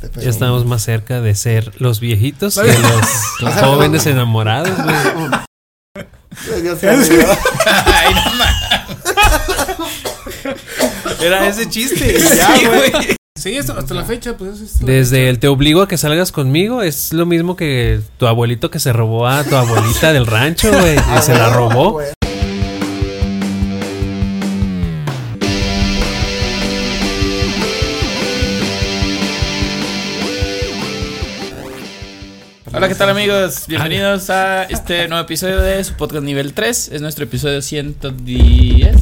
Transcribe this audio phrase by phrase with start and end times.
[0.00, 0.22] te pegó.
[0.22, 3.00] Ya estamos más cerca de ser los viejitos que los,
[3.40, 4.96] los jóvenes enamorados, güey.
[6.86, 8.56] Ay, no mames.
[11.20, 12.20] Era ese chiste.
[12.20, 13.16] Sí, güey.
[13.36, 16.82] Sí, hasta, hasta la fecha, pues es Desde el te obligo a que salgas conmigo
[16.82, 20.96] es lo mismo que tu abuelito que se robó a tu abuelita del rancho, güey.
[20.96, 22.00] Ah, Y se la robó.
[32.76, 33.64] Hola, ¿qué tal amigos?
[33.68, 36.88] Bienvenidos a este nuevo episodio de su podcast nivel 3.
[36.92, 38.96] Es nuestro episodio 110.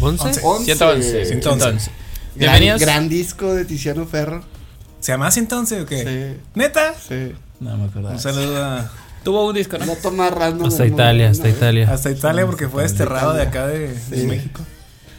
[0.00, 0.40] ¿Once?
[0.42, 0.64] Once.
[0.64, 1.24] 111.
[1.26, 1.90] 111.
[1.90, 1.90] Gran,
[2.34, 2.80] Bienvenidos.
[2.80, 4.42] gran disco de Tiziano Ferro.
[5.00, 6.36] ¿Se llama así entonces o qué?
[6.36, 6.94] Sí, ¿Neta?
[6.94, 7.32] sí.
[7.60, 8.10] No me acuerdo.
[8.10, 8.90] Un saludo a-
[9.22, 9.84] Tuvo un disco, ¿no?
[9.86, 10.66] La toma random.
[10.66, 11.50] Hasta Italia, hasta ¿no?
[11.54, 11.90] Italia.
[11.92, 14.26] hasta Italia porque fue desterrado de acá de, de Sí.
[14.26, 14.62] México.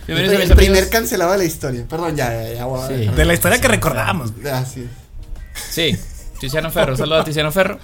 [0.08, 1.86] Bienvenidos a El mis primer cancelado de la historia.
[1.88, 2.66] Perdón, ya, ya, ya.
[2.66, 3.08] voy a Sí.
[3.16, 4.34] De la historia que recordamos.
[4.34, 4.52] güey.
[4.52, 4.88] Ah, sí.
[6.42, 6.98] Tiziano Ferro.
[6.98, 7.78] Saludos a Tiziano Ferro.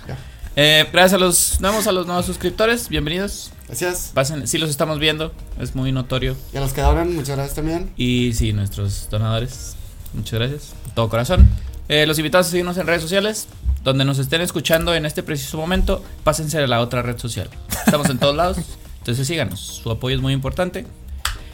[0.56, 2.90] Eh, gracias a los nuevos, a los nuevos suscriptores.
[2.90, 3.52] Bienvenidos.
[3.68, 4.10] Gracias.
[4.16, 5.32] Pasen, sí los estamos viendo.
[5.60, 6.36] Es muy notorio.
[6.52, 7.92] Y a los que donan, muchas gracias también.
[7.98, 9.76] Y sí, nuestros donadores.
[10.16, 10.74] Muchas gracias.
[10.88, 11.48] De todo corazón.
[11.88, 13.48] Eh, los invitados a seguirnos en redes sociales.
[13.84, 17.52] Donde nos estén escuchando en este preciso momento, pásense a la otra red social.
[17.86, 18.58] Estamos en todos lados.
[18.98, 19.60] Entonces síganos.
[19.60, 20.88] Su apoyo es muy importante.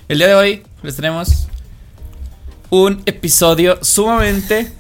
[0.08, 1.48] El día de hoy les tenemos
[2.70, 4.72] un episodio sumamente,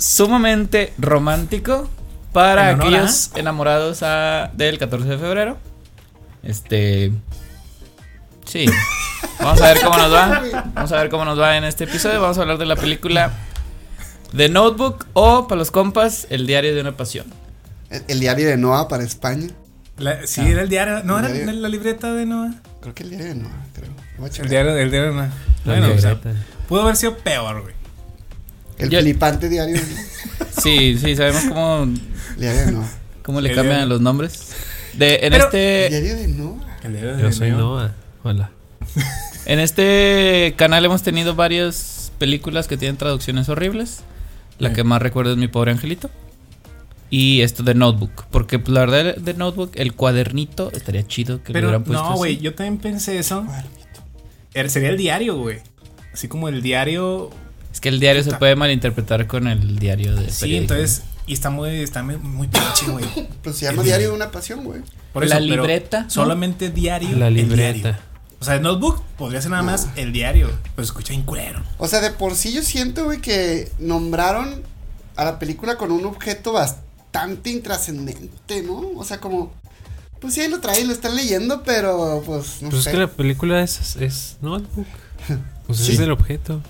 [0.00, 1.88] sumamente romántico
[2.32, 5.58] para En honor aquellos enamorados a- del 14 de febrero.
[6.42, 7.12] Este.
[8.46, 8.66] Sí.
[9.40, 10.42] Vamos a ver cómo nos va.
[10.74, 12.20] Vamos a ver cómo nos va en este episodio.
[12.20, 13.30] Vamos a hablar de la película
[14.36, 17.26] The Notebook o, para los compas, El diario de una pasión.
[17.90, 19.48] El, el diario de Noah para España.
[19.98, 20.48] La- sí, Ah.
[20.48, 21.02] era el diario.
[21.04, 21.52] No, El era diario.
[21.60, 22.54] la libreta de Noah.
[22.80, 23.90] Creo que el diario de Noah, creo.
[24.44, 25.30] El diario, el diario de Noah.
[25.64, 26.18] La Bueno, o sea,
[26.68, 27.74] pudo haber sido peor, güey.
[28.80, 30.46] El Yo- flipante diario de Noah.
[30.62, 32.90] Sí, sí, sabemos cómo, El diario de Noah.
[33.22, 33.88] cómo le El cambian diario.
[33.94, 34.48] los nombres.
[34.94, 36.78] De, en, Pero- El este, diario de Noah.
[36.84, 37.58] El diario de Yo soy Noah.
[37.58, 37.94] Noah.
[38.22, 38.50] Hola.
[39.46, 44.00] en este canal hemos tenido varias películas que tienen traducciones horribles.
[44.58, 44.74] La Sí.
[44.76, 46.10] que más recuerdo es Mi Pobre Angelito.
[47.08, 48.26] Y esto de Notebook.
[48.30, 52.16] Porque pues, la verdad de Notebook, el cuadernito, estaría chido que Pero hubieran puesto no,
[52.16, 53.44] güey, yo también pensé eso.
[54.54, 55.58] Era- Sería el diario, güey.
[56.12, 57.30] Así como el diario.
[57.72, 60.74] Es que el diario se puede malinterpretar con el diario de Sí, periódico.
[60.74, 61.02] entonces.
[61.26, 63.04] Y está muy, está muy, muy pinche, güey.
[63.42, 64.80] Pues se llama Diario de una Pasión, güey.
[65.12, 66.10] Por La pero libreta, ¿no?
[66.10, 67.16] Solamente diario.
[67.16, 67.72] La el libreta.
[67.82, 67.96] diario.
[68.40, 70.50] O sea, el notebook podría ser nada más el diario.
[70.74, 71.62] Pues escucha bien culero.
[71.78, 74.62] O sea, de por sí yo siento, güey, que nombraron
[75.16, 78.90] a la película con un objeto bastante intrascendente, ¿no?
[78.96, 79.52] O sea, como.
[80.20, 82.90] Pues sí, ahí lo traen, lo están leyendo, pero pues no Pues es sé.
[82.92, 84.86] que la película es, es Notebook.
[85.66, 85.92] Pues Sí.
[85.92, 86.60] es el objeto.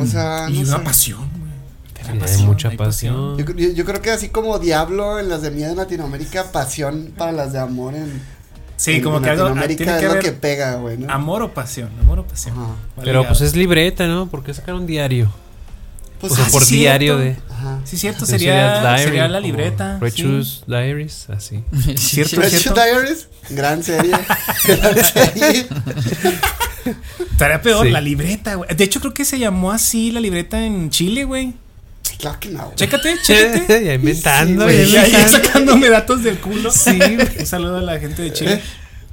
[0.00, 0.84] O sea, y no una sé.
[0.84, 1.50] pasión, güey.
[2.28, 3.36] Sí, hay mucha hay pasión.
[3.38, 7.12] Yo, yo- yo creo que así como Diablo en las de miedo en Latinoamérica, pasión
[7.16, 8.20] para las de amor en,
[8.76, 10.74] Sí, en- como en que algo ah, Latinoamérica tiene es que lo haber que pega,
[10.76, 11.12] güey, ¿no?
[11.12, 12.56] amor o pasión, amor o pasión.
[13.02, 14.26] Pero pues es libreta, ¿no?
[14.28, 15.30] ¿Por qué sacar un diario?
[16.20, 17.32] Pues o sea, ah, por sí, diario de.
[17.34, 17.52] cierto.
[17.54, 17.80] Ajá.
[17.84, 19.94] Sí, cierto, Entonces sería, diary, sería la libreta.
[19.98, 20.04] sí.
[20.04, 21.64] Rachus Diaries, así.
[21.96, 22.74] Cierto, cierto.
[22.74, 24.12] Diaries, gran serie.
[24.66, 25.66] gran serie.
[27.30, 27.92] Estaría peor, Sí.
[27.92, 28.74] la libreta, güey.
[28.74, 31.54] De hecho, creo que se llamó así la libreta en Chile, güey.
[32.18, 32.64] Claro que no.
[32.64, 32.76] güey.
[32.76, 33.84] Chécate, chécate.
[33.84, 34.68] ya inventando.
[34.68, 36.70] Sí, ya güey, Ya, ya sacándome datos del culo.
[36.70, 36.98] Sí,
[37.38, 38.62] Un saludo a la gente de Chile.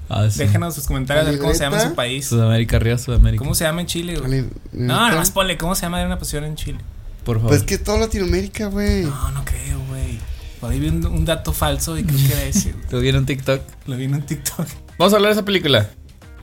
[0.10, 0.40] Ah, sí.
[0.40, 2.26] Déjenos sus comentarios de cómo se llama su país.
[2.28, 3.40] Sudamérica, arriba Sudamérica.
[3.44, 4.30] ¿Cómo se llama en Chile, güey?
[4.42, 4.56] No, neta.
[4.72, 6.78] nada más ponle, ¿cómo se llama de una pasión en Chile?
[7.26, 7.50] Por favor.
[7.50, 9.02] Pues que todo Latinoamérica, güey.
[9.04, 10.18] No, no creo, güey.
[10.62, 12.86] Por ahí vi un, un dato falso y creo que era ese, güey.
[12.90, 13.62] Lo vi en un TikTok.
[13.88, 14.66] Lo vi en un TikTok.
[14.98, 15.90] Vamos a hablar de esa película.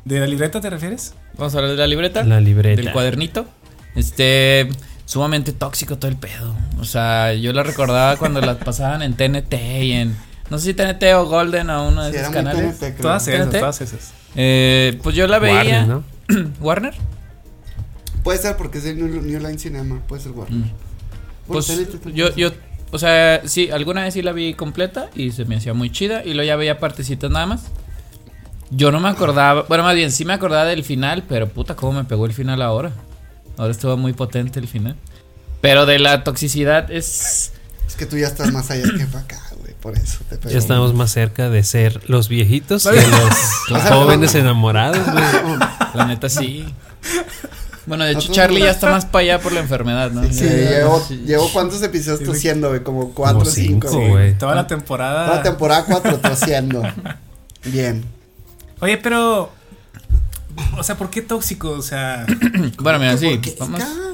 [0.05, 1.15] ¿De la libreta te refieres?
[1.37, 2.25] Vamos a hablar de la libreta.
[2.25, 2.81] La libreta.
[2.81, 3.47] Del cuadernito.
[3.95, 4.69] Este.
[5.07, 6.55] Sumamente tóxico todo el pedo.
[6.81, 10.17] O sea, yo la recordaba cuando la pasaban en TNT y en.
[10.51, 12.79] No sé si TNT o Golden o uno de Sí, esos canales.
[12.79, 13.03] TNT, creo.
[13.03, 14.13] Todas esas, todas esas.
[14.37, 15.87] Eh, pues yo la veía.
[15.87, 16.05] Warner, ¿no?
[16.61, 16.95] ¿Warner?
[18.23, 20.01] Puede ser porque es de New, New Line Cinema.
[20.09, 20.59] Puede ser Warner.
[20.59, 20.71] Mm.
[21.47, 22.51] Pues TNT yo, yo,
[22.91, 26.25] o sea, sí, alguna vez sí la vi completa y se me hacía muy chida
[26.25, 27.65] y luego ya veía partecitas nada más.
[28.77, 31.93] Yo no me acordaba, bueno, más bien sí me acordaba del final, pero puta, cómo
[31.93, 32.93] me pegó el final ahora.
[33.57, 34.97] Ahora estuvo muy potente el final.
[35.61, 37.53] Pero de la toxicidad es...
[37.87, 39.75] Es que tú ya estás más allá que para acá, güey.
[39.75, 40.51] Por eso te pegó.
[40.53, 43.31] Ya estamos más cerca de ser los viejitos que los,
[43.71, 45.59] los jóvenes enamorados, güey.
[45.95, 46.67] La neta sí.
[47.87, 50.25] Bueno, de hecho Charlie ya está más para allá por la enfermedad, ¿no?
[50.25, 51.23] Sí, llevo, sí.
[51.27, 52.83] llevo cuántos episodios Sí, tosiendo, güey.
[52.83, 53.89] Como cuatro o cinco.
[53.91, 54.37] güey.
[54.39, 55.27] Toda la temporada.
[55.27, 56.83] Toda la temporada cuatro tosiendo.
[57.67, 58.05] Bien.
[58.85, 59.51] Oye, pero.
[60.79, 61.71] O sea, ¿por qué tóxico?
[61.71, 62.27] O sea.
[62.79, 63.41] Bueno, mira, sí.
[63.59, 64.13] Vamos, Ah,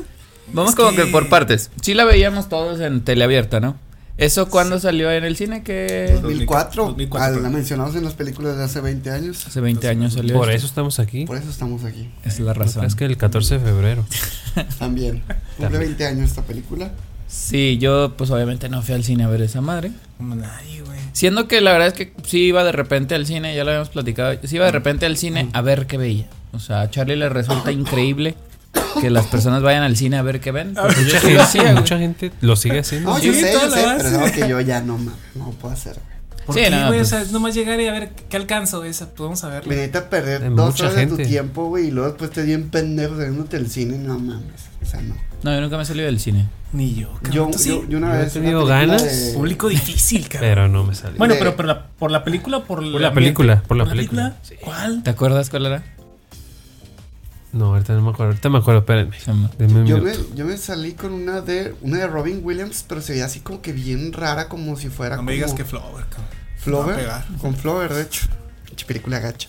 [0.53, 0.97] Vamos Es como que...
[0.97, 1.71] que- por partes.
[1.83, 3.77] Sí la veíamos todos en teleabierta, ¿no?
[4.17, 5.63] ¿Eso cuándo salió en el cine?
[5.63, 9.47] Que 2004, 2004, al- pero- la mencionamos en las películas de hace 20 años.
[9.47, 10.35] hace 20 años salió.
[10.37, 10.59] Por esto.
[10.59, 11.25] eso estamos aquí.
[11.25, 12.11] Por eso estamos aquí.
[12.23, 12.81] Esa es la razón.
[12.83, 14.05] creas que el 14 de febrero.
[14.79, 15.21] También.
[15.21, 15.81] Cumple También.
[15.83, 16.91] 20 años esta película.
[17.31, 19.93] Sí, yo pues obviamente no fui al cine a ver esa madre.
[20.17, 20.99] Como nadie, güey.
[21.13, 23.91] Siendo que la verdad es que sí iba de repente al cine, ya lo habíamos
[23.91, 26.27] platicado, sí iba de repente al cine a ver qué veía.
[26.53, 28.35] O sea, a Charlie le resulta increíble
[29.01, 30.75] que las personas vayan al cine a ver qué ven.
[30.75, 31.75] yo Mucha gente, hacía, güey.
[31.75, 33.11] mucha gente lo sigue haciendo.
[33.11, 34.99] No, Sí, yo sé, yo pero es algo que yo ya no,
[35.37, 35.95] no puedo hacer.
[35.95, 36.47] güey.
[36.47, 36.99] ¿Por Sí, qué, no, güey?
[36.99, 39.07] pues- O sea, es nomás llegar y a ver qué alcanzo esa.
[39.07, 39.67] Pues vamos a ver.
[39.69, 42.71] Me necesita perder dos mucha horas de tu tiempo, güey, y luego después te bien
[42.71, 43.99] pendejo saliéndote del cine.
[43.99, 44.63] No mames.
[44.83, 45.15] O sea, no.
[45.43, 46.47] No, yo nunca me he salido del cine.
[46.73, 47.33] Ni yo, cabrón.
[47.33, 47.51] Yo,
[47.83, 48.37] yo, yo una Yo he vez.
[48.37, 49.03] una tenido ganas.
[49.03, 50.51] de- Público difícil, cabrón.
[50.51, 51.19] Pero no me salió.
[51.19, 54.37] Bueno, de- pero por la, por la película o por, la película, por la película.
[54.61, 55.03] ¿Cuál?
[55.03, 55.83] ¿Te acuerdas cuál era?
[57.53, 58.31] No, ahorita no me acuerdo.
[58.33, 59.17] Ahorita me acuerdo, espérenme.
[59.59, 63.01] Denme un Yo me, yo me salí con una de una de Robin Williams, pero
[63.03, 65.65] se veía así como que bien rara, como si fuera No como me digas que
[65.65, 66.29] Flower, cabrón.
[66.59, 67.09] Flower,
[67.41, 68.27] con Flower, de hecho.
[68.67, 69.49] Pinche película gacha.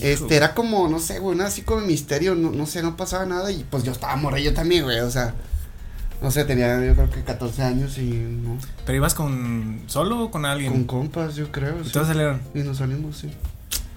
[0.00, 3.26] Este era como, no sé, güey, una así como misterio, no, no sé, no pasaba
[3.26, 5.34] nada y pues yo estaba morrillo también, güey, o sea,
[6.22, 10.30] no sé, tenía yo creo que 14 años y no, ¿Pero ibas con solo o
[10.30, 10.72] con alguien?
[10.72, 11.80] con compas, yo creo.
[11.80, 11.92] ¿Y sí.
[11.92, 12.40] todos salieron?
[12.54, 13.30] Y nos salimos, sí.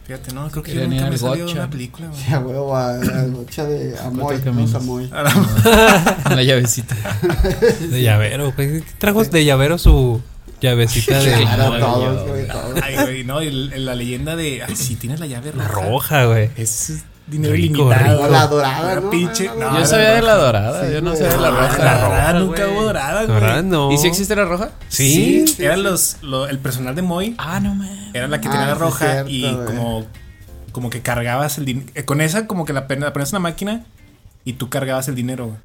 [0.05, 2.21] Fíjate, no, creo que yo nunca me salido de una película, güey.
[2.21, 4.77] Sí, a huevo, a la gocha de Amoy, no.
[4.77, 5.09] Amoy.
[5.09, 6.95] La llavecita.
[7.89, 8.83] De llavero, güey.
[8.97, 10.21] Trajo de llavero su
[10.69, 11.41] llavecita de.
[11.41, 12.79] Claro, Ay, todos, güey, todos.
[12.81, 14.63] Ay, güey, no, y el- la leyenda de.
[14.63, 15.87] Ay, si tienes la llave La roja.
[15.89, 16.49] roja, güey.
[16.57, 18.17] Es dinero Rico, ilimitado.
[18.17, 18.29] rico.
[18.31, 19.09] La dorada, ¿no?
[19.09, 19.47] pinche.
[19.47, 21.21] Ah, no, la Yo la sabía de la dorada, Sí, yo no güey.
[21.23, 21.77] sabía de la Ah, roja.
[21.83, 23.63] La dorada roja, nunca hubo dorada, La güey.
[23.63, 23.91] no.
[23.91, 24.71] ¿Y si existe la roja?
[24.89, 25.45] Sí.
[25.47, 25.83] Sí, Eran sí.
[25.83, 27.35] los, lo- el personal de Moy.
[27.37, 28.09] Ah, no me.
[28.13, 29.65] Era la que Ah, tenía la sí, roja cierto, y güey.
[29.65, 30.05] como,
[30.71, 31.87] como que cargabas el dinero.
[32.05, 33.83] con esa, como que la, pen- la ponías en una máquina
[34.43, 35.57] y tú cargabas el dinero, güey.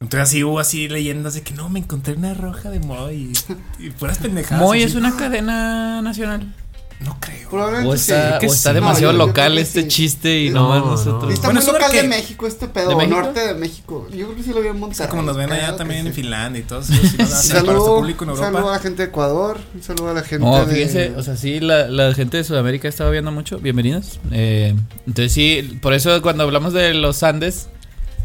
[0.00, 3.32] Entonces así hubo así leyendas de que no, me encontré una roja de Moy
[3.80, 4.62] y, y puras pendejadas.
[4.62, 6.54] Moy es una cadena nacional.
[7.00, 7.50] No creo.
[7.50, 8.46] Probablemente O está, sí.
[8.46, 8.74] o está sí.
[8.74, 9.88] demasiado No, yo- local este sí.
[9.88, 10.90] chiste y No, nomás no.
[10.92, 11.32] nosotros.
[11.34, 13.20] Está Bueno, muy local de México este pedo, ¿De o México?
[13.20, 14.08] norte de México.
[14.10, 14.96] Yo creo que sí lo vi en O Monterrey.
[14.96, 16.14] sea, como nos ven allá también en.
[16.14, 16.92] Finlandia y todo eso.
[17.18, 18.72] nuestro saludo, público en un saludo a Europa.
[18.76, 20.74] la gente de Ecuador, un saludo a la gente No, de...
[20.74, 23.58] fíjense, o sea, sí, la, la gente de Sudamérica estaba viendo mucho.
[23.58, 24.18] Bienvenidos.
[24.32, 24.74] Eh,
[25.06, 27.68] entonces, sí, por eso cuando hablamos de los Andes,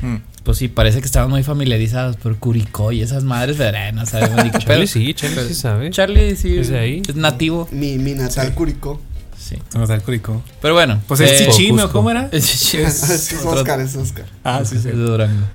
[0.02, 0.16] Mm.
[0.44, 3.58] Pues sí, parece que estaban muy familiarizados por Curicó y esas madres
[4.06, 5.90] sabemos ni qué Charlie sí, Charlie sí sabe.
[5.92, 7.02] Charlie sí ¿Es de ahí?
[7.08, 7.68] es nativo.
[7.72, 8.54] mi, mi natal Sí.
[8.54, 9.02] Curicó.
[9.38, 9.56] Sí.
[9.74, 10.42] Da el curico.
[10.62, 11.02] Pero bueno.
[11.08, 11.92] Pues es eh, chichime o Cusco.
[12.00, 12.28] cómo era.
[12.32, 14.26] es Es, es es otro- Oscar, es Oscar.
[14.44, 14.90] Ah, sí, es sí.
[14.90, 15.46] de Durango.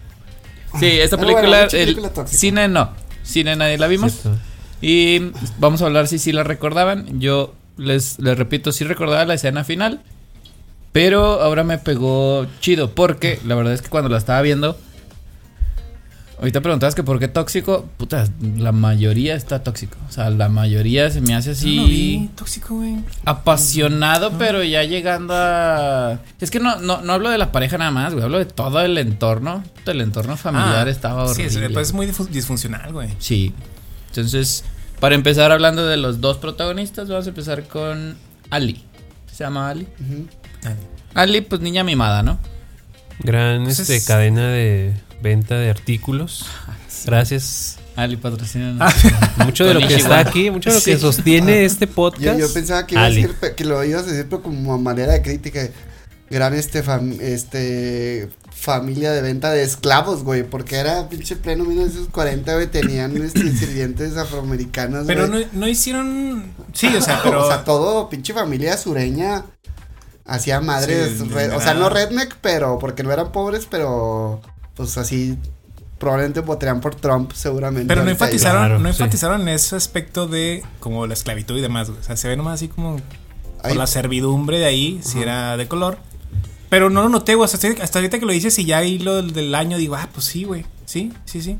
[0.80, 2.90] Sí, esta bueno, película, el cine no.
[3.22, 4.12] Cine nadie la vimos.
[4.12, 4.38] Cierto.
[4.82, 7.20] Y vamos a hablar si sí la recordaban.
[7.20, 10.02] Yo les, les repito, sí recordaba la escena final.
[10.96, 12.94] Pero ahora me pegó chido.
[12.94, 14.78] Porque la verdad es que cuando la estaba viendo.
[16.38, 17.86] Ahorita preguntabas que por qué tóxico.
[17.98, 18.26] Puta,
[18.56, 19.98] la mayoría está tóxico.
[20.08, 21.76] O sea, la mayoría se me hace así.
[21.76, 22.96] No vi, tóxico, güey.
[23.26, 26.18] Apasionado, pero ya llegando a.
[26.40, 28.24] Es que no, no, no hablo de la pareja nada más, güey.
[28.24, 29.64] Hablo de todo el entorno.
[29.84, 31.66] Todo el entorno familiar Ah, estaba Sí, horrible.
[31.66, 33.10] es, pues es muy disfuncional, güey.
[33.18, 33.52] Sí.
[34.08, 34.64] Entonces,
[34.98, 38.16] para empezar hablando de los dos protagonistas, vamos a empezar con
[38.48, 38.82] Ali.
[39.30, 39.86] ¿Se llama Ali?
[40.00, 40.26] Ujú.
[41.14, 42.38] Ali, pues niña mimada, ¿no?
[43.20, 44.92] Gran Pues este, es- cadena de
[45.22, 46.46] venta de artículos.
[47.06, 47.78] Gracias.
[47.96, 48.76] Ali patrocina.
[49.44, 51.00] Mucho de lo que está aquí, mucho de lo que Sí.
[51.00, 52.38] sostiene este Yo, podcast.
[52.38, 53.22] yo pensaba que, iba a Ali.
[53.22, 55.66] decir, que lo ibas a decir, pero como a manera de crítica.
[56.28, 60.42] Gran este, fam- este familia de venta de esclavos, güey.
[60.42, 62.66] Porque era pinche pleno 1940, güey.
[62.66, 65.06] Tenían este, sirvientes afroamericanos.
[65.06, 65.46] Pero güey.
[65.52, 66.52] no, no hicieron.
[66.74, 67.44] Sí, o sea, pero.
[67.44, 69.44] o sea, todo pinche familia sureña
[70.26, 74.40] hacía madres, Sí, red- o sea, no redneck, pero porque no eran pobres, pero
[74.74, 75.38] pues así
[75.98, 77.88] probablemente votarían por Trump seguramente.
[77.88, 79.02] Pero no enfatizaron, Claro, no sí.
[79.02, 81.88] enfatizaron en ese aspecto de como la esclavitud y demás.
[81.88, 83.00] O sea, se ve nomás así como
[83.62, 85.98] por la servidumbre de ahí, si era de color.
[86.68, 87.44] Pero no lo noté, güey.
[87.50, 89.94] Hasta, ahorita- hasta ahorita que lo dices y ya ahí lo del, del año digo,
[89.94, 90.66] ah, pues sí, güey.
[90.84, 91.56] Sí, sí, sí.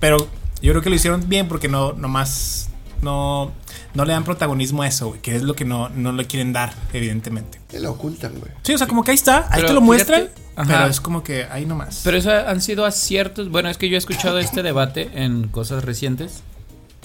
[0.00, 0.18] Pero
[0.60, 2.68] yo creo que lo hicieron bien porque no, nomás
[3.00, 3.52] no,
[3.98, 5.20] no le dan protagonismo a eso, güey.
[5.20, 7.60] Que es lo que no, no le quieren dar, evidentemente.
[7.68, 8.52] Que lo ocultan, güey.
[8.62, 10.28] Sí, o sea, como que ahí está, ahí Pero te lo muestran.
[10.28, 10.68] fíjate.
[10.68, 12.02] Pero es como que ahí nomás.
[12.04, 13.50] Pero eso han sido aciertos.
[13.50, 16.44] Bueno, es que yo he escuchado este debate en cosas recientes.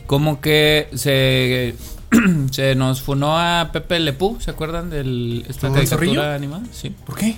[0.06, 1.74] Como que se,
[2.52, 6.64] se nos funó a Pepe Lepú, ¿se acuerdan del esta caricatura animada?
[6.72, 6.92] Sí.
[6.92, 7.38] ¿Por qué?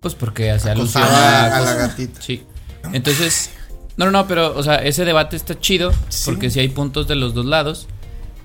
[0.00, 2.20] Pues porque hacía alusión a a la gatita.
[2.20, 2.42] Sí.
[2.92, 3.50] Entonces,
[3.96, 5.92] no, no, no, pero, o sea, ese debate está chido.
[6.08, 6.22] Sí.
[6.24, 7.86] Porque si hay puntos de los dos lados.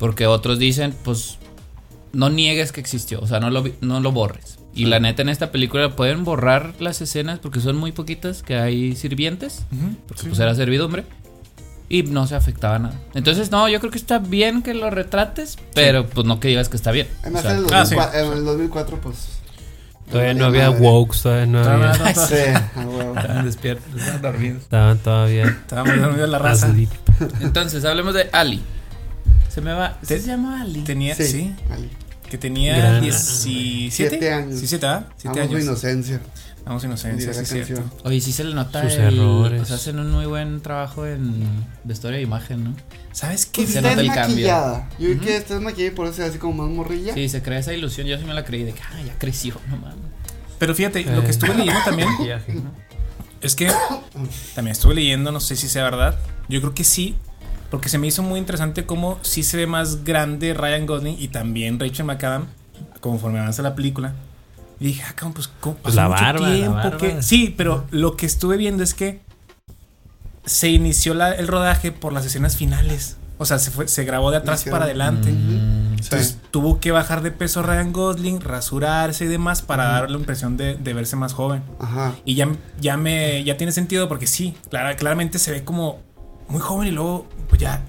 [0.04, 1.38] Porque otros dicen, pues,
[2.12, 3.22] no niegues que existió.
[3.22, 4.60] O sea, no lo, no lo borres.
[4.76, 8.58] Y la neta en esta película pueden borrar las escenas porque son muy poquitas que
[8.58, 10.28] hay sirvientes, Ujú, porque sí.
[10.28, 11.06] pues era servidumbre.
[11.88, 13.00] Y no se afectaba nada.
[13.14, 16.68] Entonces, no, yo creo que está bien que lo retrates, pero pues no que digas
[16.68, 17.08] que está bien.
[17.22, 17.96] Además, O sea, en, el ah, sí.
[17.96, 19.16] 2004, en el 2004, pues.
[20.12, 22.14] Todavía no había woke, todavía no había.
[22.14, 22.34] Sí,
[23.16, 24.64] estaban despiertos, estaban dormidos.
[24.64, 26.76] Estaban todavía Estaba muy dormida la raza.
[27.40, 28.62] Entonces, hablemos de Ali.
[29.54, 30.00] Se me va.
[30.06, 30.82] Te- se llama Ali.
[30.82, 31.90] Tenía, sí, Sí, Ali.
[32.30, 34.50] que tenía Gran- 17 Siete años.
[34.60, 35.08] 17, ¿ah?
[35.18, 35.64] 7 Amo su años.
[35.66, 36.22] inocencia.
[36.66, 37.84] Vamos inocencia, sí, es cierto.
[38.06, 39.60] Oye, sí se le nota Sus el- errores.
[39.60, 41.44] Pues hacen un muy buen trabajo en
[41.84, 42.74] vestuario de imagen, ¿no?
[43.12, 43.68] ¿Sabes qué?
[43.68, 44.48] Se Está nota el cambio.
[44.98, 45.26] Yo vi Ujú.
[45.26, 47.14] que esta es maquillada y por eso se ve así como más morrilla.
[47.14, 48.08] Sí, se crea esa ilusión.
[48.08, 49.98] Yo sí me la creí de que, ah, ya creció, no mames.
[50.58, 51.32] Pero fíjate, lo que Eh.
[51.32, 52.08] estuve leyendo también
[53.42, 53.68] es que
[54.56, 56.18] también estuve leyendo, no sé si sea verdad.
[56.48, 57.16] Yo creo que sí,
[57.74, 61.30] porque se me hizo muy interesante cómo sí se ve más grande Ryan Gosling y
[61.30, 62.46] también Rachel McAdam
[63.00, 64.14] conforme avanza la película.
[64.80, 66.98] Y dije, ah, cabrón, pues, ¿cómo Pues pasó la mucho barba, la tiempo barba.
[67.00, 67.24] que-".
[67.24, 69.22] Sí, pero lo que estuve viendo es que
[70.46, 73.18] se inició la- el rodaje por las escenas finales.
[73.40, 75.32] O sea, se, fue, se grabó de atrás para adelante.
[75.32, 76.38] Mm, Entonces Sí.
[76.52, 80.76] tuvo que bajar de peso Ryan Gosling, rasurarse y demás para dar la impresión de,
[80.76, 81.64] de verse más joven.
[81.80, 82.14] Ajá.
[82.24, 82.50] Y ya,
[82.80, 86.00] ya me ya tiene sentido porque sí, clara- claramente se ve como
[86.54, 87.82] muy joven y luego pues ya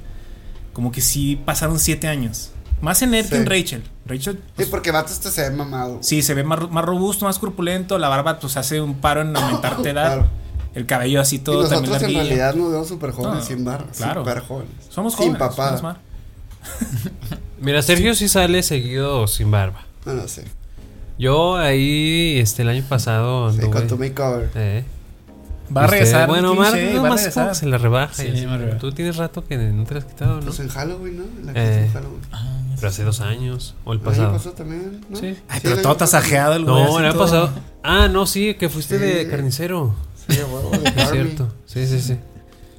[0.73, 2.51] como que sí pasaron siete años.
[2.81, 3.37] Más en él que Sí.
[3.37, 3.83] en Rachel.
[4.07, 5.99] Rachel Sí, pues, porque vato este se ve mamado.
[6.03, 9.37] sí se ve más, más robusto, más corpulento, la barba pues hace un paro en
[9.37, 10.15] aumentarte edad.
[10.17, 10.29] Claro.
[10.75, 12.23] El cabello así Y todo también nosotros en larguillo.
[12.37, 13.87] realidad nos vemos súper jóvenes, No, sin barba.
[13.97, 14.23] claro.
[14.23, 14.73] Súper jóvenes.
[14.91, 15.55] Somos Sin jóvenes.
[15.55, 15.97] somos más-
[17.61, 19.83] Mira, Sergio sí sale seguido sin barba.
[20.05, 20.45] No, no sé.
[21.19, 23.71] Yo ahí, este, el año pasado Sí, anduve.
[23.73, 24.51] con tu makeover.
[24.57, 24.85] eh.
[25.75, 26.29] Va a Usted- regresar.
[26.29, 27.45] Bueno, Shea, no va a más regresar.
[27.45, 28.15] como se la rebaja.
[28.15, 28.47] Sí.
[28.81, 30.47] Tú tienes rato que no te la has quitado, ¿no?
[30.47, 31.25] Pues en Halloween, ¿no?
[31.41, 31.85] En la que Eh.
[31.87, 32.21] en Halloween.
[32.77, 33.75] Pero hace dos años.
[33.85, 34.33] O el El año pasado.
[34.33, 35.17] pasado también, ¿no?
[35.19, 35.27] Sí.
[35.49, 35.97] Ay, Sí, pero todo pasado.
[35.97, 36.75] tasajeado el güey.
[36.85, 37.51] No, el año pasado.
[37.83, 39.05] Ah, no, sí, que fuiste Sí.
[39.05, 39.95] de carnicero.
[40.29, 41.49] Sí, huevo, de Es cierto.
[41.67, 42.17] Sí, sí, sí.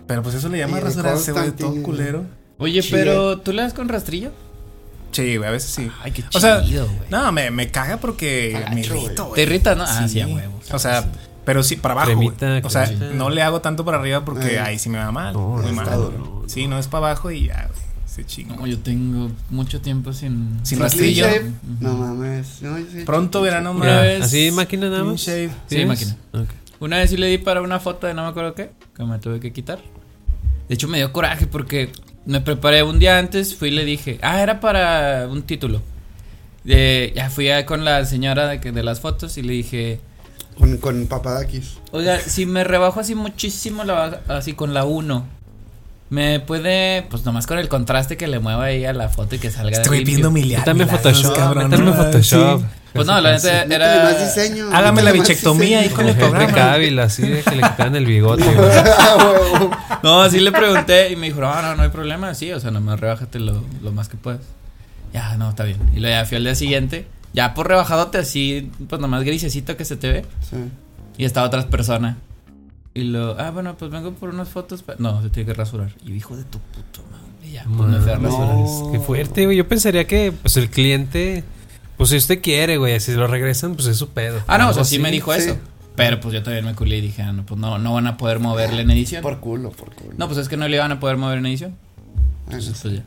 [0.08, 2.24] Pero pues eso le llama rasurarse, güey, todo culero.
[2.60, 2.98] Oye, Chile.
[3.00, 4.32] pero ¿tú le das con rastrillo?
[5.12, 5.90] Sí, güey, a veces sí.
[6.04, 7.10] Ay, qué O sea, chido, güey.
[7.10, 9.04] No, me, me caga porque Gacho, me güey.
[9.06, 9.36] irrito, güey.
[9.36, 9.84] ¿Te irrita, no?
[9.88, 10.60] Ah, sí, a huevo.
[10.72, 11.06] O sea,
[11.46, 12.08] pero sí, para abajo.
[12.08, 12.62] Cremita.
[12.64, 13.10] O sea, cremita.
[13.14, 14.60] no le hago tanto para arriba porque Eh.
[14.60, 15.34] ahí sí me va mal.
[15.34, 15.96] No, muy no, mal.
[15.96, 16.44] duro.
[16.48, 17.86] Sí, no es para abajo y ya, güey.
[18.06, 18.56] Se chingo.
[18.56, 20.60] No, yo tengo mucho tiempo sin...
[20.64, 21.28] Sin rastrillo.
[21.82, 22.62] No mames.
[22.62, 23.04] No, yo sí.
[23.06, 25.20] Pronto verano Una Ya, vez- ¿Así máquina nada más?
[25.22, 25.88] Sí, ¿Tienes?
[25.88, 26.16] máquina.
[26.80, 29.20] Una vez sí le di para una foto de no me acuerdo qué, que me
[29.20, 29.80] tuve que quitar.
[30.70, 31.92] De hecho, me dio coraje porque
[32.26, 35.82] me preparé un día antes, fui y le dije, ah, era para un título.
[36.64, 40.00] De, ya fui a- con la señora de, que- de las fotos y le dije,
[40.58, 41.78] Con, con papadakis.
[41.92, 45.26] oiga, si me rebajo así muchísimo, la, baja- así con la 1,
[46.10, 49.40] ¿me puede, pues nomás con el contraste que le mueva ahí a la foto y
[49.40, 50.62] que salga Estoy pidiendo miliar.
[50.62, 51.70] Métame milagros, Photoshop, cabrón.
[51.70, 52.60] méteme Ah, Photoshop.
[52.62, 52.66] sí.
[52.94, 54.04] Pues no, la neta era...
[54.06, 54.70] más diseño.
[54.74, 56.54] Hágame la bichectomía ahí con el programa.
[56.54, 58.46] Cavill, así de que le quitan el bigote.
[58.98, 60.00] Ah.
[60.04, 62.72] No, así le pregunté y me dijo, no, no, no hay problema, sí, o sea,
[62.72, 64.42] nomás rebájate lo, lo más que puedas.
[65.14, 65.80] Ya, no, está bien.
[65.96, 67.06] Y luego ya fui al día siguiente,
[67.36, 70.26] ya por rebajadote así, pues nomás grisecito que se te ve.
[70.50, 70.56] Sí.
[71.18, 72.18] Y estaba otra persona.
[72.94, 74.82] Y lo, ah, bueno, pues vengo por unas fotos.
[74.84, 74.96] pa-".
[74.98, 75.92] No, se tiene que rasurar.
[76.06, 77.52] Y dijo de tu puto madre.
[77.52, 78.56] Ya, pues me fui a rasurar.
[78.56, 78.92] No.
[78.94, 79.58] Qué fuerte, güey.
[79.58, 81.44] Yo pensaría que, pues, el cliente,
[81.98, 84.42] pues, si usted quiere, güey, si lo regresan, pues es su pedo.
[84.48, 85.04] Ah, no, o sea, sí así.
[85.04, 85.42] me dijo sí.
[85.42, 85.58] eso.
[85.96, 88.18] Pero pues yo también me culé y dije, ah, no, pues no, no van a
[88.18, 89.22] poder moverle en edición.
[89.22, 90.14] Por culo, por culo.
[90.18, 91.76] No, pues es que no le iban a poder mover en edición.
[92.46, 93.04] Entonces, pues ya.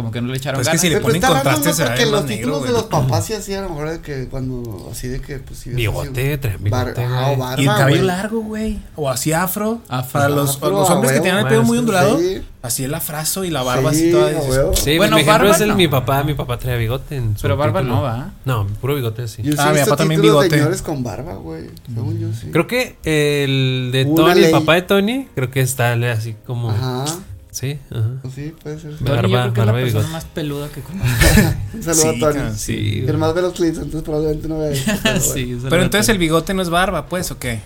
[0.00, 0.80] Como que no le echaron Pues es que ganas.
[0.80, 1.74] si le ponen está raro, contraste ¿no?
[1.74, 4.28] se Porque los negro, títulos de los papás sí así a lo mejor de que
[4.28, 8.02] cuando así de que pues sí Bigote, bigote, Bar- barba, Y el cabello güey.
[8.06, 8.78] largo, güey.
[8.96, 9.80] O así afro.
[9.88, 10.12] Afro.
[10.12, 11.78] Para los, Afro, los hombres que tienen el pelo muy sí.
[11.80, 12.18] ondulado.
[12.18, 12.42] Sí.
[12.62, 14.28] Así el afrazo y la barba Sí, así toda.
[14.28, 14.80] dices.
[14.84, 15.76] Sí, Bueno, mi barba es el no.
[15.76, 16.22] mi papá.
[16.24, 17.96] Mi papá traía bigote en su Pero barba título.
[17.96, 18.32] no va.
[18.44, 19.42] No, puro bigote así.
[19.42, 20.50] Yo sí Ah, mi papá también bigote.
[20.50, 21.70] señores con barba, güey.
[21.94, 22.48] Según yo sí.
[22.52, 26.70] Creo que el de Tony, el papá de Tony, creo que está así como.
[26.70, 27.04] Ajá.
[27.50, 28.10] Sí, ajá.
[28.22, 28.96] Pues sí, puede ser.
[28.98, 30.08] Tony, Barba- yo creo que es la persona bigote.
[30.12, 31.08] más peluda que conozco.
[31.74, 32.40] Un saludo Sí, a Tony.
[32.56, 36.18] Sí, el más ve los clips, entonces probablemente no vea pero sí, Pero entonces el
[36.18, 37.60] bigote no es barba, pues, ¿o qué?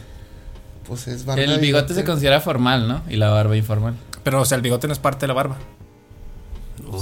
[0.89, 1.43] Pues es barba.
[1.43, 3.03] El bigote se considera formal, ¿no?
[3.11, 3.95] Y la barba informal.
[4.23, 5.57] Pero, o sea, el bigote no es parte de la barba.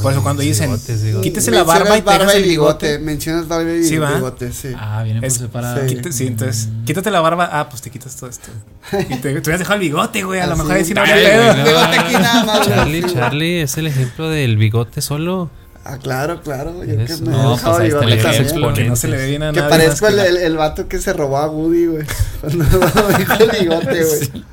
[0.00, 0.74] Por eso cuando dicen,
[1.22, 2.86] quítese la barba y barba y el bigote.
[2.86, 2.98] bigote.
[3.04, 4.12] Mencionas barba y Sí, ¿va?
[4.14, 4.68] bigote, sí.
[4.76, 5.80] Ah, viene por separado.
[6.10, 6.26] sí.
[6.28, 7.48] Entonces, quítate la barba.
[7.52, 8.48] Ah, pues te quitas todo esto.
[8.92, 10.40] Y te, te hubieras dejado el bigote, güey.
[10.40, 11.02] A lo mejor ahí sí no.
[11.02, 12.66] Bigote aquí nada más.
[12.66, 12.76] güey.
[12.78, 15.50] Charlie, Charlie es el ejemplo del bigote solo.
[15.84, 16.84] Ah, claro, claro.
[16.84, 18.60] Yo que me he No, dejado pues ahí está bigote el.
[18.62, 21.00] Porque no se le ve bien a Que nadie parezco que- el, el vato que
[21.00, 22.06] se robó a Woody, güey.
[22.40, 22.64] Cuando
[23.18, 24.30] dijo el bigote, güey.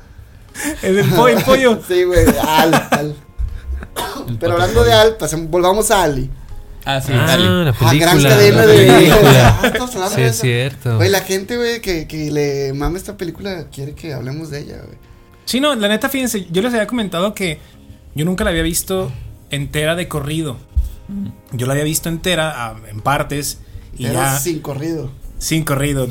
[0.82, 1.80] El del pollo, el pollo.
[1.88, 2.26] Sí, güey.
[2.46, 3.14] Al, Al.
[4.30, 5.00] El Pero hablando de pollo.
[5.00, 6.30] Al, pasemos- volvamos a Ali.
[6.84, 8.28] Ah, sí, Ah, la Ah, gran película.
[8.30, 8.86] cadena de.
[8.86, 9.60] película.
[9.62, 10.96] Ah, Sí, es cierto.
[10.96, 14.78] Güey, la gente, güey, que, que le mama esta película quiere que hablemos de ella,
[14.86, 14.96] güey.
[15.44, 17.58] Sí, no, la neta, fíjense, yo les había comentado que
[18.14, 19.12] yo nunca la había visto
[19.50, 20.56] entera de corrido.
[21.52, 23.58] Yo la había visto entera en partes
[23.98, 25.10] y Era ya sin corrido.
[25.38, 26.08] sin corrido.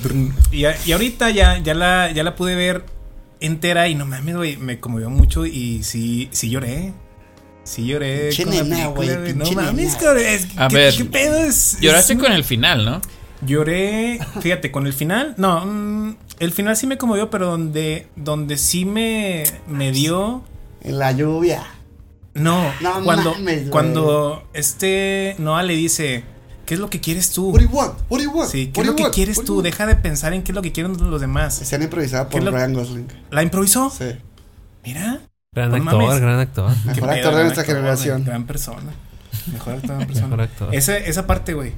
[0.52, 2.84] Y, a- y ahorita ya, ya, la, ya la pude ver
[3.40, 6.94] entera y no mames, güey, me conmovió mucho y sí, sí lloré.
[7.70, 8.30] Sí lloré.
[8.30, 9.34] Pinche con la nena, película, güey.
[9.36, 9.98] No mames, nena.
[10.00, 10.24] cabrón.
[10.26, 11.78] es- A ¿qué, ver, ¿Qué pedo es?
[11.80, 13.02] Lloraste es- con el final, ¿no?
[13.46, 15.36] Lloré, fíjate, con el final.
[15.38, 20.44] No, mm, el final sí me conmovió, pero donde, donde sí me, me dio.
[20.82, 21.64] En la lluvia.
[22.34, 26.24] No, No cuando, mames, cuando este Noah le dice,
[26.66, 27.50] ¿qué es lo que quieres tú?
[27.52, 27.94] What do you want?
[28.10, 28.50] What do you want?
[28.52, 29.62] Sí, ¿qué What es lo que quieres tú?
[29.62, 31.62] Deja de pensar en qué es lo que quieren los demás.
[31.62, 33.08] Escena improvisada ¿Qué por lo- Ryan Gosling.
[33.32, 33.90] ¿La improvisó?
[33.90, 34.06] Sí.
[34.86, 35.22] Mira.
[35.54, 36.22] Gran No actor, mames.
[36.22, 36.70] gran actor.
[36.86, 38.24] Mejor pedo, actor de gran nuestra actor, generación.
[38.24, 38.94] Gran persona.
[39.52, 40.28] Mejor actor de persona.
[40.28, 40.76] Mejor actor.
[40.76, 41.74] Esa, esa parte, güey,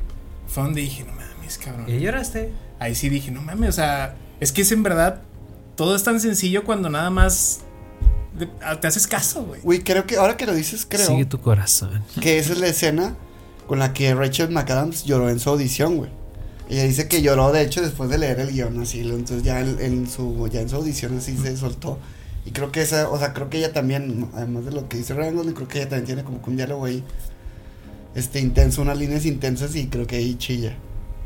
[0.47, 1.87] fue donde dije, no mames, cabrón.
[1.87, 2.51] lloraste?
[2.79, 5.21] Ahí sí dije, no mames, o sea, es que es en verdad,
[5.75, 7.61] todo es tan sencillo cuando nada más
[8.37, 9.61] de- ah, te haces caso, güey.
[9.61, 12.03] Güey, creo que ahora que lo dices, creo Sigue tu corazón.
[12.19, 13.15] que esa es la escena
[13.67, 16.11] con la que Rachel McAdams lloró en su audición, güey.
[16.69, 19.77] Ella dice que lloró, de hecho, después de leer el guion, así, entonces ya en,
[19.79, 21.99] en su, ya en su audición así se soltó.
[22.45, 25.13] Y creo que esa, o sea, creo que ella también, además de lo que dice
[25.13, 27.03] Gosling, creo que ella también tiene como que un diálogo ahí,
[28.15, 30.75] este, intenso, unas líneas intensas y creo que ahí chilla.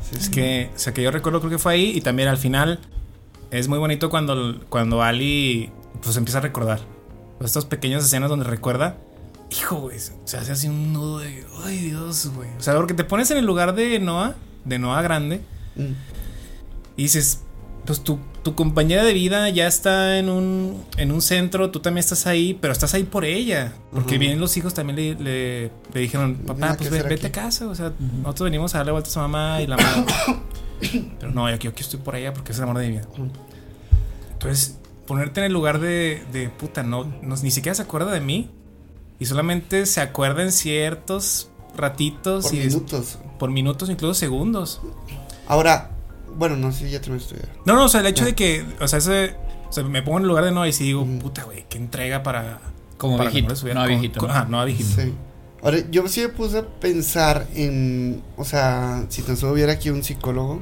[0.08, 0.30] Sí, Es sí.
[0.30, 2.80] que, o sea, que yo recuerdo, creo que fue ahí y también al final
[3.50, 5.70] es muy bonito cuando, cuando Ali
[6.02, 6.80] pues empieza a recordar.
[7.40, 8.98] Estas pequeñas escenas donde recuerda,
[9.50, 12.48] hijo, güey, se hace así un nudo de, ay Dios, güey.
[12.58, 15.40] O sea, porque te pones en el lugar de Noah, de Noah grande,
[15.76, 15.92] Mm.
[16.96, 17.40] y dices,
[17.84, 21.98] pues tu, tu compañera de vida ya está en un, en un centro, tú también
[21.98, 23.72] estás ahí, pero estás ahí por ella.
[23.90, 24.20] Porque Ujú.
[24.20, 27.40] vienen los hijos también le, le, le dijeron, papá, pues ve- vete aquí".
[27.40, 27.90] a casa, o sea,
[28.22, 30.06] nosotros venimos a darle vueltas a mamá y la mamá.
[31.18, 32.92] pero no, yo aquí, yo aquí estoy por ella porque es el amor de mi
[32.98, 33.08] vida.
[34.34, 38.20] Entonces, ponerte en el lugar de, de puta, no, no, ni siquiera se acuerda de
[38.20, 38.48] mí.
[39.18, 43.18] Y solamente se acuerda en ciertos ratitos Por y minutos.
[43.40, 44.80] por minutos, incluso segundos.
[45.48, 45.90] Ahora,
[46.36, 47.52] bueno, no sé, ya terminaste tu idea.
[47.64, 48.26] No, no, o sea, el hecho Ah.
[48.26, 49.34] de que, o sea, ese,
[49.68, 51.78] o sea, me pongo en el lugar de Noah y si digo, puta, güey, qué
[51.78, 52.60] entrega para.
[52.98, 54.34] Como para viejito, que no a viejito, con- ¿no?
[54.34, 55.02] Ajá, no a viejito.
[55.02, 55.12] Sí.
[55.62, 59.90] Ahora, yo sí me puse a pensar en, o sea, si tan solo hubiera aquí
[59.90, 60.60] un psicólogo,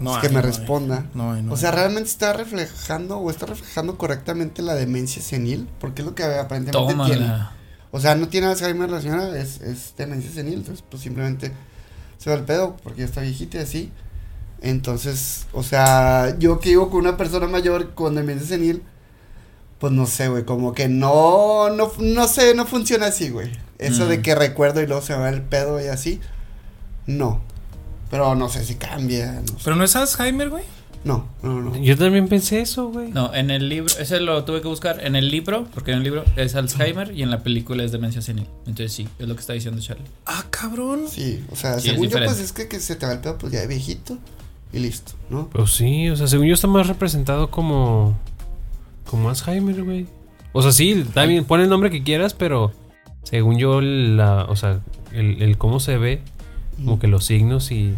[0.00, 0.52] No es que hay, me no hay.
[0.52, 1.06] responda.
[1.14, 6.02] No hay, O sea, realmente está reflejando o está reflejando correctamente la demencia senil, porque
[6.02, 7.16] es lo que aparentemente tiene.
[7.26, 7.52] Tómala.
[7.90, 11.52] O sea, no tiene Alzheimer la señora, es, es demencia senil, entonces pues simplemente
[12.18, 13.92] se va el pedo porque ya está viejita y así.
[14.60, 18.82] Entonces, o sea, yo que vivo con una persona mayor con demencia senil,
[19.78, 23.50] pues no sé, güey, como que no, no, no sé, no funciona así, güey.
[23.78, 24.22] Eso de Mm.
[24.22, 26.20] que recuerdo y luego se va el pedo y así,
[27.06, 27.40] no.
[28.10, 29.54] Pero no sé si cambia, no sé.
[29.64, 30.64] Pero no es Alzheimer, güey.
[31.04, 31.76] No, no, no.
[31.76, 33.12] Yo también pensé eso, güey.
[33.12, 35.06] No, en el libro, ese lo tuve que buscar.
[35.06, 38.20] En el libro, porque en el libro es Alzheimer y en la película es demencia
[38.20, 38.48] senil.
[38.66, 40.04] Entonces sí, es lo que está diciendo Charlie.
[40.26, 41.04] Ah, cabrón.
[41.08, 43.38] Sí, o sea, Sí, según yo, pues es que, que se te va el pedo,
[43.38, 44.18] pues ya de viejito
[44.72, 45.48] y listo, ¿no?
[45.48, 48.18] Pues sí, o sea, según yo está más representado como.
[49.06, 50.06] Como Alzheimer, güey.
[50.52, 52.72] O sea, sí, está bien, pon el nombre que quieras, pero
[53.22, 54.80] según yo, la, o sea,
[55.12, 56.20] el, el cómo se ve,
[56.76, 57.94] como que los signos y.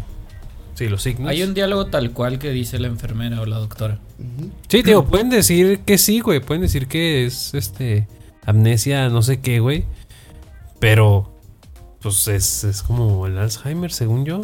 [0.75, 1.29] Sí, los signos.
[1.29, 3.99] Hay un diálogo tal cual que dice la enfermera o la doctora.
[4.67, 6.39] Sí, digo, pueden decir que sí, güey.
[6.39, 8.07] Pueden decir que es este.
[8.45, 9.85] Amnesia, no sé qué, güey.
[10.79, 11.27] Pero.
[12.01, 14.41] Pues es, es como el Alzheimer, según yo.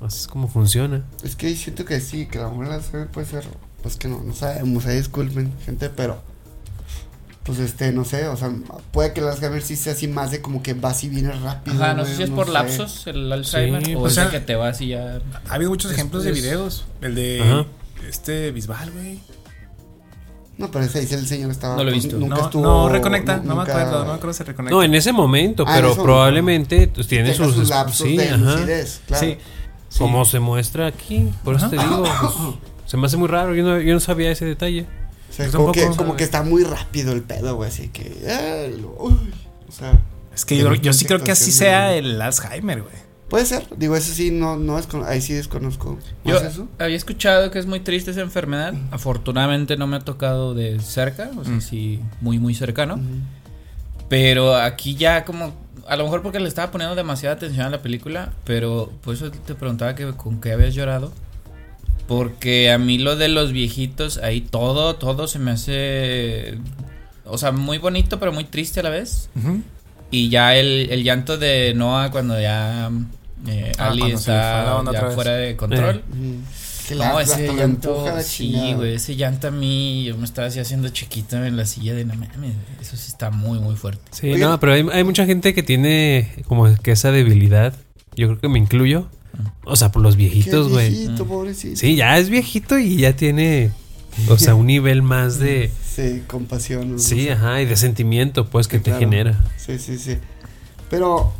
[0.00, 1.04] Así es como funciona.
[1.22, 3.44] Es que siento que sí, que la mujer la sabe puede ser,
[3.82, 6.20] pues que no, no sabemos, ahí disculpen, gente, pero
[7.44, 8.50] pues este, no sé, o sea,
[8.90, 11.76] puede que el Alzheimer sí sea así más de como que vas y vienes rápido.
[11.82, 12.52] Ajá, no güey, sé si es por sé.
[12.52, 15.20] lapsos el Alzheimer Sí, o o es sea- que te vas y ya.
[15.48, 16.86] Ha habido muchos ejemplos de videos.
[17.02, 17.66] El de Ajá.
[18.08, 19.20] este Bisbal, güey.
[20.56, 21.76] No, pero ese dice el señor estaba.
[21.76, 22.18] No lo he pues, visto.
[22.18, 22.62] Nunca No, estuvo.
[22.62, 24.74] no reconecta, no me acuerdo, no me acuerdo si reconecta.
[24.76, 26.02] No, en ese momento, Ah, pero momento.
[26.04, 27.54] probablemente pues, tiene sus.
[27.54, 28.36] sus lapsos sí, de ajá.
[28.38, 29.26] lucidez, claro.
[29.26, 29.36] Sí,
[29.94, 29.98] sí.
[30.00, 31.30] Como se muestra aquí.
[31.44, 32.02] Por eso te digo.
[32.02, 32.32] pues,
[32.86, 33.54] se me hace muy raro.
[33.54, 34.86] Yo no, yo no sabía ese detalle.
[35.30, 38.72] O sea, como, que, como que está muy rápido el pedo, güey, así que.
[38.80, 39.16] lo- uy,
[39.68, 40.00] o sea.
[40.34, 42.94] Es que yo, yo sí creo que así sea el Alzheimer, güey.
[43.28, 45.98] Puede ser, digo, eso sí, no, no es ahí sí desconozco.
[46.24, 46.68] Yo ¿Más eso?
[46.78, 48.74] había escuchado que es muy triste esa enfermedad.
[48.90, 51.60] Afortunadamente no me ha tocado de cerca, o sea, Mm.
[51.60, 53.00] sí, muy, muy cercano.
[54.08, 55.52] Pero aquí ya como,
[55.88, 59.30] a lo mejor porque le estaba poniendo demasiada atención a la película, pero por eso
[59.30, 61.12] te preguntaba que con qué habías llorado.
[62.06, 66.58] Porque a mí lo de los viejitos, ahí todo, todo se me hace,
[67.24, 69.30] o sea, muy bonito, pero muy triste a la vez.
[70.10, 72.90] Y ya el, el llanto de Noah cuando ya
[73.48, 76.02] eh, Ah, Ali cuando está ya fuera de control.
[76.12, 76.38] Mm.
[76.96, 81.42] No, ese llanto, sí, güey, ese llanto a mí, yo me estaba así haciendo chiquito
[81.42, 84.02] en la silla de no mames, eso sí está muy, muy fuerte.
[84.10, 84.38] Sí, Oye.
[84.38, 87.74] no, pero hay, hay mucha gente que tiene como que esa debilidad.
[88.16, 89.08] Yo creo que me incluyo.
[89.64, 90.90] O sea, por los viejitos, güey.
[90.90, 91.76] viejito, pobrecito.
[91.76, 93.70] Sí, ya es viejito y ya tiene,
[94.28, 95.70] o sea, un nivel más de...
[95.94, 96.98] Sí, compasión.
[96.98, 98.98] Sí, ajá, y de sentimiento, pues, que Sí, te claro.
[99.00, 99.44] genera.
[99.56, 100.18] Sí, sí, sí.
[100.90, 101.32] Pero.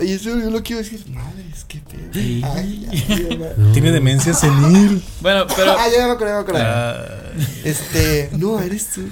[0.00, 1.04] Y eso yo lo quiero decir.
[1.08, 2.08] Madre, es que pedo.
[2.54, 3.54] Ay, ay.
[3.56, 3.72] No.
[3.72, 5.02] Tiene demencia senil.
[5.20, 6.60] Bueno, pero Ah, ya me acordé, me acordé.
[6.62, 7.04] Ah,
[7.64, 8.28] Este.
[8.32, 9.02] No, eres tú.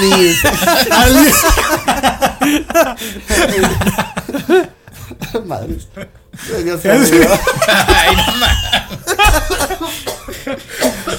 [0.00, 0.36] Niños.
[5.46, 5.88] Madres.
[6.64, 7.28] Ya se olvidó.
[7.86, 8.58] ay, no mames.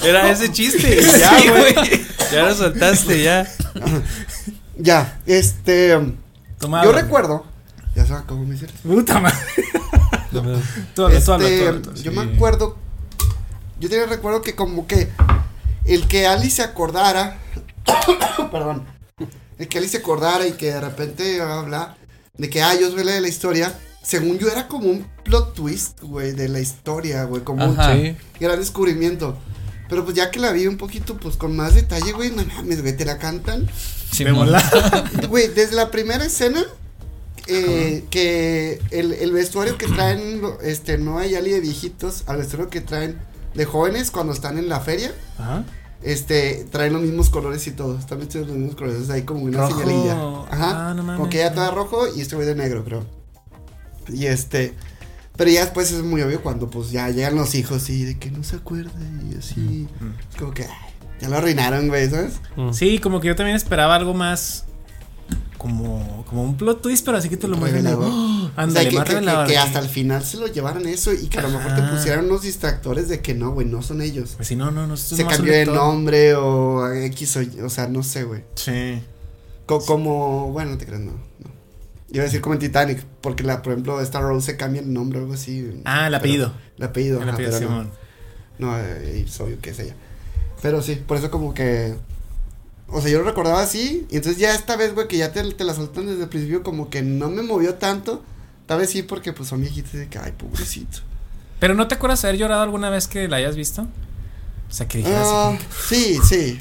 [0.04, 1.00] Era ese chiste.
[1.20, 1.76] Ya, Sí, güey.
[2.32, 3.48] Ya lo soltaste, ya.
[4.78, 5.98] Ya, este.
[6.60, 7.46] Toma Yo recuerdo.
[7.96, 8.74] Ya se acabó mi cierre.
[8.84, 9.38] Puta madre.
[10.96, 12.78] Tú habla, Este, yo me acuerdo.
[13.80, 15.10] Yo tenía recuerdo que como que
[15.86, 17.40] el que Ali se acordara.
[18.52, 18.86] perdón.
[19.58, 21.98] El que Ali se acordara y que de repente habla
[22.38, 23.78] de que ah, yo soy la de la historia.
[24.02, 27.94] Según yo era como un plot twist, güey, de la historia, güey, como un Ajá.
[27.94, 28.18] Sí.
[28.40, 29.38] gran descubrimiento.
[29.88, 32.82] Pero pues ya que la vi un poquito, pues con más detalle, güey, no mames,
[32.82, 33.70] güey, te la cantan.
[34.12, 34.36] Sí, mon.
[34.36, 35.06] volada.
[35.30, 36.66] Güey, desde la primera escena,
[37.48, 42.70] eh, que el, el vestuario que traen, este, no hay Ali de viejitos, al vestuario
[42.70, 43.18] que traen
[43.54, 45.64] de jóvenes cuando están en la feria, Ajá.
[46.02, 49.42] este, traen los mismos colores y todo, están vestidos de los mismos colores, hay como
[49.44, 49.80] una Rojo.
[49.82, 50.14] señalilla.
[50.50, 51.18] Ajá, Ah, no mames.
[51.20, 53.06] como que ya todo rojo y este güey de negro, creo.
[54.10, 54.74] Y este,
[55.38, 58.32] pero ya después es muy obvio cuando pues ya llegan los hijos y de que
[58.32, 58.92] no se acuerda
[59.32, 59.88] y así,
[60.32, 60.70] es como que, ay,
[61.22, 62.34] ya lo arruinaron, güey, ¿sabes?
[62.58, 62.74] Mm.
[62.74, 64.66] Sí, como que yo también esperaba algo más.
[65.64, 67.88] Como, como un plot twist, pero así que te lo muestran.
[67.88, 68.52] ¡Oh!
[68.56, 69.48] O sea, que, más que- que- revelador.
[69.48, 72.26] que hasta el final se lo llevaran eso y que a lo mejor te pusieran
[72.26, 74.34] unos distractores de que no, güey, no son ellos.
[74.36, 74.98] Pues sí, no, no, no.
[74.98, 78.44] Se cambió de nombre o X o Y, o sea, no sé, güey.
[78.56, 79.02] Sí.
[79.66, 81.54] Co- como, bueno, no te creas, no, no.
[82.12, 84.92] Iba a decir como en Titanic, porque la, por ejemplo, esta Rose se cambia el
[84.94, 85.82] nombre o algo así.
[85.86, 86.54] Ah, el apellido.
[86.78, 87.88] El apellido, El ajá, apellido, no.
[88.60, 89.96] No, eh, es obvio que es ella.
[90.62, 91.96] Pero sí, por eso como que...
[92.88, 95.42] O sea, yo lo recordaba así, y entonces ya esta vez, güey, que ya te,
[95.54, 98.24] te la soltan desde el principio, como que no me movió tanto.
[98.68, 101.00] Tal vez sí, porque pues son viejitos de que, ay, pobrecito.
[101.60, 103.82] Pero ¿no te acuerdas haber llorado alguna vez que la hayas visto?
[104.70, 105.34] O sea, que dijeras así.
[105.34, 106.60] como sí, sí,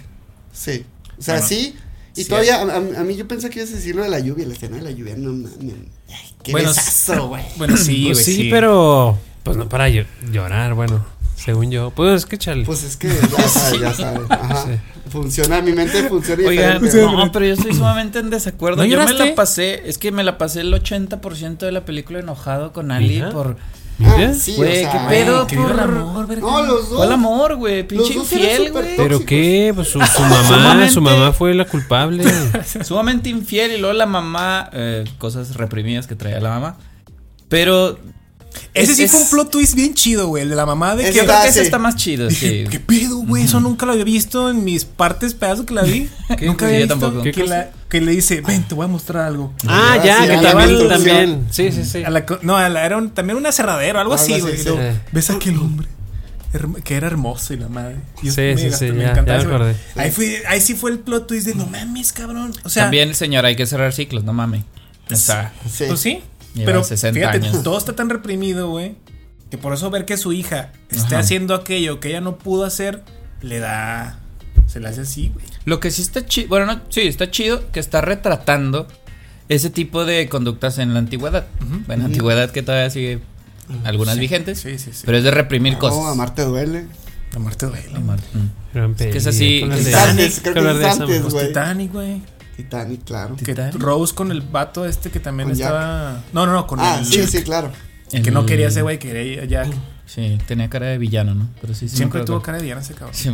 [0.53, 0.87] sí.
[1.19, 1.77] O sea, Bueno, sí.
[2.15, 2.29] Y sí.
[2.29, 4.55] todavía, a, a- mí yo pensé que ibas a decir lo de la lluvia, la
[4.55, 5.75] escena de la lluvia, no mames.
[6.09, 7.45] Ay, qué Bueno, besazo, güey.
[7.57, 8.37] Bueno, sí, Pues güey.
[8.37, 9.19] sí, pero.
[9.45, 11.05] Pues no para llo- llorar, bueno.
[11.45, 11.91] Según yo.
[11.91, 12.65] Pues es que chale.
[12.65, 14.31] Pues es que ya sabes, ya sabes.
[14.31, 14.65] Ajá.
[14.65, 14.71] Sí.
[15.11, 17.17] Funciona, mi mente funciona Oigan, diferente.
[17.17, 18.79] no, pero yo estoy sumamente en desacuerdo.
[18.79, 22.21] ¿No yo me la pasé, es que me la pasé el 80% de la película
[22.21, 23.31] enojado con Ali Mira.
[23.31, 23.57] por...
[23.99, 24.31] Mira.
[24.31, 26.41] Ah, sí, Güey, o sea, qué pedo, viva el por- amor, verga.
[26.43, 26.97] No, los dos.
[26.97, 27.87] ¿Cuál amor, güey?
[27.87, 28.97] Pinche infiel, güey.
[28.97, 29.71] ¿Pero qué?
[29.75, 32.25] Pues su, su mamá, su mamá fue la culpable.
[32.85, 36.77] Sumamente infiel y luego la mamá, eh, cosas reprimidas que traía la mamá.
[37.49, 37.99] Pero...
[38.75, 40.43] Ese es- sí fue un plot twist bien chido, güey.
[40.45, 41.19] El de la mamá de Ese que.
[41.19, 42.71] Yo creo que ese está más chido, Dije, sí.
[42.71, 43.45] ¿qué pedo, güey?
[43.45, 46.09] Eso nunca lo había visto en mis partes, pedazos que la vi.
[46.39, 46.47] ¿Qué?
[46.47, 47.23] Nunca había visto tampoco.
[47.89, 49.53] Que, le dice, ven, te voy a mostrar algo.
[49.67, 50.89] ah, Ah, ya, sí, que introducción.
[50.89, 51.47] también.
[51.51, 52.03] Sí, sí, sí.
[52.05, 54.57] A la co- no, a la- era un- también una cerradera, algo Algo así, güey.
[54.57, 54.71] sí.
[55.13, 55.87] ¿Ves a aquel hombre?
[56.85, 57.97] Que era hermoso y la madre.
[58.23, 59.75] Yo Sí, me sí, gasté- sí, me ya- ya acordé.
[59.97, 62.53] Ahí, fui, ahí sí fue el plot twist de no mames, cabrón.
[62.65, 64.63] O sea, También, señora, hay que cerrar ciclos, no mames.
[65.11, 65.85] O sea, Sí.
[65.89, 66.23] pues sí.
[66.55, 67.63] Lleva Pero 60 fíjate, años.
[67.63, 68.97] todo está tan reprimido, güey.
[69.51, 71.19] Que por eso ver que su hija esté Ajá.
[71.21, 73.03] haciendo aquello que ella no pudo hacer,
[73.43, 74.19] le da.
[74.67, 75.45] Se le hace así, güey.
[75.65, 78.87] Lo que sí está chido, bueno, no, sí, está chido que está retratando
[79.49, 81.47] ese tipo de conductas en la antigüedad.
[81.61, 81.83] Ujú.
[81.87, 83.21] Bueno, antigüedad que todavía sigue
[83.85, 85.03] algunas Sí, vigentes, Sí, sí, sí.
[85.05, 86.13] pero es de reprimir No, cosas.
[86.13, 86.87] amarte duele.
[87.33, 87.91] La muerte duele.
[87.95, 88.95] Amar- mm.
[88.99, 91.47] Es así, creo que es güey.
[91.49, 92.23] Titanic, güey.
[92.57, 93.35] Titanic, claro.
[93.37, 93.75] Titanic.
[93.81, 95.69] Rose con el vato este que también Con Jack.
[95.69, 96.21] estaba.
[96.33, 97.05] No, no, no, con Ah, el.
[97.07, 97.71] sí, sí, claro.
[98.11, 99.69] Que no El- quería ese güey, quería Jack.
[100.07, 101.49] Sí, tenía cara de villano, ¿no?
[101.63, 103.15] Pero sí, sí Siempre tuvo cara de villano ese cabrón.
[103.15, 103.31] Sí.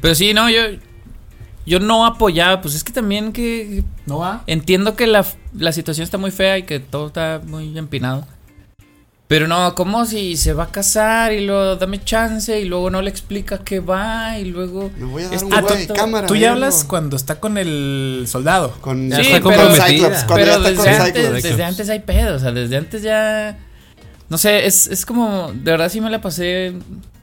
[0.00, 0.60] Pero sí, no, yo
[1.64, 4.42] yo no apoyaba, pues es que también que ¿No va?
[4.46, 8.26] entiendo que la, la situación está muy fea y que todo está muy empinado.
[9.28, 13.02] Pero no, como si se va a casar y luego dame chance y luego no
[13.02, 16.26] le explica que va y luego Me voy a dar un ah, güey, tú- cámara.
[16.28, 18.72] Tú ya hablas cuando está con el soldado.
[18.80, 19.74] Con, Sí, está pero-.
[19.74, 21.42] Cyclops, cuando Pero ya está desde con antes, Cyclops.
[21.42, 23.58] desde antes hay pedo, o sea, desde antes ya.
[24.28, 25.52] No sé, es, es como.
[25.52, 26.74] De verdad sí me la pasé.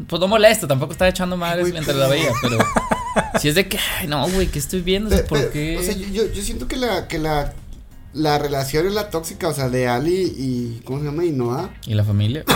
[0.07, 2.57] Pues no molesto, tampoco estaba echando madres mientras pero- la veía, pero.
[3.39, 5.09] Si es de que, ay, no, güey, ¿qué estoy viendo?
[5.13, 5.77] O sea, ¿por qué?
[5.77, 7.53] O sea, yo, yo, yo siento que la, que la
[8.13, 10.81] la relación es la tóxica, o sea, de Ali y.
[10.85, 11.25] ¿Cómo se llama?
[11.25, 11.73] Y Noah.
[11.85, 12.43] ¿Y la familia?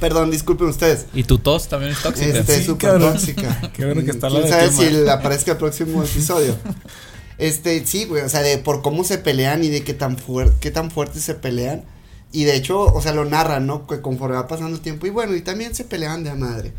[0.00, 1.06] Perdón, disculpen ustedes.
[1.14, 2.38] ¿Y tu tos también es tóxica?
[2.38, 3.70] Este, Sí, súper tóxica.
[3.74, 4.78] Qué bueno que está ¿Quién la de sabe tema.
[4.82, 6.56] si le aparezca el próximo episodio?
[7.38, 10.56] Este, sí, güey, o sea, de por cómo se pelean y de qué tan fuerte,
[10.60, 11.84] qué tan fuerte se pelean.
[12.30, 13.86] Y de hecho, o sea, lo narran, ¿no?
[13.86, 15.06] Que conforme va pasando el tiempo.
[15.06, 16.72] Y bueno, y también se peleaban de a madre.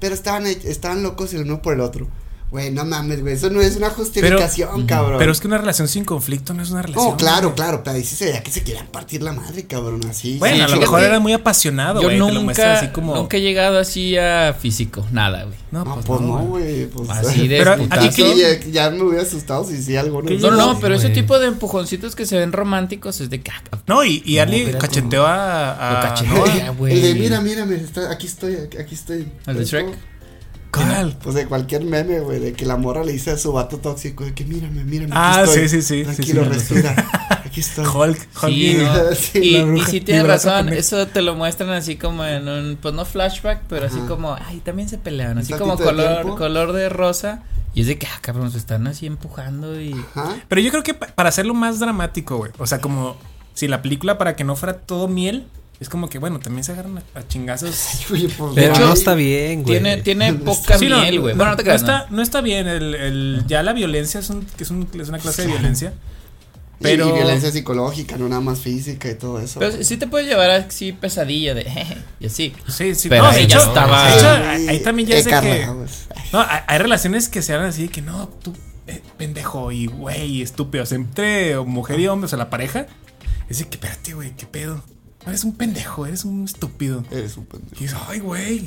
[0.00, 2.08] Pero estaban, estaban locos el uno por el otro.
[2.50, 3.34] Güey, no mames, güey.
[3.34, 5.18] Eso no es una justificación, cabrón.
[5.18, 7.10] Pero es que una relación sin conflicto no es una relación.
[7.10, 7.54] No, claro, güey.
[7.56, 10.38] claro, pero ahí sí se veía que se querían partir la madre, cabrón, así.
[10.38, 12.16] Bueno, Sí, a lo mejor era muy apasionado, Yo güey.
[12.18, 13.16] te lo nunca, así como.
[13.16, 15.56] nunca he llegado así a físico, nada, güey.
[15.72, 16.86] No, No, pues, pues no, no, güey.
[16.86, 18.10] Pues, Así de Pero putazo.
[18.16, 20.22] que- ya, ya me hubiera asustado si sí algo.
[20.22, 21.14] ¿Qué No, no, Sí, pero ese güey.
[21.14, 23.78] tipo de empujoncitos que se ven románticos es de caca.
[23.88, 25.72] No, y, y No, Ali cacheteó a.
[25.72, 26.94] a Lo cachetea, güey.
[26.94, 29.26] El de mira, mírame, está, aquí estoy, aquí estoy.
[29.46, 29.86] ¿El de Shrek?
[30.76, 31.16] ¿Cuál?
[31.22, 34.24] Pues de cualquier meme, güey, de que la morra le dice a su vato tóxico
[34.24, 35.12] de que mírame, mírame.
[35.14, 35.68] Ah, aquí estoy.
[35.68, 36.74] sí, sí, sí, Tranquilo, sí, sí.
[36.74, 37.08] respira.
[37.44, 37.84] Aquí estoy.
[37.86, 38.28] Hulk.
[38.42, 39.14] Hulk Sí, y- ¿no?
[39.14, 42.94] Sí, y, y sí tienes razón, eso te lo muestran así como en un, pues
[42.94, 46.36] no flashback, pero así como, ay, también se pelean, Un así como tantito de color,
[46.38, 47.42] color de rosa.
[47.74, 49.92] Y es de que, ah, cabrón, se están así empujando y...
[49.92, 50.36] Ajá.
[50.48, 52.50] Pero yo creo que pa- para hacerlo más dramático, güey.
[52.58, 53.16] O sea, como
[53.52, 55.46] si la película para que no fuera todo miel,
[55.78, 58.06] es como que, bueno, también se agarran a, a chingazos.
[58.10, 58.86] Oye, pues, Pero güey.
[58.86, 59.74] no está bien, güey.
[59.80, 61.34] Tiene, tiene poca Sí, no, miel, güey.
[61.34, 62.66] no, Bueno, no te creas, no está, no está bien.
[62.66, 65.92] El, el- ya la violencia es, un, que es, un- es una clase de violencia.
[66.78, 67.08] Y- Pero.
[67.08, 69.58] Y, violencia psicológica, no nada más física y todo eso.
[69.60, 72.54] Pero sí te puede llevar así pesadilla de, jeje, y así.
[72.68, 73.08] Sí, sí.
[73.08, 75.30] Pero no, ahí de ya hecho, estaba- de hecho, ahí ahí también ya es de
[75.30, 75.66] Carla, que.
[75.72, 76.08] pues.
[76.32, 78.54] No, hay, hay relaciones que se hablan así de que no, tú,
[78.86, 80.84] eh, pendejo y güey, estúpido.
[80.84, 82.86] O sea, entre mujer y hombre, o sea, la pareja.
[83.48, 84.82] Es de que, espérate, güey, qué pedo.
[85.26, 87.04] Eres un pendejo, eres un estúpido.
[87.10, 87.74] Eres un pendejo.
[87.76, 88.64] Y dices, ay, güey,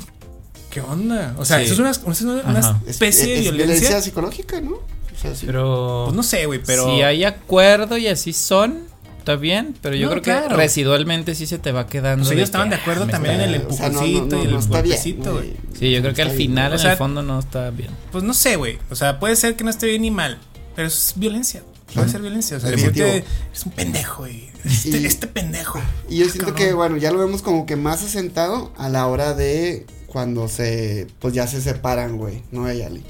[0.70, 1.34] ¿qué onda?
[1.38, 1.64] O sea, Sí.
[1.64, 2.80] eso es una, eso es una- una Ajá.
[2.84, 4.02] Es- especie es, de es violencia.
[4.02, 4.72] psicológica, ¿no?
[4.74, 5.46] O sea, sí.
[5.46, 6.02] Pero.
[6.06, 6.84] Pues no sé, güey, pero.
[6.84, 8.80] Si hay acuerdo y así son,
[9.18, 10.48] está bien, pero yo No, creo claro.
[10.48, 12.22] que residualmente sí se te va quedando.
[12.22, 14.56] O sea, de ellos estaban que, de acuerdo ah, también en el empujoncito y el
[14.58, 15.52] golpecito, güey.
[15.78, 16.66] Sí, yo creo que al final, bien.
[16.68, 17.90] en O sea, el fondo, no está bien.
[18.12, 18.78] Pues no sé, güey.
[18.90, 20.38] O sea, puede ser que no esté bien ni mal,
[20.76, 21.62] pero es violencia.
[21.94, 22.56] Puede ser violencia.
[22.56, 23.06] O sea, de Definitivo.
[23.06, 24.26] repente es un pendejo.
[24.26, 25.80] Este, Y- este pendejo.
[26.08, 26.56] Y yo siento Cabrón.
[26.56, 31.06] que, bueno, ya lo vemos como que más asentado a la hora de cuando se,
[31.20, 33.04] pues ya se separan, güey, no y Ali.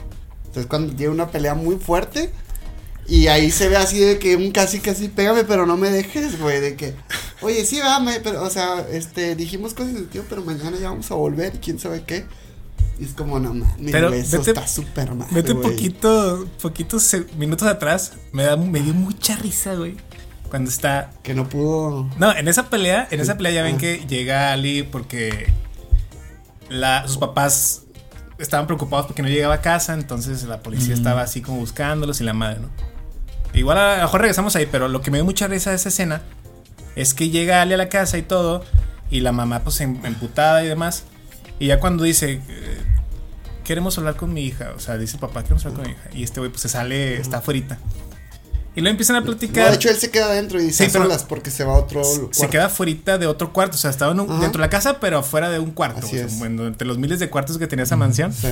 [0.46, 2.30] Entonces cuando tiene una pelea muy fuerte
[3.06, 6.38] y ahí se ve así de que un casi casi pégame pero no me dejes,
[6.40, 6.94] güey, de que,
[7.40, 11.10] oye, sí, vame, pero, o sea, este, dijimos cosas de tío, pero mañana ya vamos
[11.10, 12.24] a volver y quién sabe qué.
[13.00, 17.16] Y es como, no mames, Pero güey, eso vete- está súper mal, Vete poquito, poquitos
[17.38, 18.12] minutos atrás.
[18.32, 19.96] Me, da, me dio mucha risa, güey.
[20.50, 21.10] Cuando está.
[21.22, 22.10] Que no pudo...
[22.18, 23.78] No, en esa pelea, en esa pelea ya ven Ah.
[23.78, 25.50] que llega Ali porque
[26.68, 27.82] la, sus papás
[28.38, 32.24] estaban preocupados porque no llegaba a casa, entonces la policía estaba así como buscándolos y
[32.24, 32.68] la madre, ¿no?
[33.52, 35.88] Igual a lo mejor regresamos ahí, pero lo que me dio mucha risa de esa
[35.88, 36.22] escena
[36.96, 38.64] es que llega Ali a la casa y todo,
[39.10, 41.04] y la mamá pues em- emputada y demás,
[41.61, 42.79] y ya cuando dice, eh,
[43.62, 46.25] queremos hablar con mi hija, o sea, dice papá, queremos hablar con mi hija, y
[46.25, 47.79] este güey pues se sale, está afuera.
[48.75, 49.64] Y luego empiezan a platicar.
[49.64, 51.77] No, de hecho él se queda adentro y dice Sí, solas porque se va a
[51.77, 52.51] otro se cuarto.
[52.51, 53.75] queda fuera de otro cuarto.
[53.75, 56.07] O sea, estaba en un- dentro de la casa, pero afuera de un cuarto.
[56.07, 58.33] O sea, bueno, entre los miles de cuartos que tenía esa mansión.
[58.33, 58.46] Sí.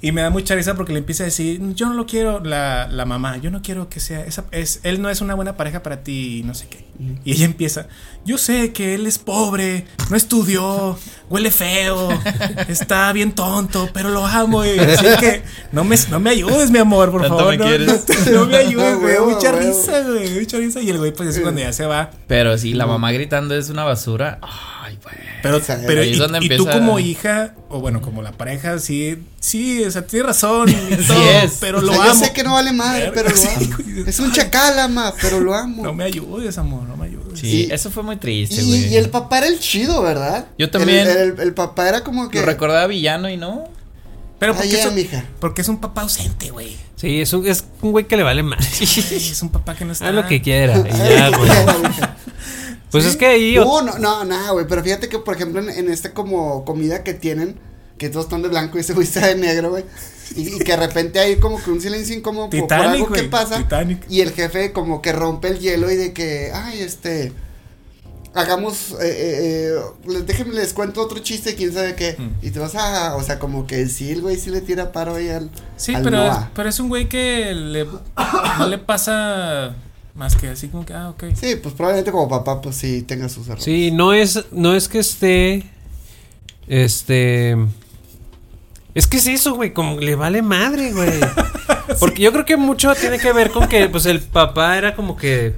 [0.00, 2.86] Y me da mucha risa porque le empieza a decir, yo no lo quiero, la,
[2.86, 5.82] la mamá, yo no quiero que sea, esa, es, él no es una buena pareja
[5.82, 6.86] para ti, no sé qué.
[7.24, 7.86] Y ella empieza,
[8.24, 10.96] yo sé que él es pobre, no estudió,
[11.28, 12.10] huele feo,
[12.68, 14.64] está bien tonto, pero lo amo.
[14.64, 17.48] Y así que no me, no me ayudes, mi amor, por favor.
[17.50, 18.04] me no, quieres.
[18.26, 20.80] no- no me ayudes, Huevo, mucha risa, güey, mucha risa.
[20.80, 22.10] Y el güey, pues, es cuando ya se va.
[22.28, 24.38] Pero si la mamá gritando es una basura,
[24.88, 25.14] ay, güey.
[25.42, 28.22] Pero, O sea, pero ahí es y, donde y tú como hija, o bueno, como
[28.22, 30.68] la pareja, sí, sí, o sea, tienes razón.
[30.68, 31.58] y Sí todo, es.
[31.60, 32.24] Pero O lo sea, yo amo.
[32.24, 33.76] sé que no vale madre, pero lo amo.
[34.06, 35.82] Es un chacal, ama, pero lo amo.
[35.82, 37.38] No me ayudes, amor, no me ayudes.
[37.38, 38.86] Sí, Y- eso fue muy triste, y, güey.
[38.92, 40.46] y el papá era el chido, ¿verdad?
[40.58, 41.06] Yo también.
[41.06, 42.40] El, el- el papá era como que.
[42.40, 43.64] Lo recordaba villano y no.
[44.38, 45.24] Pero porque, Ay, es un- mija.
[45.40, 46.76] porque es un papá ausente, güey.
[46.94, 48.80] Sí, es un, es un güey que le vale más.
[48.80, 50.08] Es un papá que no está.
[50.08, 50.74] Haz lo que quiera.
[50.88, 51.50] ya, güey.
[52.90, 53.54] Pues es que ahí.
[53.56, 54.66] No, no, no, nada, güey.
[54.68, 57.56] Pero fíjate que, por ejemplo, en, en esta como comida que tienen,
[57.98, 59.84] que todos están de blanco y ese güey está de negro, güey.
[60.36, 63.12] Y, y que de repente hay como que un silencio incómodo por- por, Titanic, algo
[63.12, 63.58] que pasa.
[63.58, 64.04] Titanic.
[64.08, 67.32] Y el jefe como que rompe el hielo y de que, ay, este,
[68.34, 72.14] hagamos, eh, eh, eh, les- déjenme les cuento otro chiste, quién sabe qué.
[72.18, 72.46] Mm.
[72.46, 75.16] Y te vas a, o sea, como que sí, el güey sí le tira paro
[75.16, 77.84] ahí al, Sí, al pero es, pero es un güey que le,
[78.58, 79.74] no le pasa
[80.18, 81.24] más que así como que, ah, ok.
[81.34, 83.64] Sí, pues probablemente como papá, pues sí tenga sus errores.
[83.64, 85.62] Sí, no es, no es que esté.
[86.66, 87.56] Este.
[88.94, 89.72] Es que es eso, güey.
[89.72, 91.10] Como le vale madre, güey.
[92.00, 95.16] Porque yo creo que mucho tiene que ver con que pues el papá era como
[95.16, 95.54] que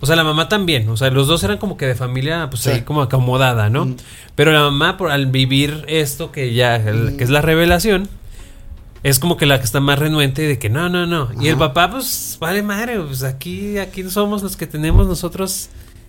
[0.00, 2.62] o sea, la mamá también, o sea, los dos eran como que de familia pues
[2.62, 2.70] Sí.
[2.70, 3.86] ahí como acomodada, ¿no?
[3.86, 3.96] Mm.
[4.34, 7.16] Pero la mamá por al vivir esto que ya el- Mm.
[7.16, 8.08] que es la revelación
[9.08, 11.30] es como que la que está más renuente de que no, no, no.
[11.42, 15.68] Y el papá pues vale madre, pues aquí aquí somos los que tenemos nosotros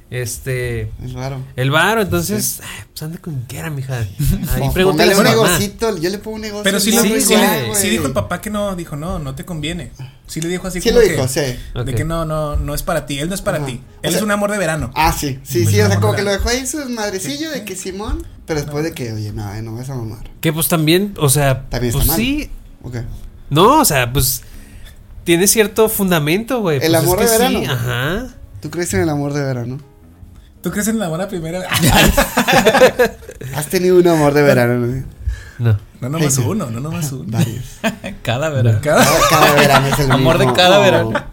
[0.10, 1.42] este Es raro.
[1.58, 4.00] el varo, entonces, ay, pues anda con quiera, mija.
[4.56, 6.64] Ahí pregúntale un negocito, yo le pongo un negocio.
[6.64, 9.36] Pero sí, lo- sí, sí, le- sí dijo el papá que no, dijo, no, no
[9.36, 9.92] te conviene.
[10.26, 11.42] Sí le dijo así Sí como lo que- dijo, sí.
[11.86, 13.20] De que no, no, no es para ti.
[13.20, 13.66] Él no es para Ajá.
[13.68, 13.82] ti.
[13.84, 14.92] O Él sea- es un amor de verano.
[14.96, 17.76] Ah, sí, sí, sí, o sea, como que lo dejó ahí su madrecillo de que
[17.76, 20.30] Simón, pero después de que, oye, no, eh, no vas a mamar.
[20.40, 22.16] Que pues también, o sea, También está pues mal.
[22.18, 22.50] sí,
[22.88, 22.98] Ok.
[23.50, 24.42] no, o sea, pues
[25.24, 26.78] tiene cierto fundamento, güey.
[26.84, 27.74] El Pues, amor es que de sí, verano.
[27.74, 28.28] ajá.
[28.62, 29.80] ¿Tú crees en el amor de verano?
[30.62, 31.62] ¿Tú crees en la buena primera?
[33.56, 34.86] ¿Has tenido un amor de verano?
[34.88, 35.04] no?
[35.60, 35.80] No.
[36.02, 37.26] no nomás uno, no nomás uno.
[37.28, 37.66] Varios.
[38.24, 38.80] Cada verano.
[38.82, 39.06] Cada-
[39.56, 40.82] verano es el Amor de cada Oh.
[40.84, 41.24] verano.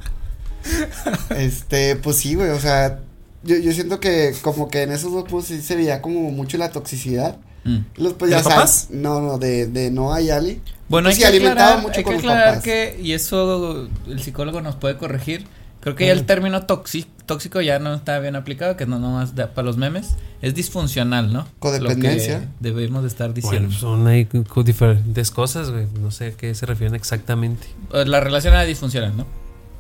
[1.37, 3.01] Este, pues sí, güey, o sea,
[3.43, 6.57] yo, yo siento que como que en esos dos pues sí se veía como mucho
[6.57, 7.37] la toxicidad.
[7.65, 7.79] Mm.
[7.97, 8.89] Los pues ¿De ya los sabes, papás?
[8.91, 10.61] no, no, de, de Noah y Ali.
[10.89, 12.65] Bueno, Pues hay sí, que alimentaba aclarar, mucho hay con que los aclarar papás.
[12.65, 15.47] que, y eso el psicólogo nos puede corregir,
[15.81, 19.35] creo que ya el término toxi- tóxico ya no está bien aplicado, que no nomás
[19.35, 21.49] da para los memes, es disfuncional, ¿no?
[21.59, 22.35] Codependencia.
[22.35, 23.73] Lo que debemos de estar diciendo.
[23.75, 24.29] son ahí
[24.65, 25.87] diferentes cosas, güey.
[26.01, 27.67] No sé a qué se refieren exactamente.
[27.95, 29.27] Eh, La relación era disfuncional, ¿no?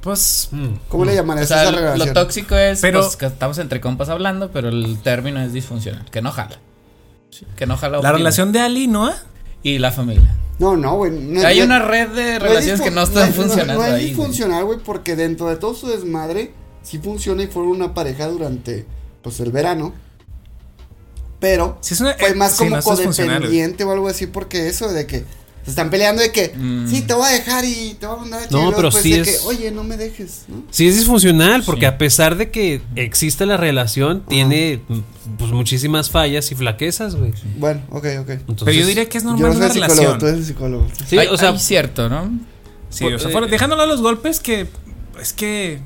[0.00, 0.48] Pues,
[0.88, 2.08] ¿Cómo le O llamarías sea, a esa lo- relación?
[2.08, 6.04] lo tóxico es Pero- pues, que estamos entre compas hablando, pero el término es disfuncional,
[6.10, 6.58] que no jala.
[7.36, 8.00] Sí, que no jala.
[8.00, 9.16] la relación de Ali Noah.
[9.62, 10.34] y la familia.
[10.58, 11.10] No, no, güey.
[11.10, 13.84] no- Hay no- una red de no es relaciones que no están es- funcionando No,
[13.84, 13.92] es ahí.
[14.00, 14.04] güey.
[14.10, 18.86] disfuncional, güey, porque dentro de todo su desmadre sí funciona y fueron una pareja durante,
[19.22, 19.94] pues, el verano.
[21.40, 23.26] Pero Sí, es una- fue eh, más sí, como no, funcional, güey.
[23.40, 25.24] codependiente o algo así, porque eso de que
[25.64, 26.88] se están peleando de que, Mm.
[26.88, 28.76] sí, te voy a dejar y te voy a mandar a No, chingar", y luego
[28.76, 30.62] pero después sí de es- que, oye, no me dejes, ¿no?
[30.70, 31.86] Sí es disfuncional porque Sí.
[31.86, 34.98] a pesar de que existe la relación, tiene mm,
[35.38, 37.32] pues muchísimas fallas y flaquezas, güey.
[37.56, 38.28] Bueno, ok, ok.
[38.30, 40.18] Entonces, Pero yo diría que es Yo normal no soy una psicólogo, relación.
[40.18, 40.86] tú eres el psicólogo.
[41.06, 42.30] Sí, Hay- o sea, hay cierto, ¿no?
[42.90, 44.68] Sí, o sea, Por- eh, dejándolo a los golpes que
[45.20, 45.80] es que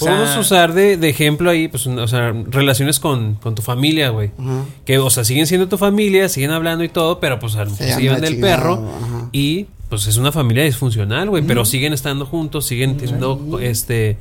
[0.00, 3.62] o sea, podemos usar de, de ejemplo ahí, pues, o sea, relaciones con, con tu
[3.62, 4.30] familia, güey.
[4.84, 7.70] Que, o sea, siguen siendo tu familia, siguen hablando y todo, pero pues a lo
[7.70, 9.28] mejor se, anda llevan del perro ajá.
[9.32, 14.16] y pues es una familia disfuncional, güey, pero siguen estando juntos, siguen teniendo este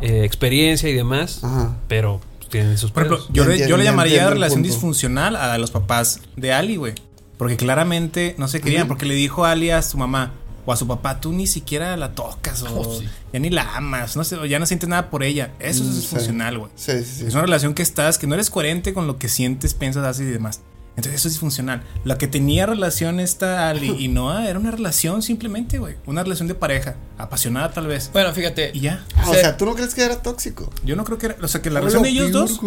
[0.00, 1.42] eh, experiencia y demás,
[1.88, 5.70] pero pues, tienen sus Por ejemplo, yo, entiendo, yo le llamaría relación disfuncional a los
[5.70, 6.94] papás de Ali, güey.
[7.36, 10.32] Porque claramente no se querían, porque le dijo Ali a su mamá
[10.66, 13.08] o a su papá, tú ni siquiera la tocas o Oh, sí.
[13.32, 15.52] ya ni la amas, no sé, o ya no sientes nada por ella.
[15.58, 16.00] Eso Mm, es sí.
[16.00, 16.70] disfuncional, güey.
[16.76, 17.26] Sí, sí, sí.
[17.26, 20.26] Es una relación que estás, que no eres coherente con lo que sientes, piensas, haces
[20.28, 20.60] y demás.
[20.96, 21.82] Entonces eso es disfuncional.
[22.04, 25.94] La que tenía relación esta Ali y Noah era una relación simplemente, güey.
[26.04, 28.10] Una relación de pareja, apasionada tal vez.
[28.12, 28.72] Bueno, fíjate.
[28.74, 29.06] Y ya.
[29.14, 30.68] Ah, o Se- sea, ¿tú no crees que era tóxico?
[30.84, 32.60] Yo no creo que era, o sea, que la relación de ellos dos,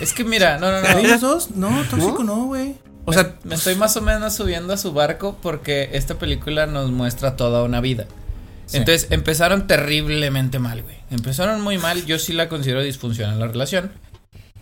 [0.00, 0.98] Es que mira, no, no, ¿De no.
[0.98, 2.74] ellos dos, no, tóxico no, güey.
[3.08, 6.90] O sea, me estoy más o menos subiendo a su barco porque esta película nos
[6.90, 8.06] muestra toda una vida.
[8.66, 8.76] Sí.
[8.76, 10.96] Entonces empezaron terriblemente mal, güey.
[11.10, 12.04] Empezaron muy mal.
[12.04, 13.92] Yo sí la considero disfuncional la relación.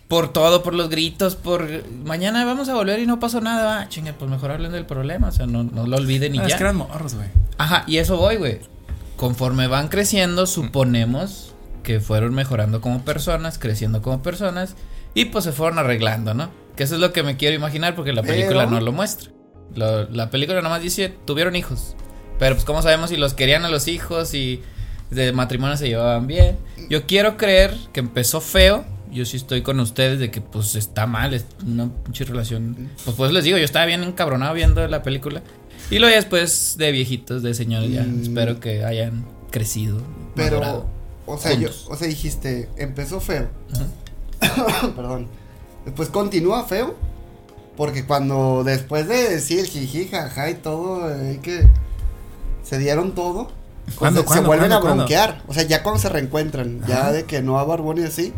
[0.07, 1.67] Por todo, por los gritos, por
[2.05, 3.81] mañana vamos a volver y no pasó nada.
[3.81, 5.27] Ah, chinga, pues mejor hablen del problema.
[5.27, 6.57] O sea, no, no lo olviden y ah, es ya.
[6.57, 7.27] que eran morros, güey.
[7.57, 8.59] Ajá, y eso voy, güey.
[9.17, 14.75] Conforme van creciendo, suponemos que fueron mejorando como personas, creciendo como personas,
[15.19, 16.49] y pues se fueron arreglando, ¿no?
[16.75, 19.31] Que eso es lo que me quiero imaginar porque la película Pero- no lo muestra.
[19.75, 21.95] Lo- la película nomás dice, tuvieron hijos.
[22.39, 24.61] Pero pues cómo sabemos si los querían a los hijos y
[25.09, 26.57] de matrimonio se llevaban bien.
[26.89, 28.85] Yo quiero creer que empezó feo.
[29.11, 32.89] Yo sí estoy con ustedes de que pues está mal, es una pinche relación.
[33.05, 35.41] Pues pues les digo, yo estaba bien encabronado viendo la película.
[35.89, 38.21] Y luego después de viejitos, de señores, ya Mm.
[38.21, 40.01] espero que hayan crecido.
[40.35, 40.89] Pero, madurado.
[41.25, 43.49] o sea, yo, o sea, dijiste, empezó feo.
[44.95, 45.27] Perdón.
[45.85, 46.95] Después continúa feo.
[47.75, 51.67] Porque cuando después de decir el jiji, jaja y todo, eh, que
[52.63, 53.51] se dieron todo.
[53.85, 55.03] pues, ¿Cuándo, se, se cuándo, vuelven cuándo, a cuándo?
[55.03, 55.43] bronquear.
[55.47, 58.33] O sea, ya cuando se reencuentran, ya de que no a Barbón y así.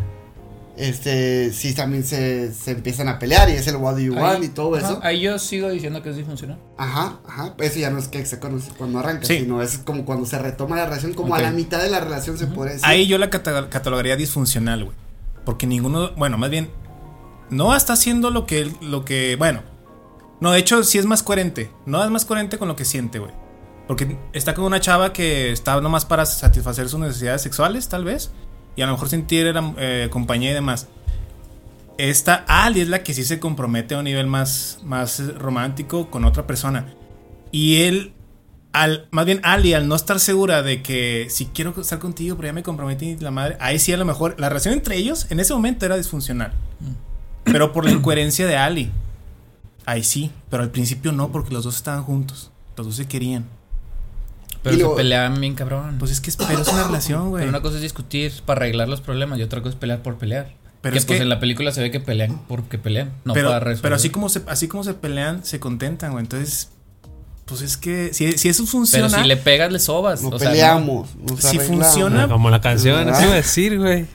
[0.76, 4.22] Este, sí, también se, se empiezan a pelear y es el what do you Ahí-
[4.22, 5.00] want y todo ajá, eso.
[5.04, 6.58] Ahí yo sigo diciendo que es disfuncional.
[6.78, 7.54] Ajá, ajá.
[7.60, 9.40] Eso ya no es que se conoce cuando arranca, Sí.
[9.40, 12.38] sino es como cuando se retoma la relación, como a la mitad de la relación
[12.38, 12.86] se puede decir.
[12.88, 14.96] Ahí yo la cata- catalogaría disfuncional, güey.
[15.50, 16.70] Porque ninguno, bueno, más bien,
[17.50, 19.64] no está haciendo lo que, lo que, bueno.
[20.40, 21.72] No, de hecho, sí es más coherente.
[21.88, 23.32] No es más coherente con lo que siente, güey.
[23.88, 28.32] Porque está con una chava que está nomás para satisfacer sus necesidades sexuales, tal vez.
[28.76, 30.88] Y a lo mejor sentir eh, compañía y demás.
[31.98, 36.26] Esta Ali es la que sí se compromete a un nivel más, más romántico con
[36.26, 36.94] otra persona.
[37.52, 38.14] Y él,
[38.82, 42.48] al, más bien Ali, al no estar segura de que si quiero estar contigo, pero
[42.48, 45.40] ya me comprometí la madre, ahí sí a lo mejor la relación entre ellos en
[45.40, 46.54] ese momento era disfuncional.
[47.44, 48.92] Pero por la incoherencia de Ali.
[49.86, 52.52] Ahí sí, pero al principio no, porque los dos estaban juntos.
[52.78, 53.46] Los dos se querían.
[54.62, 55.96] Pero Y se luego- peleaban bien cabrón.
[56.00, 57.42] Pues es que es, pero es una relación, güey.
[57.42, 60.18] Pero una cosa es discutir para arreglar los problemas y otra cosa es pelear por
[60.18, 60.54] pelear.
[60.82, 63.34] Pero que es pues que- en la película se ve que pelean porque pelean, no
[63.34, 63.82] pero, para resolver.
[63.82, 66.24] pero así como se, así como se pelean, se contentan, güey.
[66.24, 66.70] Entonces,
[67.50, 70.22] pues es que si, si eso Pero funciona, si le pegas, le sobas.
[70.22, 71.10] Nos o sea, peleamos.
[71.18, 71.88] nos Si arreglamos.
[71.88, 74.06] funciona- Como la canción, así iba a decir, güey.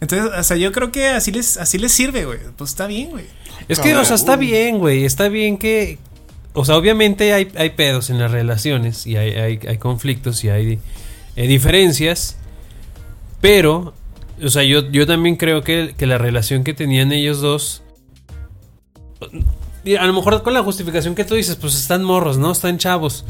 [0.00, 2.38] entonces, o sea, yo creo que así les, así les sirve, güey.
[2.56, 3.24] Pues está bien, güey.
[3.68, 5.04] Es que, o sea, está bien, güey.
[5.04, 5.98] Está bien que.
[6.52, 10.50] O sea, obviamente hay, hay pedos en las relaciones y hay, hay, hay conflictos y
[10.50, 10.78] hay
[11.36, 12.36] eh, diferencias.
[13.40, 13.94] Pero,
[14.42, 17.82] o sea, yo, yo también creo que, que la relación que tenían ellos dos.
[19.84, 22.52] Y A lo mejor con la justificación que tú dices, pues están morros, ¿no?
[22.52, 23.24] Están chavos.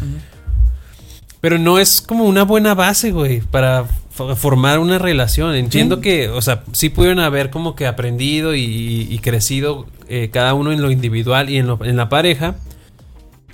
[1.40, 3.84] Pero no es como una buena base, güey, para
[4.16, 5.54] fo- formar una relación.
[5.54, 8.62] Entiendo que, o sea, sí pudieron haber como que aprendido y,
[9.10, 12.54] y crecido eh, cada uno en lo individual y en, lo- en la pareja.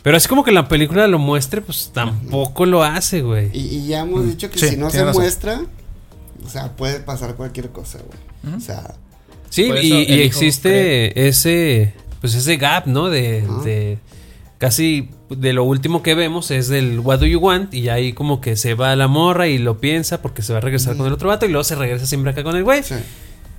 [0.02, 3.50] Pero así como que la película lo muestre, pues tampoco lo hace, güey.
[3.52, 5.22] Y, y ya hemos dicho que Sí, si no se razón.
[5.22, 5.60] muestra,
[6.46, 8.54] o sea, puede pasar cualquier cosa, güey.
[8.56, 8.94] O sea,
[9.50, 13.08] Sí, y, existe ese, pues ese gap, ¿no?
[13.08, 13.98] De, de
[14.58, 18.40] casi de lo último que vemos es del What do you want y ahí como
[18.40, 21.06] que se va a la morra y lo piensa porque se va a regresar con
[21.06, 22.82] el otro vato y luego se regresa siempre acá con el güey.
[22.82, 22.96] sí.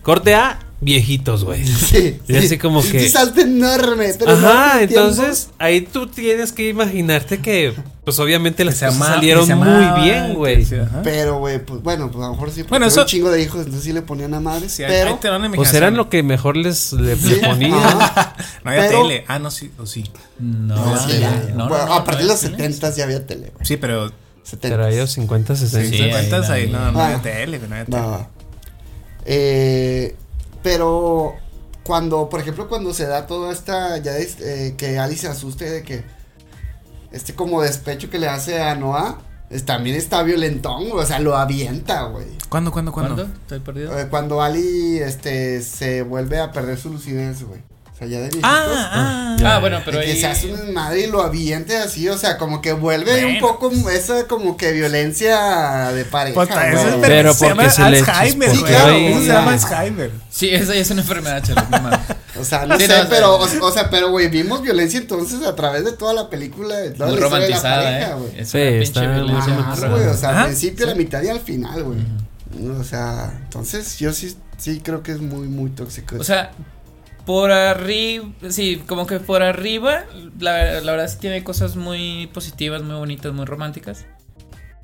[0.04, 1.64] Corte a viejitos, güey.
[1.92, 4.14] Sí, Y así como que- salto enorme.
[4.18, 7.74] Pero no Ajá, entonces ahí tú tienes que imaginarte que,
[8.04, 10.66] pues obviamente las cosas salieron muy bien, güey.
[11.04, 12.64] Pero, güey, pues bueno, pues a lo mejor sí.
[12.64, 14.72] Bueno, eso- un chingo de hijos, entonces sí le ponían a madres.
[14.72, 15.20] Sí, pero.
[15.56, 17.74] Pues eran lo que mejor les le, Sí, le ponían.
[17.74, 18.36] ajá.
[18.64, 19.26] No había pero- tele.
[19.28, 20.04] Ah, no, sí, o sí.
[20.40, 21.30] No, No, sí, ya.
[21.50, 22.48] no, no, Bueno, no, a partir de los sí.
[22.48, 23.66] 70 ya había tele, güey.
[23.68, 24.12] Sí, pero
[24.44, 24.70] 70.
[24.78, 25.90] Pero ellos 50, 60.
[25.90, 26.70] Sí, ¿te ahí.
[26.72, 27.06] No, no Ah.
[27.06, 28.41] había tele, güey, no había tele.
[29.26, 30.16] Eh,
[30.64, 31.36] pero
[31.84, 35.70] cuando, por ejemplo, cuando se da toda esta, ya es, eh, que Alice se asuste
[35.70, 36.04] de que
[37.12, 39.20] este como despecho que le hace a Noah,
[39.50, 42.28] es- también está violentón, güey, o sea, lo avienta, güey.
[42.50, 43.16] ¿Cuándo, cuándo, cuándo?
[43.16, 43.34] ¿Cuándo?
[43.42, 43.98] ¿Estoy perdido?
[44.00, 47.62] Eh, Cuando Ali, este, se vuelve a perder su lucidez, güey.
[48.02, 48.50] Sea, ya de viejitos.
[48.52, 50.20] Ah, ah, Ah, bueno, pero de que ahí.
[50.20, 53.48] se hace un desmadre y lo aviente así, o sea, como que vuelve un Bueno.
[53.48, 56.36] poco esa como que violencia de pareja.
[56.36, 56.50] Güey.
[56.74, 58.76] eso es Pero se porque llama se le Alzheimer, güey.
[58.76, 60.12] ahí, Eso se llama Alzheimer.
[60.30, 61.62] Sí, esa ya es una enfermedad, chale.
[62.40, 65.46] O sea, no Sí, sé, no, pero, o, o sea, pero, güey, vimos violencia entonces
[65.46, 66.76] a través de toda la película.
[66.78, 68.16] de toda Muy la historia de la romantizada, pareja, ¿eh?
[68.20, 68.46] güey.
[68.46, 69.90] Sí, está violencia romantizada.
[69.96, 70.90] güey, o sea, Ajá, al principio, sí.
[70.92, 72.00] la mitad y al final, güey.
[72.80, 76.16] O sea, entonces yo sí, sí creo que es muy, muy tóxico.
[76.18, 76.52] O sea,
[77.26, 80.06] por arriba, sí, como que por arriba,
[80.40, 84.06] la, la verdad es que tiene cosas muy positivas, muy bonitas, muy románticas.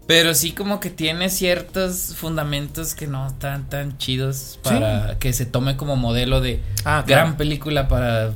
[0.07, 5.45] Pero sí como que tiene ciertos fundamentos que no están tan chidos para que se
[5.45, 7.37] tome como modelo de Ah, gran claro.
[7.37, 8.31] película para...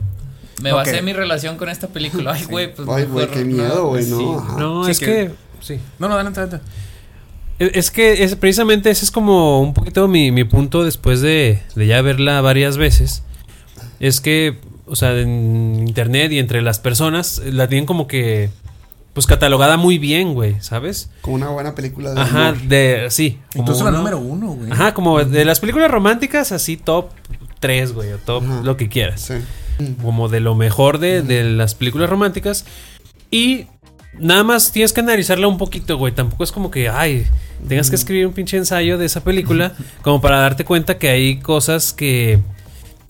[0.62, 2.34] Me basé mi relación con esta película.
[2.34, 4.06] Ay, güey, pues Ay, güey, qué miedo, güey.
[4.06, 4.58] ¿no?
[4.60, 5.32] No, Sí, es que- que,
[5.62, 5.80] sí.
[5.98, 6.66] No, no, adelante, adelante.
[7.58, 11.62] Es es que es, precisamente ese es como un poquito mi, mi punto después de,
[11.76, 13.24] de ya verla varias veces.
[14.02, 18.50] Es que, o sea, en internet y entre las personas eh, la tienen como que,
[19.14, 21.12] pues catalogada muy bien, güey, ¿sabes?
[21.22, 23.38] Como una buena película de Ajá, de, sí.
[23.54, 24.72] como Incluso la número uno, güey.
[24.72, 27.12] Ajá, como de las películas románticas, así top
[27.60, 28.62] 3, güey, o top Ajá.
[28.64, 29.22] lo que quieras.
[29.22, 29.96] Sí.
[30.02, 32.66] como de lo mejor de, de las películas románticas.
[33.30, 33.68] Y
[34.18, 36.14] nada más tienes que analizarla un poquito, güey.
[36.14, 37.28] Tampoco es como que, ay,
[37.68, 41.40] tengas que escribir un pinche ensayo de esa película, como para darte cuenta que hay
[41.40, 42.40] cosas que,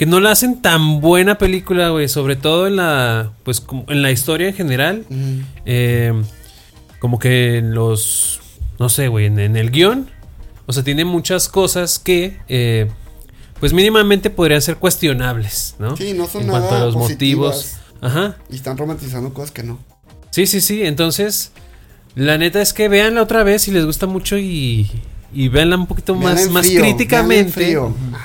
[0.02, 2.10] que no la hacen tan buena película, güey.
[2.10, 5.06] Sobre todo en la, pues, como en la historia en general.
[5.68, 6.12] Eh,
[6.98, 8.40] como que en los,
[8.80, 10.10] no sé, güey, en, en el guion.
[10.66, 12.90] O sea, tiene muchas cosas que, eh,
[13.60, 15.96] pues mínimamente podrían ser cuestionables, ¿no?
[15.96, 17.74] Sí, no son en nada cuanto a los motivos.
[18.02, 18.38] Ajá.
[18.50, 19.78] Y están romantizando cosas que no.
[20.32, 20.82] Sí, sí, sí.
[20.82, 21.52] Entonces,
[22.16, 24.90] la neta es que véanla otra vez si les gusta mucho y,
[25.34, 27.78] y véanla un poquito más, más frío, críticamente.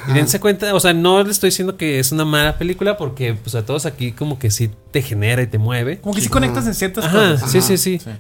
[0.09, 3.35] Y dense cuenta, o sea, no les estoy diciendo que es una mala película porque
[3.35, 5.99] pues a todos aquí como que sí te genera y te mueve.
[5.99, 7.51] Como que sí conectas en ciertas Ajá, cosas.
[7.51, 8.11] sí, Ajá, sí, sí, sí.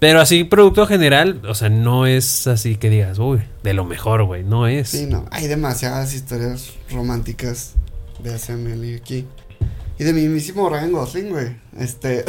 [0.00, 4.24] Pero así, producto general, o sea, no es así que digas, uy, de lo mejor,
[4.24, 4.88] güey, no es.
[4.90, 5.24] Sí, no.
[5.30, 7.72] Hay demasiadas historias románticas
[8.22, 9.26] de Samuel aquí.
[9.98, 11.56] Y de mi mismísimo Ryan Gosling, güey.
[11.78, 12.24] Este.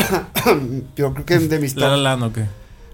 [0.96, 2.04] yo creo que de mis La la top.
[2.04, 2.46] la, ¿no qué?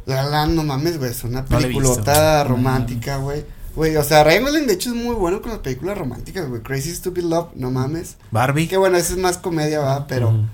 [0.05, 1.11] La La Land, no mames, güey.
[1.11, 2.49] Es una No peliculota visto.
[2.55, 3.45] romántica, güey.
[3.75, 6.61] Güey, o sea, Ryan Gosling de hecho es muy bueno con las películas románticas, güey.
[6.61, 8.17] Crazy Stupid Love, no mames.
[8.31, 8.67] Barbie.
[8.67, 10.29] Que bueno, esa es más comedia, va, pero.
[10.29, 10.45] Ujú.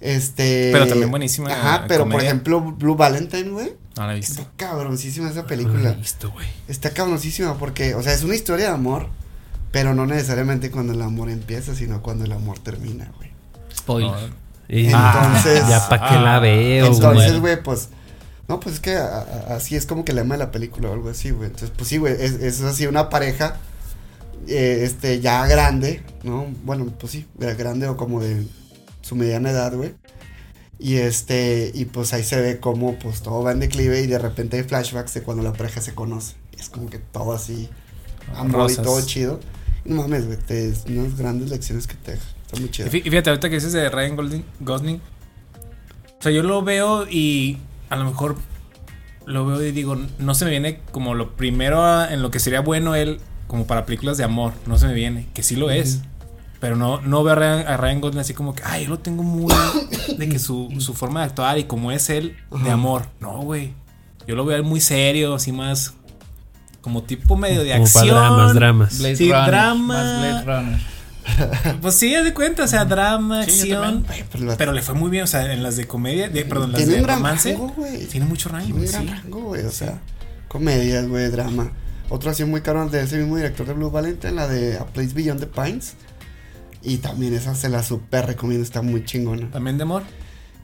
[0.00, 0.70] Este.
[0.72, 3.72] Pero también buenísima Ajá, pero por ejemplo, Blue Valentine, güey.
[3.96, 4.40] No la he visto.
[4.40, 5.90] Está cabroncísima esa No la película.
[5.90, 6.46] he visto, güey.
[6.68, 9.08] Está cabroncísima porque, o sea, es una historia de amor,
[9.72, 13.30] pero no necesariamente cuando el amor empieza, sino cuando el amor termina, güey.
[13.74, 14.30] Spoiler.
[14.68, 16.94] Entonces- ya para qué la Ah, veo, güey.
[16.96, 17.88] Entonces, güey, pues.
[18.48, 20.92] No, pues es que a- a- así es como que lema de la película o
[20.92, 21.46] algo así, güey.
[21.46, 23.56] Entonces, pues sí, güey, es, es así una pareja,
[24.46, 26.46] eh, este, ya grande, ¿no?
[26.64, 28.46] Bueno, pues sí, grande o como de
[29.02, 29.94] su mediana edad, güey.
[30.78, 34.18] Y este, y pues ahí se ve como, pues todo va en declive y de
[34.18, 36.34] repente hay flashbacks de cuando la pareja se conoce.
[36.58, 37.68] Es como que todo así,
[38.36, 39.40] amor y todo chido.
[39.84, 42.24] No mames, güey, te- es unas grandes lecciones que te deja.
[42.44, 42.88] Está muy chido.
[42.88, 45.00] Y fíjate, ahorita que dices de Ryan Golding- Gosling.
[46.18, 47.58] O sea, yo lo veo y
[47.90, 48.36] a lo mejor
[49.26, 52.38] lo veo y digo, no se me viene como lo primero a- en lo que
[52.38, 54.52] sería bueno él, como para películas de amor.
[54.66, 56.02] No se me viene, que sí lo es.
[56.60, 58.98] Pero no, no veo a Ryan, a Ryan Gosling así como que, ay, yo lo
[58.98, 59.52] tengo muy.
[60.18, 63.08] de que su, su forma de actuar y como es él, de amor.
[63.20, 63.72] No, güey.
[64.26, 65.94] Yo lo veo muy serio, así más.
[66.80, 68.16] Como tipo medio de Como para acción.
[68.16, 68.98] dramas, dramas.
[68.98, 69.46] Blade Sí, Runner.
[69.46, 69.86] drama.
[69.94, 70.80] Más Blade Runner.
[71.82, 74.04] Pues sí, haz de cuenta, o sea, drama, Sí, acción.
[74.06, 76.44] Güey, pero la- Pero le fue muy bien, o sea, en las de comedia, de,
[76.44, 77.52] perdón, las Tiene de romance.
[77.52, 78.06] rango, güey.
[78.06, 78.92] Tiene mucho rango, Tiene un sí.
[78.92, 79.64] gran rango, güey.
[79.64, 80.00] O sea,
[80.48, 81.72] comedias, güey, drama.
[82.08, 85.12] Otro así muy caro de ese mismo director de Blue Valentine, la de A Place
[85.14, 85.94] Beyond the Pines.
[86.82, 89.50] Y también esa se la super recomiendo, está muy chingona.
[89.50, 90.04] También de amor.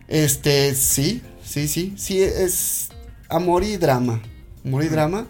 [0.07, 1.95] Este, sí, sí, sí.
[1.97, 2.91] Sí, es
[3.29, 4.21] amor y drama.
[4.65, 5.27] Amor y drama.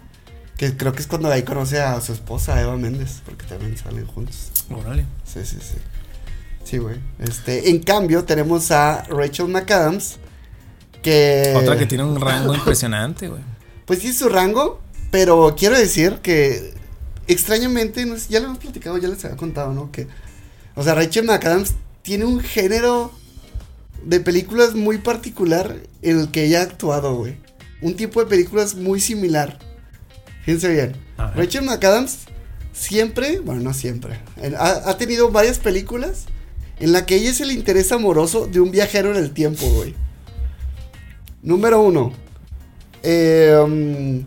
[0.63, 4.07] Que creo que es cuando ahí conoce a su esposa, Eva Méndez, porque también salen
[4.07, 4.53] juntos.
[4.71, 5.07] Órale.
[5.25, 5.75] Sí, sí, sí.
[6.63, 7.01] Sí, güey.
[7.19, 10.19] Este, en cambio, tenemos a Rachel McAdams.
[11.03, 11.53] Que.
[11.57, 13.43] Otra que tiene un rango impresionante, güey.
[13.87, 16.73] Pues sí, su rango, pero quiero decir que
[17.27, 19.91] extrañamente, no sé, ya lo hemos platicado, ya les había contado, ¿no?
[19.91, 20.07] Que,
[20.77, 23.11] o sea, Rachel McAdams tiene un género
[24.05, 27.37] de películas muy particular en el que ella ha actuado, güey.
[27.81, 29.59] Un tipo de películas muy similar.
[30.45, 30.97] Fíjense bien.
[31.37, 32.19] Rachel McAdams
[32.73, 34.19] siempre, bueno, no siempre,
[34.59, 36.25] ha, ha tenido varias películas
[36.81, 39.95] en la que ella es el interés amoroso de un viajero en el tiempo, güey.
[41.43, 42.13] Número uno.
[43.03, 44.25] eh, um,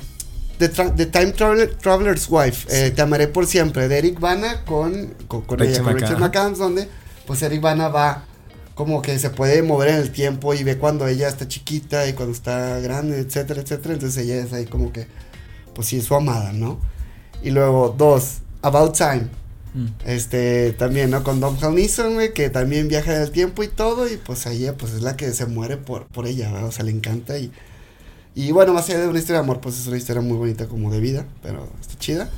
[0.57, 2.67] The, Tra- The Time Traveler- Traveler's Wife.
[2.69, 3.87] eh, Te amaré por siempre.
[3.87, 6.21] De Eric Bana con, con, con Rachel ella, con Rachel McAdams.
[6.21, 6.89] McAdams, donde
[7.25, 8.25] pues Eric Bana va
[8.73, 12.13] como que se puede mover en el tiempo y ve cuando ella está chiquita y
[12.13, 13.93] cuando está grande, etcétera, etcétera.
[13.95, 15.07] Entonces ella es ahí como que,
[15.75, 16.79] pues sí, es su amada, ¿no?
[17.43, 19.27] Y luego, dos, About Time.
[19.75, 19.87] Mm.
[20.05, 21.23] Este, también, ¿no?
[21.23, 24.75] Con Dom Neeson, güey, que también viaja en el tiempo y todo, y pues ella,
[24.75, 26.69] pues es la que se muere por, por ella, ¿verdad?
[26.69, 27.51] O sea, le encanta y...
[28.37, 30.67] Y bueno, más allá de una historia de amor, pues es una historia muy bonita
[30.67, 32.29] como de vida, pero está chida.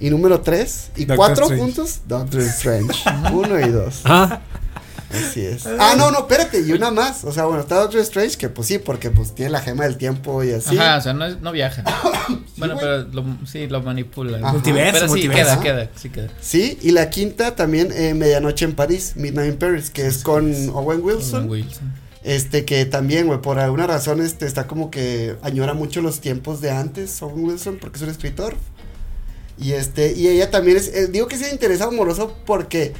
[0.00, 1.62] Y número tres, y Doctor cuatro Strange.
[1.62, 3.04] juntos, Doctor Strange.
[3.32, 4.00] Uno y dos.
[4.06, 4.40] Ah,
[5.12, 5.66] Así es.
[5.66, 7.24] Ah, no, no, espérate, y una más.
[7.24, 9.96] O sea, bueno, está Doctor Strange, que pues sí, porque pues tiene la gema del
[9.96, 10.78] tiempo y así.
[10.78, 11.82] Ajá, o sea, no, es- no viaja.
[12.56, 12.86] bueno, güey.
[12.86, 14.38] pero lo, sí, lo manipula.
[14.38, 14.52] Ajá.
[14.52, 15.60] Multiverso, Pero sí, multiverso.
[15.60, 16.28] queda, queda, sí queda.
[16.40, 20.52] Sí, y la quinta también, eh, Medianoche en París, Midnight in Paris, que es con
[20.70, 21.40] Owen Wilson.
[21.48, 21.92] Owen Wilson.
[22.22, 26.60] Este que también, güey, por alguna razón, este, está como que añora mucho los tiempos
[26.60, 28.54] de antes, Owen Wilson, porque es un escritor.
[29.58, 32.92] Y este, y ella también es, eh, digo que es interés amoroso porque,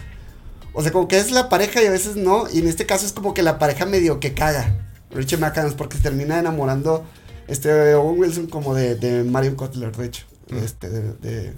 [0.73, 3.07] o sea, como que es la pareja y a veces no, y en este caso
[3.07, 4.75] es como que la pareja medio que caga,
[5.11, 7.05] Richard McAdams, porque se termina enamorando,
[7.49, 10.25] este, Owen Wilson como de, de Marion Cotler, de hecho,
[10.63, 11.53] este, de, de,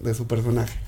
[0.00, 0.78] de su personaje.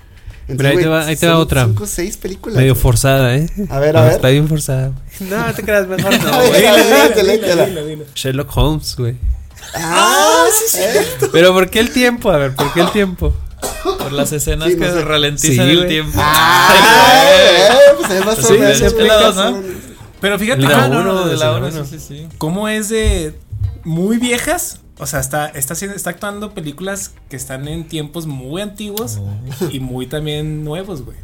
[0.46, 1.64] Pero ahí te va- ahí te va son otra.
[1.66, 2.58] Cinco, seis películas.
[2.58, 3.48] medio forzada, ¿eh?
[3.70, 4.12] A ver, No, a ver.
[4.14, 4.90] Está bien forzada.
[5.20, 8.04] No, te creas mejor no.
[8.14, 9.16] Sherlock Holmes, güey.
[9.74, 11.26] Ah, sí, sí.
[11.32, 12.30] Pero ¿por qué el tiempo?
[12.30, 13.32] A ver, ¿por qué el tiempo?
[13.98, 14.98] Por las escenas Sí, no que sé.
[14.98, 16.18] se ralentizan Sí, el tiempo.
[16.22, 19.52] Ah, pues es más o Sí, menos, sí, güey, explica, más o ¿no?
[19.58, 19.76] menos.
[20.20, 21.84] Pero fíjate ah, la no, uno, no, de de la la uno, uno.
[21.84, 22.28] sí, sí, sí.
[22.38, 23.34] cómo es de
[23.84, 24.78] muy viejas.
[24.98, 29.68] O sea, está, está, haciendo- está actuando películas que están en tiempos muy antiguos Oh.
[29.70, 31.16] y muy también nuevos, güey.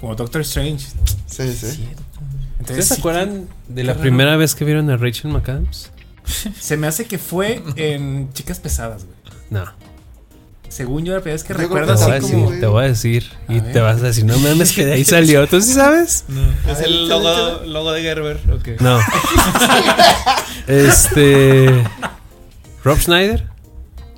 [0.00, 0.86] Como Doctor Strange.
[1.26, 1.66] Sí, sí.
[1.66, 1.88] ¿Ustedes
[2.60, 4.00] Entonces, se acuerdan de la raro.
[4.02, 5.90] primera vez que vieron a Rachel McAdams?
[6.60, 9.16] se me hace que fue en Chicas Pesadas, güey.
[9.50, 9.64] No.
[10.68, 12.34] Según yo, la primera vez que Yo recuerdo Te que voy, a así sí, decir,
[12.36, 12.46] como.
[12.48, 12.60] güey.
[12.60, 13.32] te voy a decir.
[13.48, 15.46] Y te vas a decir, no mames, que de ahí salió.
[15.46, 16.24] ¿Tú sí sabes?
[16.68, 18.38] Es el logo, logo de Gerber.
[18.52, 18.80] ok.
[18.80, 18.98] No.
[20.66, 21.84] este.
[22.84, 23.44] Rob Schneider.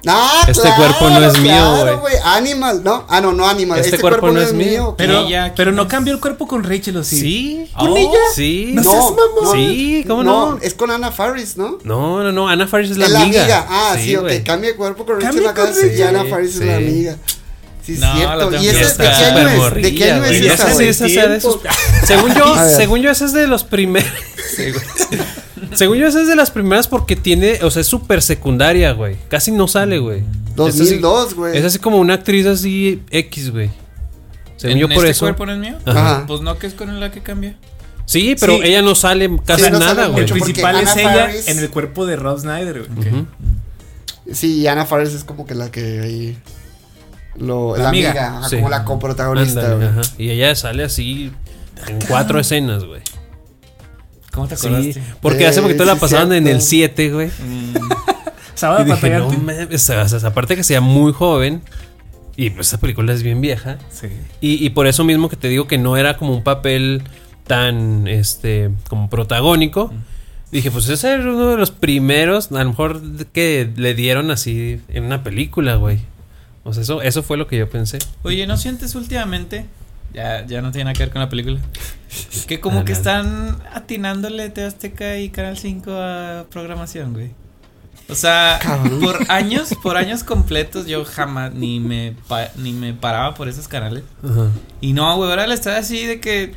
[0.06, 2.14] Ah, Este claro, cuerpo no es mío, claro, güey.
[2.24, 3.04] Animal, ¿no?
[3.08, 3.78] Ah, no, no Animal.
[3.80, 4.94] Este Este, cuerpo, no es mío.
[4.96, 5.88] Pero, Ella, pero ¿quién no es?
[5.88, 7.20] cambió el cuerpo con Rachel, ¿o sí?
[7.20, 7.70] Sí.
[7.76, 7.96] ¿Con Oh.
[7.96, 8.18] ella?
[8.34, 8.70] Sí.
[8.74, 9.56] No seas mamón.
[9.56, 10.58] Sí, ¿cómo no?
[10.62, 11.78] Es con Anna Faris, ¿no?
[11.82, 12.48] No, no, no.
[12.48, 13.66] Ana Faris es la es amiga.
[13.68, 14.22] Ah, sí, ok.
[14.22, 14.44] güey.
[14.44, 16.02] Cambia de cuerpo con Rachel con McAdams y.
[16.02, 16.60] Anna Faris Sí.
[16.60, 17.16] es la amiga.
[17.84, 18.54] Sí, es No, la cierto.
[18.62, 18.96] ¿Y ese ver.
[18.96, 19.82] de qué año es?
[19.82, 20.30] ¿De qué año es
[20.76, 20.88] güey.
[20.88, 21.18] esa, sí,
[22.06, 24.10] Según yo, según yo, esa es de los primeros.
[25.66, 25.76] Güey.
[25.76, 29.16] Según yo, esa es de las primeras porque tiene, o sea, es súper secundaria, güey.
[29.28, 30.20] Casi no sale, güey.
[30.20, 30.24] Es
[30.74, 31.56] así- 2002, güey.
[31.58, 33.70] Es así como una actriz así X, güey.
[34.56, 35.20] Según ¿En yo por este eso.
[35.26, 35.76] cuerpo no es mío?
[35.86, 36.24] Ajá.
[36.26, 37.54] Pues no, que es con la que cambia.
[38.06, 38.60] Sí, pero Sí.
[38.64, 40.24] ella no sale casi Sí, no nada, güey.
[40.24, 43.08] El principal es ella Faris- en el cuerpo de Rob Snyder, güey.
[43.08, 43.26] Ujú.
[44.32, 46.38] Sí, Ana Faris es como que la que ahí.
[47.36, 48.10] Lo, La la, amiga.
[48.10, 48.56] amiga, Sí.
[48.56, 49.86] como la coprotagonista, güey.
[49.88, 50.00] ajá.
[50.18, 51.30] Y ella sale así
[51.86, 53.00] en cuatro escenas, güey.
[54.38, 55.02] ¿Cómo te Sí, acordaste?
[55.20, 57.30] porque hace Eh, poquito la sí, pasaban en el 7, güey.
[58.54, 61.62] Sábado Y dije, no o sea, aparte que sea muy joven.
[62.36, 63.78] Y pues esta película es bien vieja.
[63.90, 64.06] Sí.
[64.40, 67.02] Y, y por eso mismo que te digo que no era como un papel
[67.46, 69.92] tan, este, como protagónico.
[70.52, 74.80] Dije, pues ese era uno de los primeros, a lo mejor que le dieron así
[74.88, 75.98] en una película, güey.
[76.64, 77.98] O sea, eso, eso fue lo que yo pensé.
[78.22, 79.66] Oye, ¿no sientes últimamente?
[80.14, 81.60] Ya, ya no tiene nada que ver con la película.
[82.46, 82.98] Que como Ah, que nada.
[83.00, 87.30] están atinándole TV Azteca y Canal 5 a programación, güey.
[88.08, 89.00] O sea, Cabrón.
[89.00, 93.68] por años, por años completos yo jamás ni me pa- ni me paraba por esos
[93.68, 94.02] canales.
[94.24, 94.46] Ajá.
[94.80, 96.52] Y no, güey, ahora le está así de que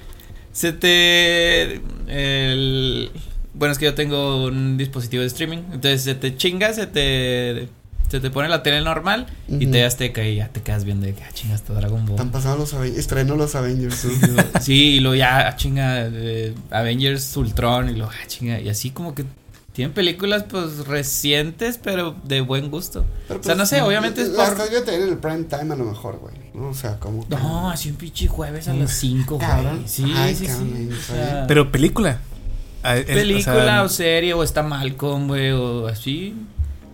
[0.54, 3.12] se te el
[3.54, 7.68] bueno, es que yo tengo un dispositivo de streaming, entonces se te chinga, se te
[8.12, 9.72] se te pone la tele normal y Ujú.
[9.72, 12.12] te Azteca y ya te quedas viendo de que ah, chinga está Dragon Ball.
[12.16, 13.00] Están pasando los Avengers.
[13.00, 14.06] Estreno los Avengers.
[14.62, 18.92] Sí, y luego ya, ah, chinga, eh, Avengers Ultron, y luego, ah, chinga, y así
[18.92, 19.26] como que
[19.74, 23.06] tienen películas, pues, recientes, pero de buen gusto.
[23.30, 24.58] Pero, o sea, pues, no sé, obviamente es Las por...
[24.68, 26.36] estás viendo en el prime time a lo mejor, güey.
[26.54, 26.68] ¿no?
[26.70, 27.26] O sea, como.
[27.26, 29.78] que- No, así un pinche jueves a las 5, Cabrón.
[29.78, 29.88] güey.
[29.88, 30.90] Sí, Ay, sí, sí.
[30.92, 32.20] O sea, Pero película.
[32.84, 36.36] Ah, el- película o, o sea, serie, o está Malcolm, güey, o así.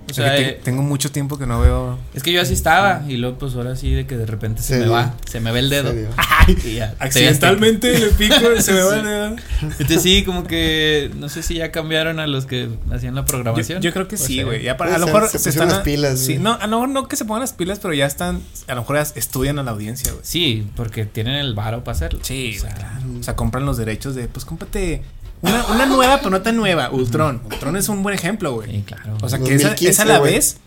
[0.09, 1.99] O sea, te- eh, tengo mucho tiempo que no veo.
[2.13, 4.69] es que yo así estaba, y luego, pues, ahora sí, de que de repente se
[4.69, 4.93] Se me dio.
[4.93, 5.93] va, se me ve el dedo.
[6.63, 9.35] Y ya, Accidentalmente le pico y se me va el dedo.
[9.61, 13.81] Entonces sí, como que no sé si ya cambiaron a los que hacían la programación.
[13.81, 14.63] yo creo que O sí, güey.
[14.63, 15.67] Ya para- Puede A lo mejor se están.
[15.67, 16.43] las pilas, Sí, güey.
[16.43, 18.41] no, a lo mejor no que se pongan las pilas, pero ya están.
[18.67, 20.23] A lo mejor ya estudian a la audiencia, güey.
[20.23, 22.19] Sí, porque tienen el varo para hacerlo.
[22.23, 23.19] Sí, O sea, güey, claro.
[23.19, 25.03] O sea, compran los derechos de, pues cómprate
[25.41, 26.89] una, una nueva, pero no tan nueva.
[26.91, 27.41] Ultron.
[27.45, 28.71] Ultron es un buen ejemplo, güey.
[28.71, 29.17] Sí, claro.
[29.21, 30.33] O sea, que esa, 2015, esa la güey.
[30.33, 30.57] ves.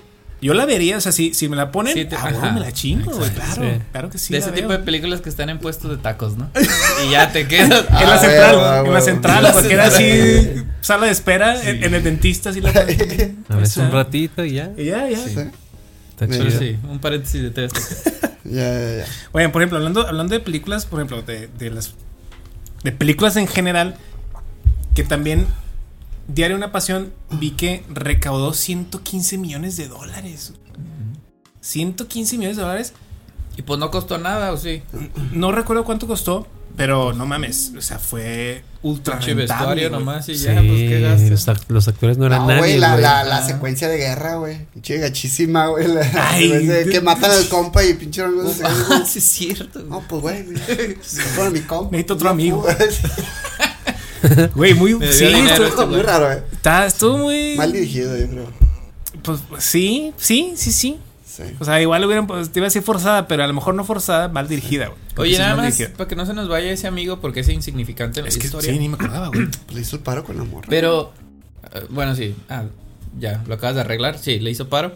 [0.42, 2.72] Yo la vería, o sea, si, si me la ponen, Sí, te- ah, me la
[2.72, 3.28] chingo, güey.
[3.30, 3.82] Claro, sí.
[3.92, 4.32] claro que sí.
[4.32, 4.60] de la ese veo.
[4.62, 6.48] tipo de películas que están en puestos de tacos, ¿no?
[7.06, 7.84] y ya te quedas.
[7.90, 10.66] En la Ah, central, ah, en la central, En la cualquiera así, central.
[10.80, 14.70] sala de espera, en, en el dentista, así la A ver, un ratito y ya.
[14.78, 15.18] Y ya, ya.
[15.18, 15.34] Sí.
[16.10, 16.44] Está chido.
[16.46, 18.30] Pero sí, un paréntesis de Azteca.
[18.44, 19.04] Ya, ya, ya.
[19.32, 21.92] Bueno, por ejemplo, hablando, hablando de películas, por ejemplo, de, de las
[22.82, 23.96] de películas en general,
[24.94, 25.46] que también
[26.28, 30.52] Diario Una Pasión vi que recaudó 115 millones de dólares.
[31.60, 32.92] 115 millones de dólares.
[33.56, 34.82] Y pues no costó nada, ¿o sí?
[35.32, 39.90] No recuerdo cuánto costó, pero no mames, o sea, fue ultra rentable.
[39.90, 41.30] nomás y Sí, ya, pues qué gastas.
[41.30, 43.46] los, act- los actores no eran No, nadie, güey, la, la, la Ah.
[43.46, 44.64] secuencia de guerra, güey.
[44.72, 45.88] Pinche gachísima, güey.
[45.88, 49.80] La, Ay, que matan al compa y pinche no sé, Ah, sí es cierto.
[49.82, 50.44] No, pues, güey.
[51.52, 51.90] mi compa.
[51.90, 52.64] Necesito otro amigo.
[54.54, 56.42] Güey, muy sí, estuvo, Muy raro, eh.
[56.52, 58.46] está- estuvo muy Mal dirigido, yo creo.
[59.22, 60.98] pues sí, sí, sí, sí.
[61.24, 61.44] Sí.
[61.60, 63.84] O sea, igual hubieran pues, te iba a decir forzada, pero a lo mejor no
[63.84, 64.98] forzada, mal dirigida, güey.
[65.16, 65.96] Oye, es nada más, dirigida.
[65.96, 68.46] para que no se nos vaya ese amigo porque es insignificante en la Es que
[68.46, 68.72] historia.
[68.72, 69.46] sí, ni me acordaba, güey.
[69.46, 70.66] Pues le hizo el paro con la morra.
[70.68, 71.12] Pero,
[71.72, 72.34] eh, bueno, sí.
[72.48, 72.64] Ah,
[73.18, 74.18] ya, lo acabas de arreglar.
[74.18, 74.92] Sí, le hizo paro.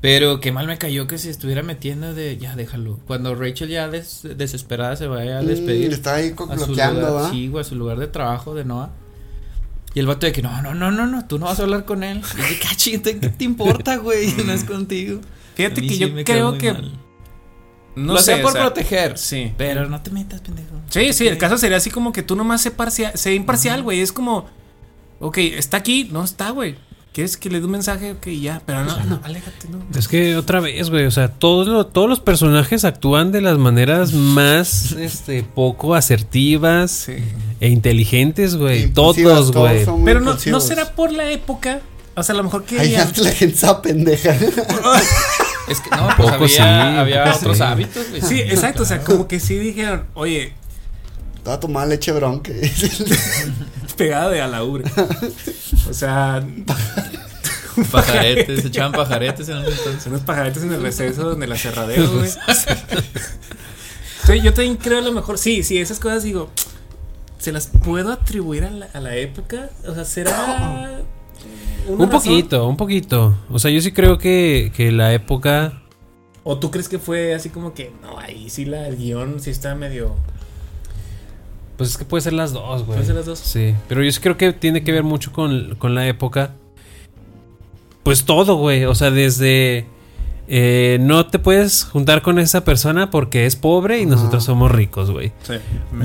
[0.00, 2.36] Pero qué mal me cayó que se estuviera metiendo de.
[2.36, 3.00] Ya, déjalo.
[3.06, 5.88] Cuando Rachel ya des- desesperada se vaya a Mm, despedir.
[5.88, 7.30] le estaba ahí a su bloqueando, lugar, ¿va?
[7.30, 8.90] Sí, güey, a su lugar de trabajo de Noah.
[9.94, 11.86] Y el vato de que no, no, no, no, no, tú no vas a hablar
[11.86, 12.18] con él.
[12.18, 14.32] Y yo, cachito, ¿qué te importa, güey?
[14.46, 15.20] No es contigo.
[15.54, 16.92] Fíjate que sí yo creo que mal.
[17.96, 19.16] no lo sé, por o sea, proteger.
[19.16, 19.52] Sí.
[19.56, 20.68] Pero no te metas, pendejo.
[20.90, 24.00] Sí, sí, el caso sería así como que tú nomás sé parcial, sé imparcial, güey.
[24.02, 24.46] Es como,
[25.18, 26.76] ok, está aquí, no está, güey.
[27.16, 28.12] ¿Quieres que le dé un mensaje?
[28.12, 29.78] Ok, ya, pero no, no, aléjate, no.
[29.98, 33.56] Es que otra vez, güey, o sea, todos, lo- todos los personajes actúan de las
[33.56, 37.14] maneras más, este, poco asertivas Sí.
[37.60, 38.92] e inteligentes, güey.
[38.92, 39.86] Todos, güey.
[39.86, 41.80] son muy Pero no, no será por la época.
[42.16, 42.78] O sea, a lo mejor que.
[42.80, 44.36] Ay, antes la gente pendeja.
[45.68, 47.62] Es que no, pues Poco había, sí, había poco otros sí.
[47.62, 48.20] hábitos, güey.
[48.20, 48.82] Sí, exacto.
[48.82, 50.52] O sea, como que sí dijeron, oye,
[51.38, 52.52] Estaba tomando leche bronca.
[53.96, 54.84] pegada de a la ubre.
[55.88, 56.44] O sea,
[57.90, 60.06] Pajaretes, se echaban pajaretes en entonces.
[60.06, 62.30] unos pajaretes en el receso donde la cerradera, güey.
[64.24, 65.38] Sí, yo también creo a lo mejor.
[65.38, 66.50] Sí, sí, esas cosas digo.
[67.38, 69.70] ¿Se las puedo atribuir a la, a la época?
[69.86, 71.02] O sea, ¿será.
[71.86, 72.10] una Un razón?
[72.10, 73.38] poquito, un poquito.
[73.50, 75.82] O sea, yo sí creo que, que la época.
[76.44, 79.50] ¿O tú crees que fue así como que, no, ahí sí la, el guion sí
[79.50, 80.14] está medio...
[81.76, 82.96] Pues es que puede ser las dos, güey.
[82.96, 83.38] Puede ser las dos.
[83.38, 86.52] Sí, pero yo sí creo que tiene que ver mucho con, con la época.
[88.02, 88.84] Pues todo, güey.
[88.84, 89.86] O sea, desde...
[90.48, 94.10] eh, no te puedes juntar con esa persona porque es pobre y Ajá.
[94.12, 95.32] nosotros somos ricos, güey.
[95.42, 95.54] Sí.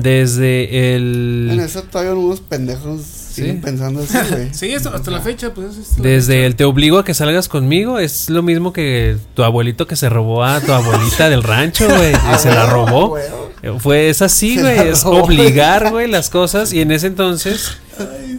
[0.00, 1.60] Desde En el...
[1.60, 4.52] eso todavía unos pendejos siguen pensando así, güey.
[4.52, 6.46] Sí, esto, hasta la fecha, pues es la Desde fecha.
[6.46, 10.08] el te obligo a que salgas conmigo es lo mismo que tu abuelito que se
[10.10, 12.12] robó a tu abuelita del rancho, güey.
[12.14, 13.08] Ah, Y se la güey, robó.
[13.10, 13.24] güey.
[13.78, 14.88] Fue es así, güey.
[14.88, 16.72] Es obligar, güey, las cosas.
[16.72, 17.76] Y en ese entonces,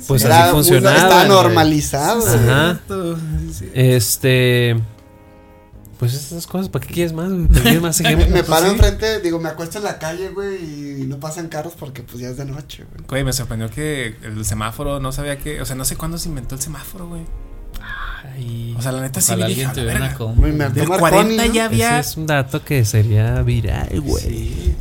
[0.07, 0.97] pues Era así funcionaba.
[0.97, 2.25] Está normalizado.
[2.27, 2.79] Ajá.
[2.87, 3.69] Sí, sí.
[3.73, 4.75] Este.
[5.97, 7.31] Pues esas cosas, ¿para qué quieres más?
[7.31, 7.47] güey?
[7.47, 8.29] ¿Para qué quieres más Me, ejemplos?
[8.31, 8.71] me paro sí.
[8.73, 12.27] enfrente, digo, me acuesto en la calle, güey, y no pasan carros porque pues ya
[12.27, 13.05] es de noche, güey.
[13.07, 15.61] Güey, me sorprendió que el semáforo no sabía que.
[15.61, 17.21] O sea, no sé cuándo se inventó el semáforo, güey.
[18.23, 20.07] Ay, O sea, la neta sí me dije, verga.
[20.69, 21.53] Del Marconi, 40 ¿no?
[21.53, 21.99] ya Ese había.
[21.99, 24.23] es un dato que sería viral, güey.
[24.23, 24.75] Sí,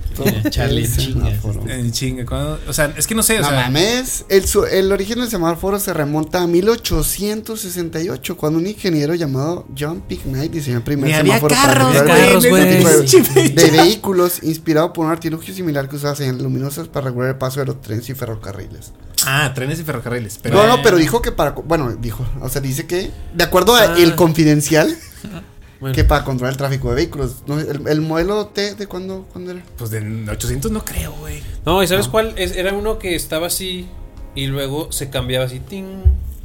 [0.60, 1.30] el chinga.
[1.68, 2.60] En chinga, ¿cuándo?
[2.68, 3.62] O sea, es que no sé, o No sea.
[3.62, 9.66] mames, el, su- el origen del semáforo se remonta a 1868, cuando un ingeniero llamado
[9.78, 15.12] John Picknight diseñó el primer semáforo carros, para de- pinche de vehículos, inspirado por un
[15.12, 18.92] artilugio similar que usaba señales luminosas para regular el paso de los trenes y ferrocarriles.
[19.26, 20.38] Ah, trenes y ferrocarriles.
[20.42, 20.56] Pero.
[20.56, 23.80] no, no, pero dijo que para, bueno, dijo, o sea, dice que, de acuerdo a
[23.82, 23.94] Ah.
[23.98, 24.96] el confidencial,
[25.80, 25.94] Bueno.
[25.96, 27.42] que para controlar el tráfico de vehículos.
[27.46, 29.62] No, el, el modelo T, ¿de cuándo, cuándo era?
[29.76, 31.42] Pues de 800 no creo, güey.
[31.66, 32.34] No, ¿y sabes cuál?
[32.36, 33.88] Es- era uno que estaba así
[34.36, 35.86] y luego se cambiaba así, ting,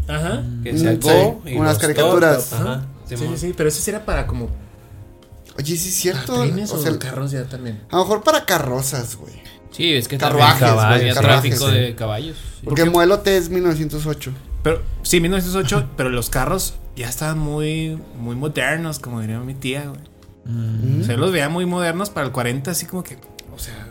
[0.07, 0.43] Ajá.
[0.63, 2.51] que Mm, se go, sí, y unas caricaturas.
[2.53, 2.87] Ajá.
[3.07, 4.49] Sí, sí, sí, pero ese sí era para como.
[5.57, 6.41] Oye, sí es ¿Para cierto.
[6.43, 7.81] trenes o o, sea, el- carros ya también?
[7.91, 9.33] a lo mejor para carrozas, güey.
[9.71, 11.75] Sí, es que Carruajes, había carruajes, tráfico sí.
[11.75, 12.37] de caballos.
[12.59, 12.65] sí.
[12.65, 14.31] Porque el modelo T es 1908.
[14.63, 19.85] Pero, sí, 1908, pero los carros ya estaban muy, muy modernos, como diría mi tía,
[19.87, 20.01] güey.
[20.45, 21.01] Mm.
[21.01, 23.17] O sea, yo los veía muy modernos para el 40, así como que,
[23.53, 23.87] o sea,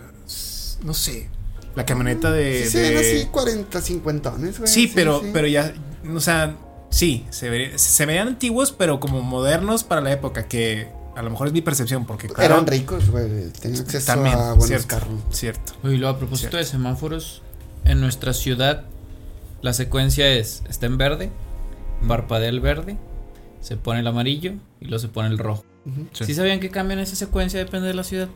[0.83, 1.29] no sé.
[1.74, 2.64] La camioneta de.
[2.64, 4.70] Sí, se de- ven así 40, 50 años, güey.
[4.70, 5.29] Sí, pero, sí.
[5.33, 5.74] pero ya,
[6.14, 6.57] o sea,
[6.89, 11.30] sí, se, ve- se veían antiguos, pero como modernos para la época, que a lo
[11.30, 13.50] mejor es mi percepción, porque claro, Eran ricos, güey.
[13.60, 15.20] Tenían acceso también, a buenos cierto, carros.
[15.30, 15.72] cierto.
[15.82, 17.42] Oye, luego a propósito de semáforos,
[17.84, 18.84] en nuestra ciudad
[19.62, 21.30] la secuencia es, está en verde,
[22.06, 22.98] parpadea el verde,
[23.60, 25.64] se pone el amarillo y luego se pone el rojo.
[25.86, 26.06] Ujú.
[26.12, 26.24] Sí.
[26.26, 28.28] ¿Sí sabían que cambian esa secuencia depende de la ciudad?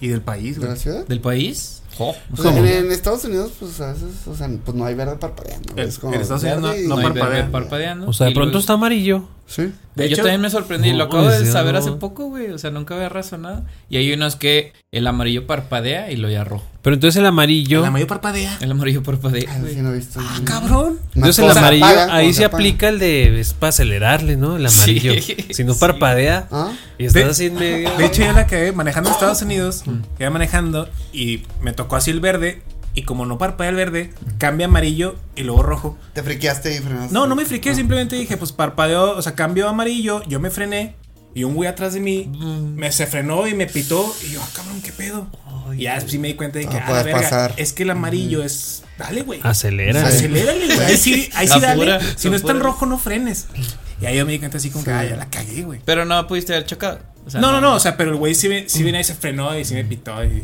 [0.00, 0.70] Y del país, ¿De güey.
[0.70, 1.06] la ciudad?
[1.06, 1.82] ¿Del país?
[1.96, 2.58] Jo, O sea, ¿Cómo?
[2.58, 5.74] en, en Estados Unidos, pues a veces, o sea, pues no hay verde parpadeando.
[5.76, 7.50] es como en Estados Unidos no- y- no hay verde parpadea.
[7.50, 8.08] parpadeando.
[8.08, 9.28] O sea, de y pronto luego- está amarillo.
[9.48, 9.72] Sí.
[9.94, 12.50] De yo también me sorprendí, lo acabo de saber hace poco, güey.
[12.52, 13.64] O sea, nunca había razonado.
[13.88, 16.64] Y hay unos que el amarillo parpadea y lo ya rojo.
[16.82, 17.80] Pero entonces el amarillo.
[17.80, 18.56] La mayor parpadea.
[18.60, 19.74] El amarillo parpadea, Ay, güey.
[19.74, 20.20] sí, no he visto.
[20.22, 20.98] Ah, cabrón.
[21.14, 22.58] Entonces el amarillo, apaga, ahí se apaga.
[22.58, 23.40] aplica el de.
[23.40, 24.56] Es para acelerarle, ¿no?
[24.56, 25.14] El amarillo.
[25.22, 25.34] Sí.
[25.50, 25.80] Si no Sí.
[25.80, 26.70] parpadea ¿Ah?
[26.98, 27.90] y estás De- así en medio.
[27.96, 29.82] De hecho, yo la que manejando en Estados Unidos,
[30.20, 32.62] iba manejando y me tocó así el verde.
[32.98, 35.96] Y como no parpadea el verde, cambia amarillo y luego rojo.
[36.14, 37.14] Te friqueaste y frenaste.
[37.14, 40.50] No, no me friqué, simplemente dije, pues parpadeó, o sea, cambió a amarillo, yo me
[40.50, 40.96] frené.
[41.32, 42.28] Y un güey atrás de mí
[42.74, 44.12] me se frenó y me pitó.
[44.26, 45.28] Y yo, ah, cabrón, ¿qué pedo?
[45.76, 47.54] y ya sí me di cuenta de que, No ah, verga, pasar.
[47.56, 48.82] es que el amarillo es.
[48.98, 49.38] Dale, güey.
[49.44, 50.04] Acelera.
[50.04, 50.80] Acelérale, güey.
[50.80, 51.92] Ahí sí, ahí sí dale.
[51.94, 53.46] Apura, Si no está en rojo, no frenes.
[54.00, 55.80] Y ahí yo me di cuenta así como que, ah, ya la cagué, güey.
[55.84, 56.98] Pero no pudiste haber chocado.
[57.24, 59.14] O sea, No, no, no, o sea, pero el güey sí, sí viene y se
[59.14, 60.24] frenó y sí me pitó.
[60.24, 60.42] Y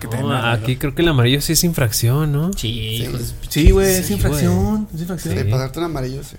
[0.00, 2.52] que No, aquí creo que el amarillo sí es infracción, ¿no?
[2.54, 4.88] Sí, de Sí, güey, es Sí, infracción.
[4.94, 5.34] Es infracción.
[5.34, 5.50] Sí, Sí.
[5.50, 6.36] pasarte un amarillo, sí.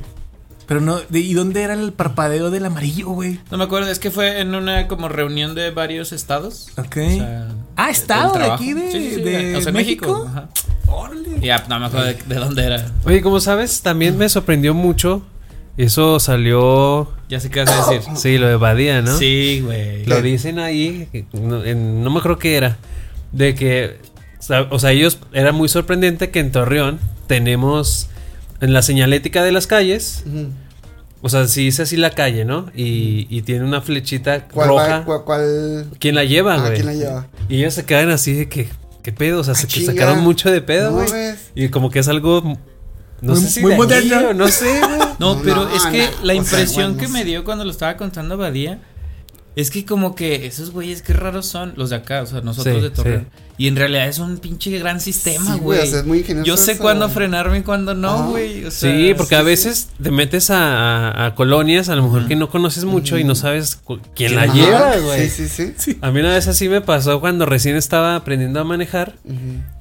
[0.68, 3.39] Pero no, de- ¿y dónde era el parpadeo del amarillo, güey?
[3.52, 6.70] No me acuerdo, es que fue en una como reunión de varios estados.
[6.78, 6.98] Ok.
[6.98, 10.08] O sea, Ah, estado de aquí de- Sí, sí, sí, de o sea, México.
[10.08, 10.26] México.
[10.28, 10.50] Ajá.
[10.88, 11.39] Órale.
[11.41, 12.91] Ya, no me acuerdo de, de dónde era.
[13.06, 15.22] Oye, como sabes, también me sorprendió mucho.
[15.78, 17.12] Eso salió.
[17.30, 18.02] Ya sé qué vas a decir.
[18.16, 19.16] Sí, lo de Badía, ¿no?
[19.18, 20.06] Sí, güey.
[20.06, 22.78] Lo dicen ahí, no, en- no me acuerdo qué era,
[23.36, 23.98] de que,
[24.72, 28.08] o sea, ellos, era muy sorprendente que en Torreón tenemos
[28.62, 30.24] en la señalética de las calles,
[31.22, 32.72] o sea, si dice así la calle, ¿no?
[32.76, 35.00] Y, y tiene una flechita ¿Cuál, roja.
[35.00, 36.74] va- cuál, cuál- ¿Quién la lleva, Ah, güey?
[36.76, 37.28] ¿quién la lleva?
[37.50, 38.70] Y ellos se quedan así de que,
[39.04, 39.42] ¿qué pedo?
[39.42, 39.92] O sea, Ah, se chinga.
[39.94, 41.12] sacaron mucho de pedo, No güey.
[41.12, 41.52] ves.
[41.56, 42.42] y como que es algo,
[43.22, 44.34] no Muy- sé si muy moderno.
[44.34, 45.00] no sé, güey.
[45.20, 47.20] No, No, pero no, es que no, la o sea, impresión bueno, que no me
[47.20, 47.26] sé.
[47.26, 48.80] dio cuando lo estaba contando Badía
[49.56, 52.76] es que como que esos güeyes qué raros son, los de acá, o sea, nosotros
[52.76, 53.28] Sí, de Torreón.
[53.34, 53.41] sí.
[53.58, 55.80] Y en realidad es un pinche gran sistema, Sí, güey, güey.
[55.80, 58.66] o sea, es muy ingenioso Yo sé eso, cuándo frenarme y cuándo no, güey.
[58.66, 62.03] o sea, Sí, porque a sí, veces te metes a, a- a colonias, a lo
[62.03, 63.80] mejor que no conoces mucho y no sabes
[64.14, 64.53] quién la Ajá.
[64.53, 65.30] lleva, güey.
[65.30, 65.97] Sí, sí, sí.
[66.01, 69.16] A mí una vez así me pasó cuando recién estaba aprendiendo a manejar,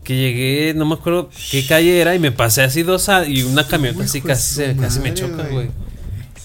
[0.05, 3.43] que llegué, no me acuerdo qué calle era, y me pasé así dos a- y
[3.43, 5.53] una camioneta así casi, se, casi me madre, choca, güey.
[5.53, 5.71] güey.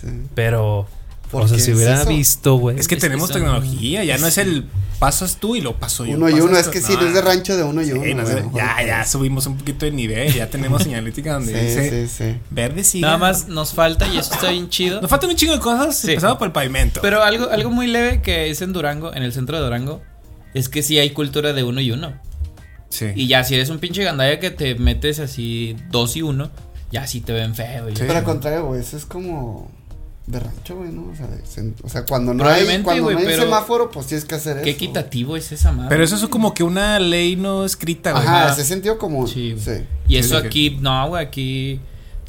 [0.01, 0.07] Sí.
[0.33, 0.98] Pero, ¿Por
[1.31, 2.09] o sea, si hubiera eso?
[2.09, 2.77] visto, güey.
[2.79, 4.65] Es que Es que tenemos son- tecnología, ya no es el
[4.99, 6.17] pasas tú y lo paso yo.
[6.17, 8.03] Uno y uno, es que sí, no es de rancho de uno y uno.
[8.03, 11.33] Sí, no güey, sé, mejor ya, ya subimos un poquito de nivel, ya tenemos señalética
[11.35, 12.39] donde Sí, dice sí, sí.
[12.49, 13.03] verde sigue.
[13.05, 14.99] Nada más nos falta, y eso está bien chido.
[14.99, 16.09] Nos faltan un chingo de cosas, Sí.
[16.09, 16.99] empezando por el pavimento.
[17.01, 20.01] Pero algo, algo muy leve que es en Durango, en el centro de Durango,
[20.53, 22.13] es que sí hay cultura de uno y uno.
[22.89, 23.05] sí.
[23.15, 26.49] Y ya si eres un pinche gandalla que te metes así dos y uno,
[26.91, 27.87] ya sí te ven feo.
[27.89, 27.93] Sí.
[27.99, 29.71] Pero al contrario, güey, eso es como
[30.29, 31.09] de rancho, güey, ¿no?
[31.11, 34.05] O sea, de o sea cuando no hay, cuando güey, no hay pero- semáforo, pues
[34.05, 34.77] tienes que hacer Qué eso.
[34.77, 35.89] equitativo es esa madre.
[35.89, 38.23] Pero eso es como que una ley no escrita, güey.
[38.23, 39.27] Ajá, ese sentido común.
[39.27, 39.71] Sí, Sí.
[40.07, 41.79] Y Sí, eso que- aquí, no, güey, aquí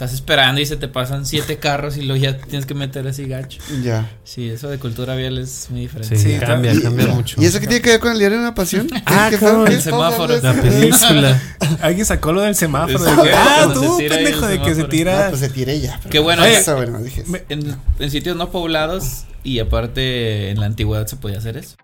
[0.05, 3.27] estás esperando y se te pasan siete carros y luego ya tienes que meter así
[3.27, 3.61] gacho.
[3.83, 4.11] Ya.
[4.25, 6.17] Sí, eso de cultura vial es muy diferente.
[6.17, 7.37] Sí, Sí, cambia, Y- cambia y- mucho.
[7.39, 8.89] ¿Y eso qué tiene que ver con el diario de una pasión?
[9.05, 9.27] Ah.
[9.29, 10.41] ¿Qué El semáforo.
[10.41, 11.43] La película.
[11.83, 12.99] Alguien sacó lo del semáforo.
[13.05, 15.27] De que, ah, tú, tira pendejo, de que se tira.
[15.27, 16.01] Ah, pues se tiré ya.
[16.09, 16.45] Qué bueno.
[16.45, 17.25] Oye, Eso, bueno, dije.
[17.51, 21.77] En, en sitios no poblados y aparte en la antigüedad se podía hacer eso.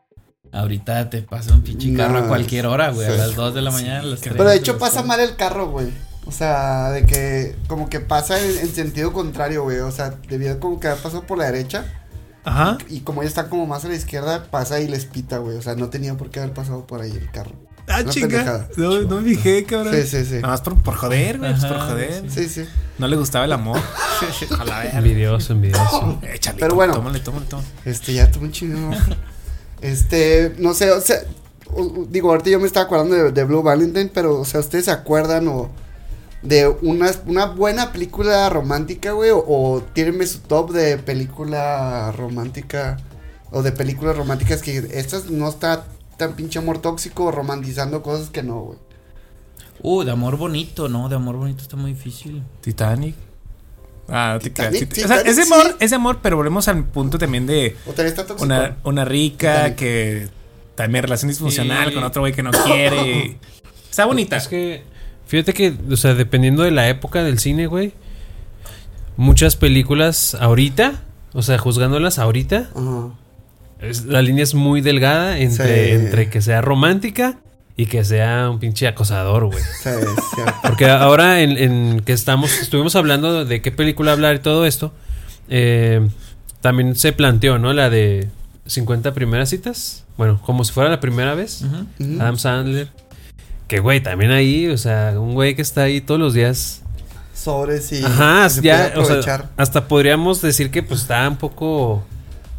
[0.52, 3.06] Ahorita te pasa un pinche carro a No, cualquier hora, güey.
[3.08, 3.12] sí.
[3.12, 4.38] A las 2 de la mañana, a las Pero 3.
[4.38, 5.88] Pero de hecho pasa mal el carro, güey.
[6.26, 9.78] O sea, de que como que pasa en, en sentido contrario, güey.
[9.78, 11.84] O sea, debido como que haber pasado por la derecha
[12.44, 12.78] Ajá.
[12.88, 15.56] y como ya está como más a la izquierda, pasa y les pita, güey.
[15.56, 17.52] O sea, no tenía por qué haber pasado por ahí el carro.
[17.88, 18.26] Ah, Una chinga.
[18.28, 18.68] pendejada.
[18.76, 19.94] No, no me fijé, cabrón.
[19.94, 20.34] Sí, sí, sí.
[20.36, 21.52] Nada más por, por joder, güey.
[21.52, 22.24] pues por joder.
[22.28, 22.64] Sí, sí.
[22.98, 23.78] No le gustaba el amor.
[24.50, 24.84] Ojalá.
[24.90, 26.18] Envidioso, envidioso.
[26.34, 26.94] Échale, Pero bueno.
[26.94, 27.68] Tómale, tómale, tómale.
[27.84, 28.90] Este, ya tuve un chingo.
[29.82, 31.18] Este, no sé, o sea,
[32.08, 34.90] digo, ahorita yo me estaba acordando de, de Blue Valentine, pero, o sea, ¿ustedes se
[34.90, 35.70] acuerdan o
[36.46, 39.30] de una, una buena película romántica, güey?
[39.30, 42.98] O, o tírenme su top de película romántica
[43.50, 45.84] o de películas románticas que estas no está
[46.16, 48.78] tan pinche amor tóxico o romantizando cosas que no, güey.
[49.82, 52.42] Uh, de amor bonito, no, de amor bonito está muy difícil.
[52.60, 53.14] Titanic.
[54.08, 54.72] Ah, no te creas.
[54.72, 55.74] Titanic, o sea, ese amor, sí.
[55.80, 58.44] ese amor, pero volvemos al punto también de O también está tóxico.
[58.44, 59.76] una, una rica Titanic.
[59.76, 60.28] que
[60.74, 61.94] también relación disfuncional Sí.
[61.94, 63.38] con otro güey que no quiere.
[63.90, 64.36] Está bonita.
[64.36, 64.82] Es que,
[65.26, 67.92] fíjate que, o sea, dependiendo de la época del cine, güey,
[69.16, 71.02] muchas películas ahorita,
[71.32, 72.70] o sea, juzgándolas ahorita,
[73.80, 75.92] es- la línea es muy delgada entre, Sí.
[76.06, 77.38] entre que sea romántica
[77.76, 79.62] y que sea un pinche acosador, güey.
[79.82, 79.90] Sí.
[80.62, 84.92] Porque ahora en, en que estamos, estuvimos hablando de qué película hablar y todo esto,
[85.48, 86.06] eh,
[86.60, 87.72] también se planteó, ¿no?
[87.72, 88.28] La de
[88.66, 90.04] 50 primeras citas.
[90.16, 91.62] Bueno, como si fuera la primera vez.
[92.18, 92.88] Adam Sandler.
[93.68, 96.82] Que, güey, también ahí, o sea, un güey que está ahí todos los días.
[97.34, 99.48] Sobres y Ajá, que se ya, puede o sea, aprovechar.
[99.56, 102.02] hasta podríamos decir que pues está un poco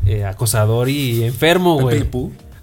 [0.06, 2.06] eh, acosador y enfermo, güey.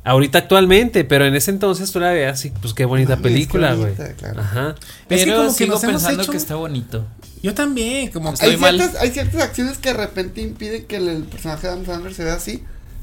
[0.04, 3.94] Ahorita actualmente, pero en ese entonces tú la veías y pues qué bonita película, güey.
[4.18, 4.40] claro.
[4.40, 4.74] Ajá.
[5.08, 7.04] Es que Pero como sigo pensando hecho- que está bonito.
[7.42, 8.76] Yo también, como que Estoy hay mal.
[8.78, 12.14] ciertas, hay ciertas acciones que de repente impiden que el, el personaje de Adam Sandler
[12.14, 12.62] se vea así.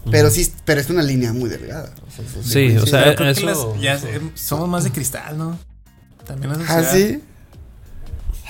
[0.09, 1.93] Pero sí, pero es una línea muy delgada.
[2.07, 4.91] O sea, Sí, o sea, Pero creo que eso- las- ya eh, somos más de
[4.91, 5.59] cristal, ¿no?
[6.25, 6.93] También la ¿Ah, sociedad.
[7.17, 7.23] sí?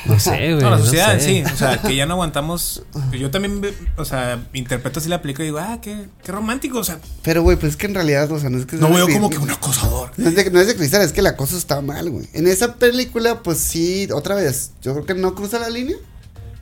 [0.05, 0.63] No sé, güey.
[0.63, 1.25] No, la no sociedad, sé.
[1.25, 1.43] sí.
[1.43, 2.83] O sea, que ya no aguantamos.
[3.11, 3.61] Yo también,
[3.97, 6.79] o sea, interpreto así la película y digo, ah, qué, qué romántico.
[6.79, 8.91] O sea, Pero, güey, pues es que en realidad, o sea, no es que no
[8.91, 10.11] veo como que un acosador.
[10.17, 12.27] No es, de, no es de cristal, es que la cosa está mal, güey.
[12.33, 15.97] En esa película, pues sí, otra vez, yo creo que no cruza la línea.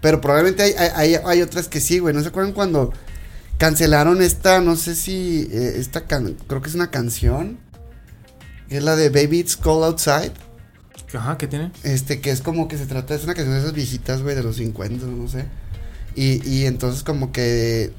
[0.02, 2.14] Pero probablemente hay, hay, hay- hay otras que sí, güey.
[2.14, 2.94] ¿No se acuerdan cuando
[3.60, 7.60] cancelaron esta, no sé si, eh, esta can- creo que es una canción?
[8.68, 10.32] Que es la de Baby It's Cold Outside.
[11.14, 11.72] Ajá, ¿qué tiene?
[11.84, 14.44] Este, que es como que se trata, es una canción de esas viejitas, güey, de
[14.44, 15.46] los 50, no sé.
[16.16, 17.92] Y, y entonces como que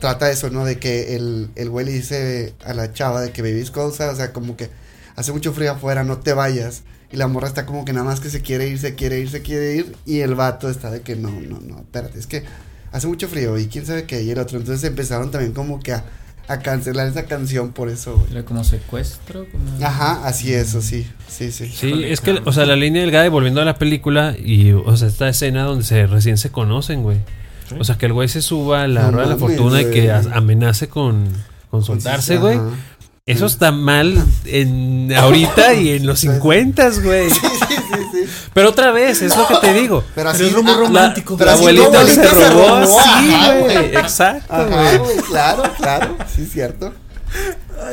[0.00, 0.64] trata eso, ¿no?
[0.64, 3.92] De que el, el güey le dice a la chava de que baby is cold,
[4.00, 4.70] o sea, como que
[5.16, 6.82] hace mucho frío afuera, no te vayas.
[7.10, 9.28] Y la morra está como que nada más que se quiere ir, se quiere ir,
[9.30, 9.96] se quiere ir.
[10.06, 12.44] Y el vato está de que no, no, no, espérate, es que
[12.92, 14.22] hace mucho frío y quién sabe qué.
[14.22, 16.04] Y el otro, entonces empezaron también como que a,
[16.48, 18.32] a cancelar esa canción por eso, güey.
[18.32, 19.46] Era como secuestro.
[19.50, 19.84] Como...
[19.84, 21.68] Ajá, así es, o sí, sí, sí.
[21.74, 24.96] Sí, es que, o sea, la línea delgada y volviendo a la película y, o
[24.96, 27.18] sea, esta escena donde se recién se conocen, güey.
[27.78, 29.86] O sea, que el güey se suba a la No rueda de la fortuna y
[29.86, 31.26] que amenace con,
[31.70, 32.58] con soltarse, güey.
[33.24, 37.28] Eso está mal en ahorita y en los 50, güey.
[38.54, 40.04] Pero otra vez, es lo que te digo.
[40.14, 41.34] Pero así es muy romántico.
[41.34, 43.96] La, Pero la así abuelita se abuelita se robó, sí, ajá, güey.
[43.96, 44.98] Exacto, Ajá, güey.
[44.98, 46.16] güey, claro, claro.
[46.34, 46.92] Sí, es cierto.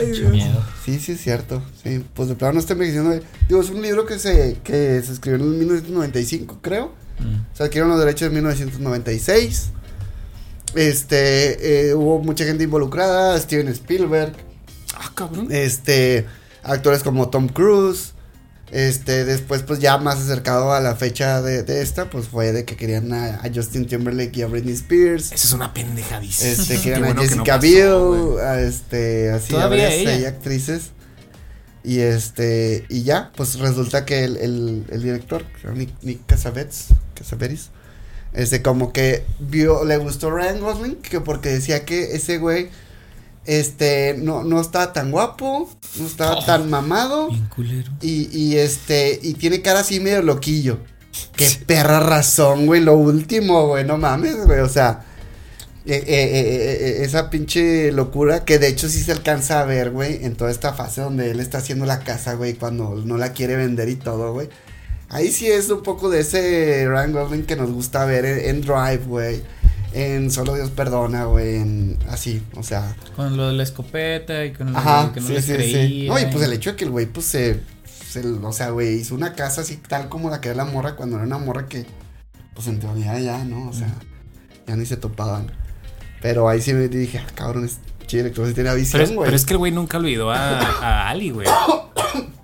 [0.07, 0.63] Mucho miedo.
[0.85, 1.63] Sí, sí, es cierto.
[1.83, 3.17] Sí, pues de plano no está envejeciendo.
[3.47, 6.91] Digo, es un libro que se, que se escribió en 1995, creo.
[7.19, 7.55] Mm.
[7.55, 9.69] Se adquirieron los derechos en 1996.
[10.75, 13.39] Este, eh, hubo mucha gente involucrada.
[13.39, 14.33] Steven Spielberg.
[14.95, 15.47] Ah, cabrón.
[15.51, 16.25] Este,
[16.63, 18.13] actores como Tom Cruise.
[18.71, 22.65] Este, después, pues ya más acercado a la fecha de, de esta, pues fue de
[22.65, 25.31] que querían a, a Justin Timberlake y a Britney Spears.
[25.31, 26.49] Esa es una pendejadísima.
[26.51, 30.29] Este, querían bueno a no Jessica pasó, Biel, a este, así, a varias ella.
[30.29, 30.91] actrices.
[31.83, 36.89] Y este, y ya, pues resulta que el, el, el director, Nick, Nick Cassavetes,
[38.33, 42.69] este, como que vio, le gustó Ryan Gosling, que porque decía que ese güey,
[43.49, 45.69] este, no, no estaba tan guapo,
[45.99, 46.45] no estaba Oh.
[46.45, 47.29] tan mamado,
[48.01, 50.77] y, y este, y tiene cara así medio loquillo.
[51.35, 55.03] Qué perra razón, güey, lo último, güey, no mames, güey, o sea,
[55.85, 60.23] eh, eh, eh, esa pinche locura que de hecho sí se alcanza a ver, güey,
[60.23, 63.55] en toda esta fase donde él está haciendo la casa, güey, cuando no la quiere
[63.55, 64.49] vender y todo, güey.
[65.09, 68.61] Ahí sí es un poco de ese Ryan Gosling que nos gusta ver en, en
[68.61, 69.41] Drive, güey.
[69.93, 71.55] En Solo Dios Perdona, güey.
[71.55, 72.95] En así, o sea.
[73.15, 75.53] Con lo de la escopeta y con lo Ajá, de que no sí, les sí,
[75.53, 75.87] creía.
[75.87, 76.07] sí.
[76.07, 77.61] No, y pues el hecho de que el güey, pues se,
[78.09, 80.95] se- O sea, güey, hizo una casa así tal como la que era la morra
[80.95, 81.85] cuando era una morra que.
[82.53, 83.69] Pues en teoría ya, ¿no?
[83.69, 83.93] O sea,
[84.67, 85.51] ya ni se topaban.
[86.21, 87.77] Pero ahí sí me dije, ah, cabrón, es
[88.09, 89.25] director, sí tenía Pero visión, es, güey.
[89.25, 91.47] pero es que el güey nunca olvidó a, a Ali, güey.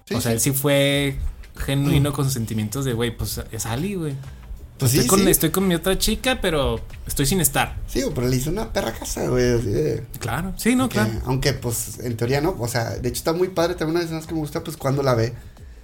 [0.07, 0.35] Sí, o sea, sí.
[0.35, 1.17] él sí fue
[1.57, 4.13] genuino con sus sentimientos de, güey, pues es Ali, güey.
[4.77, 5.29] Pues sí, estoy, con, sí.
[5.29, 7.77] estoy con mi otra chica, pero estoy sin estar.
[7.87, 9.53] Sí, pero le hizo una perra casa, güey.
[9.57, 10.03] Así de.
[10.19, 11.11] Claro, sí, no, que- claro.
[11.25, 12.55] Aunque, pues, en teoría no.
[12.59, 13.75] O sea, de hecho está muy padre.
[13.75, 15.33] También una de las escenas que me gusta, pues, cuando la ve.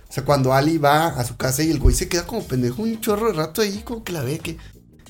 [0.10, 2.82] O sea, cuando Ali va a su casa y el güey se queda como pendejo
[2.84, 4.58] un chorro de rato ahí, como que la ve que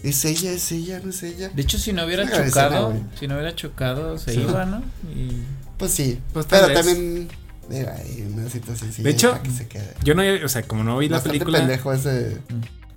[0.04, 1.50] es ella, es ella, no es ella.
[1.50, 4.42] De hecho, si no hubiera chocado, escena, si no hubiera chocado, se Sí.
[4.42, 4.84] iba, ¿no?
[5.16, 5.42] Y
[5.78, 6.20] Pues sí.
[6.34, 6.78] Pues, pero vez.
[6.78, 7.30] también.
[7.72, 9.02] Era ahí una situación así.
[9.02, 9.94] De hecho, para que se quede.
[10.04, 12.38] Yo no, había- o sea, como no vi la Bastante película, pendejo ese.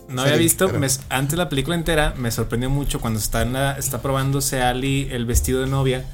[0.08, 3.78] No había visto, me- antes la película entera me sorprendió mucho cuando está, en la-
[3.78, 6.04] está probándose Ali el vestido de novia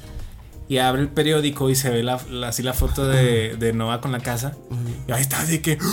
[0.69, 3.99] y abre el periódico y se ve la, la- así la foto de, de Noah
[4.01, 4.53] con la casa.
[5.07, 5.77] Y ahí está, así que.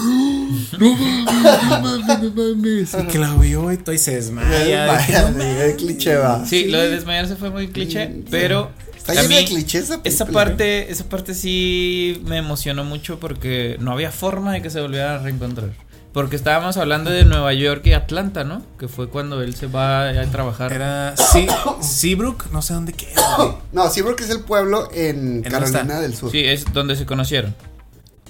[0.79, 2.97] No mames, no mames.
[2.99, 4.87] Y que la vio y todo y se desmaya.
[4.87, 6.45] Vaya, Dije, "No el cliché va.
[6.47, 8.25] Sí, lo de desmayarse fue muy cliché, Sí.
[8.31, 13.19] pero Está a lleno mí de clichés esa parte, esa parte sí me emocionó mucho
[13.19, 15.71] porque no había forma de que se volvieran a reencontrar.
[16.13, 18.63] Porque estábamos hablando de Nueva York y Atlanta, ¿no?
[18.79, 20.73] Que fue cuando él se va a trabajar.
[20.73, 21.47] Era sí,
[21.81, 23.21] Seabrook, no sé dónde queda.
[23.37, 23.49] güey.
[23.73, 26.31] No, porque es el pueblo en Carolina del Sur.
[26.33, 27.55] Sí, es donde se conocieron.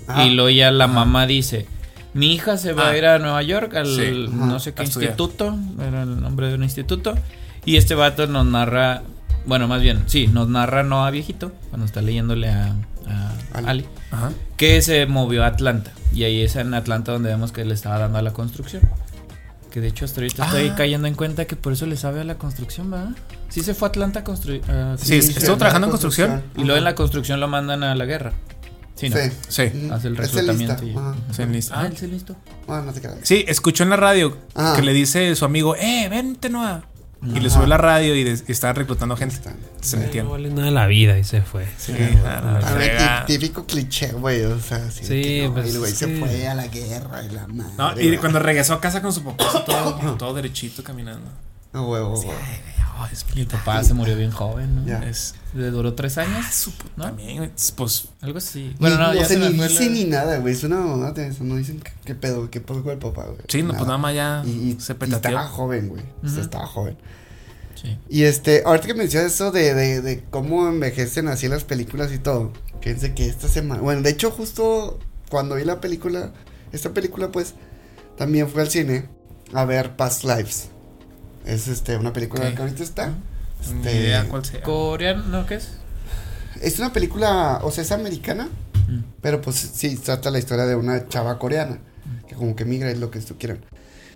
[0.07, 0.25] Ajá.
[0.27, 1.67] Y luego ya la mamá dice,
[2.15, 2.91] mi hija se va Ah.
[2.91, 4.27] a ir a Nueva York al Sí.
[4.31, 5.11] no sé qué A estudiar.
[5.13, 7.15] instituto, era el nombre de un instituto.
[7.65, 9.03] Y este vato nos narra,
[9.47, 12.75] bueno, más bien, sí, nos narra no a viejito, cuando está leyéndole a,
[13.11, 13.69] a Ali.
[13.69, 14.33] Ali, Ajá.
[14.57, 15.93] que se movió a Atlanta.
[16.13, 18.83] Y ahí es en Atlanta donde vemos que le estaba dando a la construcción.
[19.71, 20.75] Que de hecho hasta ahorita estoy Ah.
[20.77, 23.11] cayendo en cuenta que por eso le sabe a la construcción, ¿verdad?
[23.51, 24.63] Sí se fue a Atlanta a construir.
[24.69, 26.43] ah, Sí, sí, estuvo trabajando en construcción.
[26.57, 28.33] Y luego en la construcción lo mandan a la guerra.
[28.95, 29.17] Sí, ¿no?
[29.17, 29.31] Sí.
[29.49, 29.89] Sí.
[29.93, 30.87] Hace el Es reclutamiento y-
[31.53, 31.75] listo.
[31.77, 32.35] Ah, él se listo.
[32.67, 33.19] Bueno, no te creas.
[33.23, 34.73] Sí, escuchó en la radio Ah.
[34.75, 36.83] que le dice su amigo, eh, vente Noah.
[37.21, 39.35] Y le subió la radio y, des- y estaba reclutando gente.
[39.35, 39.53] Está.
[39.81, 40.31] Se No metieron.
[40.31, 41.67] vale nada la vida y se fue.
[41.77, 42.97] Sí, Sí,
[43.27, 44.45] típico cliché, güey.
[44.45, 46.17] O sea, de Sí, no, pues, el güey se sí.
[46.19, 47.73] fue a la guerra y la madre.
[48.07, 51.29] No, y cuando regresó a casa con su papá, todo, todo derechito caminando.
[51.73, 52.33] A huevo, huevo.
[53.01, 55.03] Oh, es Y el papá se murió bien joven, ¿no?
[55.05, 56.47] Es Le duró tres años.
[56.53, 57.05] su puta ¿No?
[57.05, 57.53] también.
[57.77, 58.71] Pues Algo así.
[58.71, 60.53] Ni- Bueno, no, ya o sea, se me ni fue dice la- ni nada, güey.
[60.55, 61.45] Es una mamada de eso.
[61.45, 63.39] No dicen qué, qué pedo, qué pasó con el papá, güey.
[63.47, 65.31] sí, no, pues nada más ya Y, y- se y petateó.
[65.31, 66.03] estaba joven, güey.
[66.03, 66.41] O sea, Ujú.
[66.41, 66.99] estaba joven.
[67.81, 67.97] Sí.
[68.09, 72.19] Y este, ahorita que mencionas eso de, de, de cómo envejecen así las películas y
[72.19, 72.53] todo.
[72.81, 73.81] Fíjense que esta semana.
[73.81, 74.99] Bueno, de hecho, justo
[75.31, 76.33] cuando vi la película,
[76.73, 77.55] esta película, pues,
[78.17, 79.09] también fui al cine
[79.55, 80.71] a ver Past Lives.
[81.49, 82.55] Es este, una película Ok.
[82.55, 83.09] que ahorita está.
[83.09, 84.63] Ni Este, idea cuál sea.
[84.63, 85.25] ¿Coreano?
[85.25, 85.47] ¿No?
[85.47, 85.71] ¿Qué es?
[86.61, 88.49] Es una película, o sea, es americana,
[88.89, 89.01] Mm.
[89.21, 91.79] pero pues sí, trata la historia de una chava coreana,
[92.27, 93.59] que como que migra y lo que tú quieran.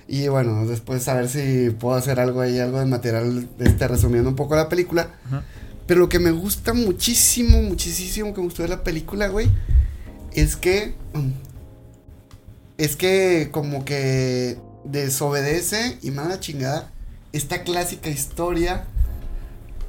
[0.09, 4.29] Y bueno, después a ver si puedo hacer algo ahí, algo de material, este, resumiendo
[4.31, 5.09] un poco la película.
[5.87, 9.49] Pero lo que me gusta muchísimo, muchísimo que me gustó de la película, güey,
[10.33, 10.95] es que...
[11.15, 11.31] mm,
[12.79, 16.91] Es que como que desobedece y manda chingada
[17.33, 18.85] esta clásica historia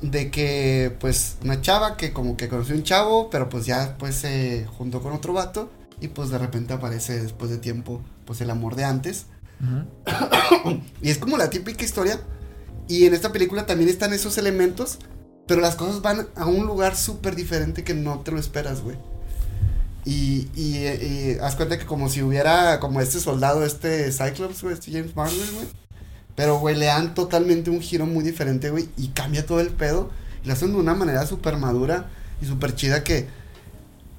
[0.02, 4.16] de que pues una chava que como que conoció un chavo, pero pues ya pues
[4.16, 5.72] se juntó con otro vato
[6.02, 9.26] y pues de repente aparece después de tiempo pues el amor de antes.
[11.02, 12.20] Y es como la típica historia.
[12.88, 15.00] Y en esta película también están esos elementos.
[15.48, 18.98] Pero las cosas van a un lugar súper diferente que no te lo esperas, güey.
[20.06, 24.74] Y, y, y haz cuenta que como si hubiera como este soldado, este Cyclops, güey,
[24.74, 25.68] este James Marvel, güey.
[26.36, 28.90] Pero, güey, le dan totalmente un giro muy diferente, güey.
[28.98, 30.10] Y cambia todo el pedo.
[30.44, 32.10] Y lo hacen de una manera súper madura
[32.42, 33.28] y súper chida que,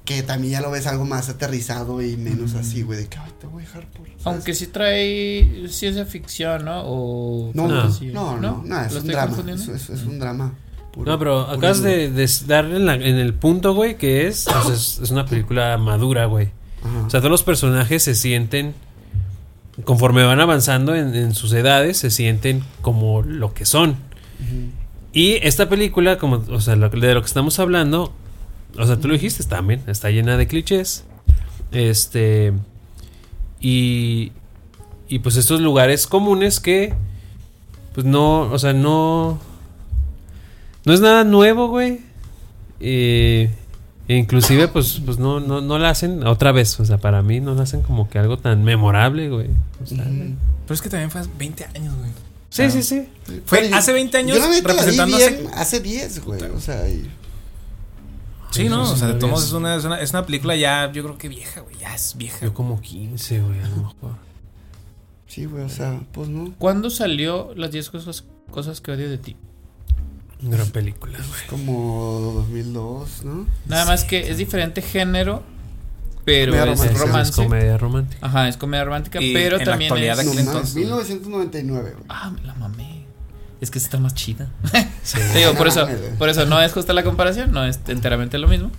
[0.05, 2.99] que también ya lo ves algo más aterrizado y menos así, güey.
[2.99, 4.05] De que, ay, te voy a dejar por...
[4.07, 4.25] ¿sabes?
[4.25, 6.81] Aunque sí trae ciencia ficción, ¿no?
[6.85, 7.83] O No, No.
[7.83, 9.37] no, no, no, no, es ¿Lo un drama.
[9.53, 10.53] Es, es- es un drama.
[10.93, 14.47] puro, No, pero acabas de, de darle en, la- en el punto, güey, que es,
[14.47, 16.49] o sea, es, es una película madura, güey.
[16.81, 17.07] Ajá.
[17.07, 18.73] O sea, todos los personajes se sienten,
[19.83, 23.95] conforme van avanzando en, en sus edades, se sienten como lo que son.
[25.13, 28.13] Y esta película, como, o sea, lo- de lo que estamos hablando,
[28.77, 31.03] o sea, tú lo dijiste también, está llena de clichés.
[31.71, 32.53] Este.
[33.59, 34.31] Y.
[35.07, 36.93] Y pues estos lugares comunes que.
[37.93, 39.39] Pues no, o sea, no.
[40.85, 41.99] No es nada nuevo, güey.
[42.79, 43.49] Eh,
[44.07, 46.79] inclusive, pues, pues no, no, no la hacen otra vez.
[46.79, 49.49] O sea, para mí no la hacen como que algo tan memorable, güey.
[49.83, 50.03] O sea.
[50.05, 52.09] Pero es que también fue hace 20 años, güey.
[52.49, 53.07] Sí, sí, sí.
[53.45, 56.23] Fue yo- hace 20 años Yo la neta la vi representando bien hace- hace 10,
[56.23, 56.41] güey.
[56.43, 57.09] O sea, y-
[58.51, 60.55] Sí, no, o sea, de todos modos es- es una, es, una, es una película
[60.55, 61.75] ya, yo creo que vieja, güey.
[61.77, 62.45] Ya es vieja.
[62.45, 64.11] Yo como 15, güey, a lo mejor.
[65.27, 66.53] sí, güey, o sea, pues no.
[66.57, 69.35] ¿Cuándo salió las 10 cosas, cosas que odio de ti?
[70.41, 71.47] Gran película, güey.
[71.49, 73.47] Como 2002, ¿no?
[73.67, 75.43] Nada más que es diferente género,
[76.25, 77.05] pero Comedia es romántica.
[77.05, 77.29] romance.
[77.31, 78.25] Es comedia romántica.
[78.27, 80.25] Ajá, es comedia romántica, Y pero en la también actualidad es...
[80.25, 80.75] de No, entonces.
[80.75, 82.05] 1999, güey.
[82.09, 83.05] Ah, me la mamé.
[83.61, 84.49] Es que está más chida.
[85.03, 85.19] Sí.
[85.33, 88.47] Te digo, por eso, por eso no es justa la comparación, no es enteramente lo
[88.47, 88.71] mismo.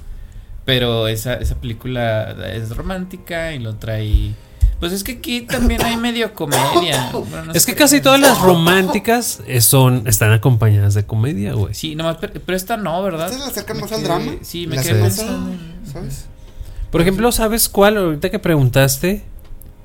[0.64, 4.34] Pero esa, esa película es romántica y lo trae.
[4.80, 7.10] Pues es que aquí también hay medio comedia.
[7.12, 11.72] Bueno, no Es que casi todas las románticas eh, son, están acompañadas de comedia, güey.
[11.74, 13.26] Sí, nomás, pero, pero esta no, ¿verdad?
[13.26, 14.32] Ustedes la acercan más al drama.
[14.42, 15.52] Sí, me quedé pensando.
[15.90, 16.26] ¿Sabes?
[16.90, 17.96] Por ejemplo, ¿sabes cuál?
[17.96, 19.24] Ahorita que preguntaste.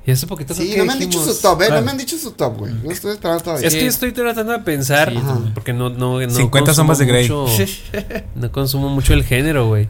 [0.04, 1.68] Y hace poquito Sí, no me han dicho su top, ¿eh?
[1.70, 2.72] No me han dicho su top, güey.
[2.74, 3.68] No estoy esperando todavía.
[3.68, 5.12] Es que estoy tratando de pensar.
[5.12, 5.18] Sí,
[5.54, 7.28] porque no, no, no 50 consumo sombras de Grey.
[7.30, 7.46] mucho-
[8.34, 9.88] no consumo mucho el género, güey.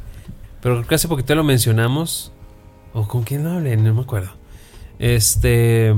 [0.61, 2.31] Pero creo que hace poquito lo mencionamos.
[2.93, 3.75] ¿O con quién lo hablé?
[3.79, 4.42] No me acuerdo.
[5.03, 5.97] Este.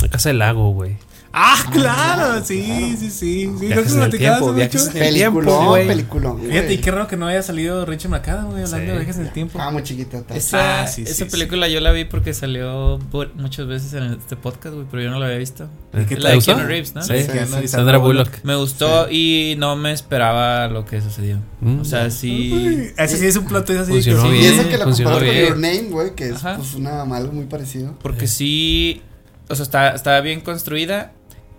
[0.00, 0.96] La Casa del Lago, güey.
[1.34, 3.50] Ah, claro, sí, sí, sí.
[3.58, 3.66] sí.
[3.68, 4.54] Creo que el tiempo,
[4.92, 5.86] Peliculón, güey.
[5.86, 6.38] peliculón.
[6.38, 6.50] güey.
[6.50, 8.86] Fíjate, y qué raro que no haya salido Richard McAdams, güey, hablando Sí.
[8.92, 9.58] de viajes en el tiempo.
[9.60, 10.18] Ah, muy chiquita.
[10.18, 10.36] está.
[10.36, 12.98] Esa, Ah, sí, esa sí, película yo la vi porque salió
[13.34, 15.68] muchas veces en este podcast, güey, pero yo no la había visto.
[15.98, 16.38] ¿Y qué La de?
[16.40, 17.02] Keanu Reeves, ¿no?
[17.02, 17.64] Sí, Sí, Keanu sí.
[17.64, 18.28] y Sandra Bullock.
[18.44, 21.38] Me gustó y no me esperaba lo que sucedió.
[21.60, 21.80] Mm.
[21.80, 22.90] O sea, sí.
[22.98, 23.92] Ese sí es un plot twist así.
[23.92, 24.34] Funcionó que sí.
[24.34, 24.60] Y bien.
[24.60, 25.44] eso que la funcionó comparas con.
[25.48, 27.94] Your Name, güey, que es pues una algo muy parecido.
[28.02, 29.00] Porque sí.
[29.48, 31.12] O sea, está, está bien construida.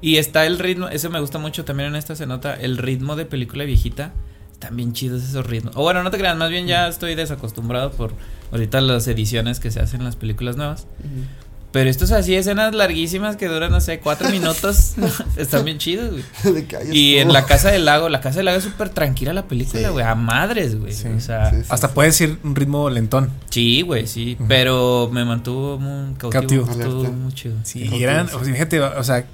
[0.03, 0.89] Y está el ritmo.
[0.89, 2.53] Eso me gusta mucho también en esta se nota.
[2.53, 4.11] El ritmo de película viejita.
[4.51, 5.75] Están bien chidos esos ritmos.
[5.75, 8.13] O bueno, no te creas, más bien ya estoy desacostumbrado por
[8.51, 10.85] ahorita las ediciones que se hacen en las películas nuevas.
[11.71, 14.93] Pero estos así, escenas larguísimas que duran, no sé, cuatro minutos.
[15.37, 16.11] están bien chidos,
[16.43, 16.65] güey.
[16.91, 19.87] Y en la casa del lago, la casa del lago es súper tranquila la película,
[19.87, 19.91] Sí.
[19.91, 20.05] güey.
[20.05, 20.93] A madres, güey.
[20.93, 21.67] Sí, o sea, sí, sí, sí.
[21.71, 23.31] Hasta puedes ir un ritmo lentón.
[23.85, 24.37] güey, sí.
[24.47, 26.65] Pero me mantuvo muy cautivo.
[26.65, 26.71] Cautivo.
[26.71, 27.55] Estuvo muy chido.
[27.63, 28.35] Sí, Sí, y eran, sí.
[28.39, 29.25] o sea, fíjate, o sea,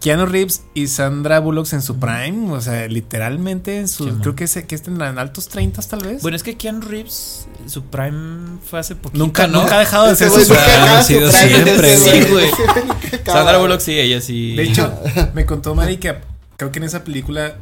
[0.00, 4.20] Keanu Reeves y Sandra Bullock en su prime, o sea, literalmente en su, Sí, man.
[4.20, 6.22] creo que, se, que están en altos 30 tal vez.
[6.22, 9.22] Bueno, es que Keanu Reeves, su prime fue hace poquito.
[9.24, 9.60] nunca, ¿no?
[9.62, 12.50] nunca ha dejado de ser su ha sido prime, siempre, sí, güey.
[13.26, 14.54] Sandra Bullock sí, ella sí.
[14.54, 14.92] De hecho,
[15.34, 16.14] me contó Mari que
[16.56, 17.56] creo que en esa película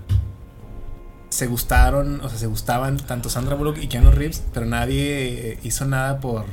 [1.31, 5.85] se gustaron, o sea, se gustaban tanto Sandra Bullock y Keanu Reeves, pero nadie hizo
[5.87, 6.45] nada por...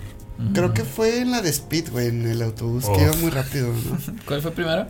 [0.54, 2.98] Creo que fue en la de Speed, güey, en el autobús, Uf.
[2.98, 3.98] que iba muy rápido, ¿no?
[4.26, 4.88] ¿Cuál fue primero?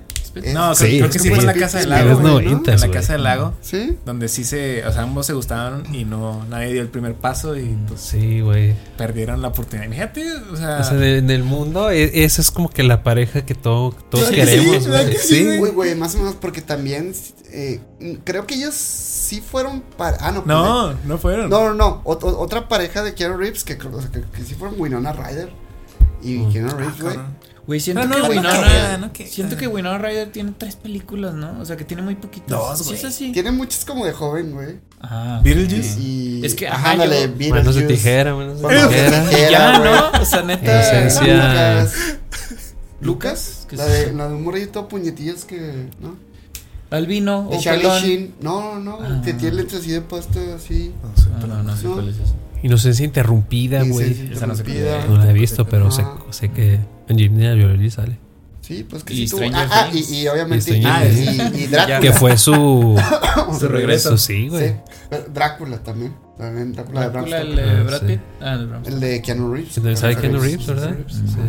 [0.54, 2.20] No, Sí, creo, creo que sí fue en la Casa del Lago.
[2.20, 2.40] ¿no?
[2.40, 2.88] En la.
[2.92, 3.54] Casa del Lago.
[3.62, 3.98] ¿Sí?
[4.06, 7.56] Donde sí se, o sea, ambos se gustaban y no, nadie dio el primer paso
[7.56, 8.74] y pues Sí, güey.
[8.98, 9.90] perdieron la oportunidad.
[9.90, 13.04] Fíjate, o sea, O sea, de- en el mundo, e- esa es como que la
[13.04, 14.90] pareja que todo, todos ¿Verdad que queremos, sí?
[14.90, 15.18] ¿Verdad güey.
[15.18, 15.72] sí, güey?
[15.72, 17.14] Güey, más o menos porque también
[17.52, 17.80] eh,
[18.24, 20.18] creo que ellos sí fueron para...
[20.20, 20.44] Ah, no.
[20.46, 21.50] no, no fueron.
[21.50, 22.04] No, no, no.
[22.06, 24.80] Ot- ot- otra pareja de Keanu Reeves que, creo- o sea, que, que sí fueron
[24.82, 25.50] Winona Ryder
[26.24, 26.52] y Mm.
[26.52, 27.16] Keanu Ah, Reeves, güey.
[27.66, 29.00] Güey, siento Ah, no, que Winona no, Ryder.
[29.00, 31.60] no, que- Siento que Winona Ryder tiene tres películas, ¿no?
[31.62, 32.50] O sea, que tiene muy poquitas.
[32.50, 32.96] Dos, Sí, güey.
[32.98, 33.32] es así.
[33.32, 34.80] Tiene muchos como de joven, güey.
[35.00, 35.98] Ah, Beetlejuice.
[36.02, 37.54] Y, Es que, ajá, ándale, yo- Beetlejuice.
[37.54, 39.30] Manos de tijera, manos de tijera.
[39.30, 39.50] tijera.
[39.50, 39.80] ya.
[39.80, 40.22] ¿no?
[40.22, 40.82] O sea, neta.
[41.08, 41.80] Esencia.
[41.82, 42.18] Lucas.
[43.02, 46.16] Lucas, ¿Qué la de, la de un morrito puñetillas que, ¿no?
[46.90, 48.04] Albino De o Charlie pelón.
[48.04, 48.36] Sheen.
[48.42, 49.22] No, no, Ah.
[49.24, 50.94] que tiene lentes así de puesto así.
[51.02, 52.36] No sé, No, pero- no, no sé cuál es eso.
[52.62, 54.14] Inocencia interrumpida, y güey.
[54.14, 55.06] se- Esa no sé interrumpida.
[55.08, 58.18] No la he visto, pero sé que Angelina Jolie sale.
[58.62, 59.40] Sí, pues que Y sí tuvo.
[59.40, 60.72] Stranger Ah, ah, y, y obviamente.
[60.72, 62.00] Y Y, Stranger y, y Drácula.
[62.00, 62.98] Que fue su,
[63.60, 64.18] Su regreso.
[64.18, 64.70] Sí, güey.
[64.70, 66.14] Sí, Drácula también.
[66.38, 68.06] También Drácula, de Bram Drácula, el de Ah, Brad sí.
[68.08, 68.20] Pitt.
[68.42, 69.00] Ah, el de Bram El Stoker.
[69.10, 69.74] de Keanu Reeves.
[69.76, 70.90] También sale Keanu Reeves, ¿verdad?
[70.92, 71.14] Reeves.
[71.14, 71.40] Sí.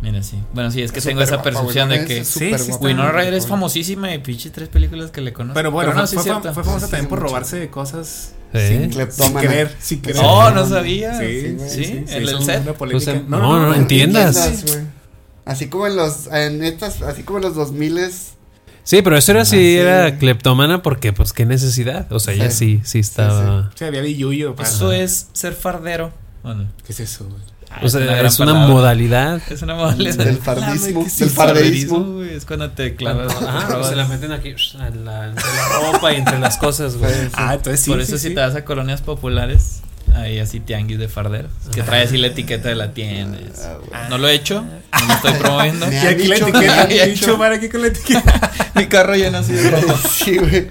[0.00, 0.38] Mira, sí.
[0.54, 2.70] Bueno, sí, es que Es tengo esa percepción de que es Sí, sí.
[2.80, 5.54] Winona Ryder es famosísima y pinche tres películas que le conozco.
[5.54, 6.54] Pero bueno, no, fue, sí fue es fam- cierto.
[6.54, 7.28] fue famosa Sí, también por mucho.
[7.30, 8.58] robarse cosas Sí.
[8.68, 10.22] sin, sin querer, sin querer.
[10.24, 11.18] Oh, no sabía.
[11.18, 11.68] Sí, Sí, güey.
[11.70, 12.72] sí, Sí, sí, el del set.
[12.74, 13.04] polémica.
[13.04, 14.64] Pues, en- no, no, En en tiendas.
[14.64, 14.84] güey.
[15.44, 17.98] Así como en los, en estas, así como en los 2000
[18.84, 19.76] Sí, pero eso era si Ah, sí.
[19.78, 22.10] era cleptómana porque, pues, qué necesidad.
[22.12, 23.70] O sea, ella sí, sí estaba.
[23.74, 24.54] Sí, había billuyo.
[24.54, 26.12] para- Eso es ser fardero.
[26.42, 27.40] Bueno, ¿Qué es eso, güey?
[27.70, 28.72] Ah, O sea, es una palabra.
[28.74, 29.40] modalidad.
[29.50, 30.14] Es una modalidad.
[30.24, 32.00] Del fardismo, Sí, del farderismo.
[32.14, 33.34] güey, Es cuando te clavas.
[33.42, 37.12] Ah, se la meten aquí a la- entre la ropa y entre las cosas, güey.
[37.34, 37.90] Ah, entonces sí.
[37.90, 38.28] Por sí, eso sí.
[38.28, 39.80] si te vas a colonias populares,
[40.14, 41.50] hay así tianguis de farderos.
[41.72, 43.38] Que trae así la etiqueta de la tienda.
[43.92, 44.06] Ah.
[44.10, 45.90] No lo he hecho, no lo estoy promoviendo.
[45.92, 47.26] Y aquí la etiqueta, el dicho.
[47.26, 48.50] chumar aquí con la etiqueta.
[48.74, 49.94] Mi carro lleno así de ropa.
[50.08, 50.68] Sí, güey.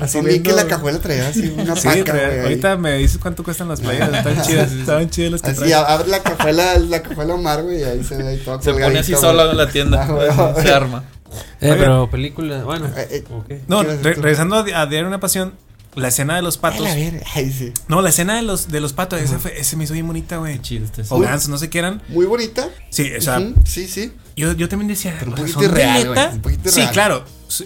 [0.00, 2.40] Así vi que la cajuela traía así una Sí, paca, trae- ahí.
[2.40, 4.08] ahorita me dices cuánto cuestan las playas.
[4.14, 7.84] Están chidas, estaban chidas las que Así, abre la cajuela, la cajuela Omar, güey, y
[7.84, 10.06] ahí se ve ahí todo Se pone así solo en la tienda.
[10.08, 10.54] Ah.
[10.60, 11.04] Se arma.
[11.60, 12.86] Eh, pero película, bueno.
[12.96, 13.50] Eh, eh, ok.
[13.66, 15.54] No, ¿Qué ibas a decir re- regresando a, a Diario una Pasión,
[15.96, 16.80] la escena de los patos.
[16.82, 17.24] La verga.
[17.34, 17.72] Ay, sí.
[17.88, 20.36] No, la escena de los, de los patos, ese, fue, ese me hizo bien bonita,
[20.38, 20.54] güey.
[20.62, 22.02] Este O gansos, no sé qué eran.
[22.08, 22.68] Muy bonita.
[22.90, 24.12] Sí, o sea, Sí, sí.
[24.36, 25.14] yo, yo también decía.
[25.18, 27.24] Pero un poquito ¿son de irreal, güey, un poquito Sí, claro.
[27.48, 27.64] Es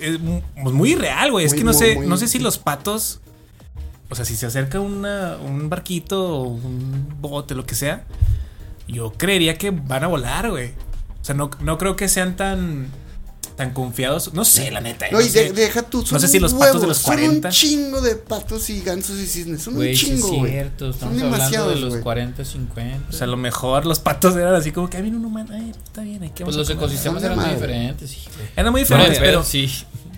[0.63, 1.47] pues muy irreal, güey.
[1.47, 3.21] Es Muy, que no muy, sé, muy- no sé si los patos.
[4.11, 8.05] O sea, si se acerca una, un barquito o un bote, lo que sea,
[8.87, 10.73] yo creería que van a volar, güey.
[11.21, 12.89] O sea, no, no creo que sean tan,
[13.59, 14.33] tan confiados.
[14.33, 15.05] No sé, la neta.
[15.13, 15.45] No, no y sé.
[15.45, 16.03] de- deja tú.
[16.11, 17.53] No sé si los patos de los 40.
[17.53, 19.61] Son un chingo de patos y gansos y cisnes.
[19.63, 20.53] Son Güey, un sí es chingo, güey.
[20.53, 20.89] cierto.
[20.89, 22.03] Estamos Son hablando de demasiados, los güey.
[22.03, 23.09] 40, 50.
[23.11, 25.51] O sea, a lo mejor los patos eran así como que "Ay, viene un humano.
[25.53, 26.85] Ay, está bien, hay que pues vamos los a comer".
[26.89, 28.11] ecosistemas eran muy diferentes.
[28.11, 28.19] sí.
[28.57, 29.69] Eran muy No, diferentes, pero pero, sí.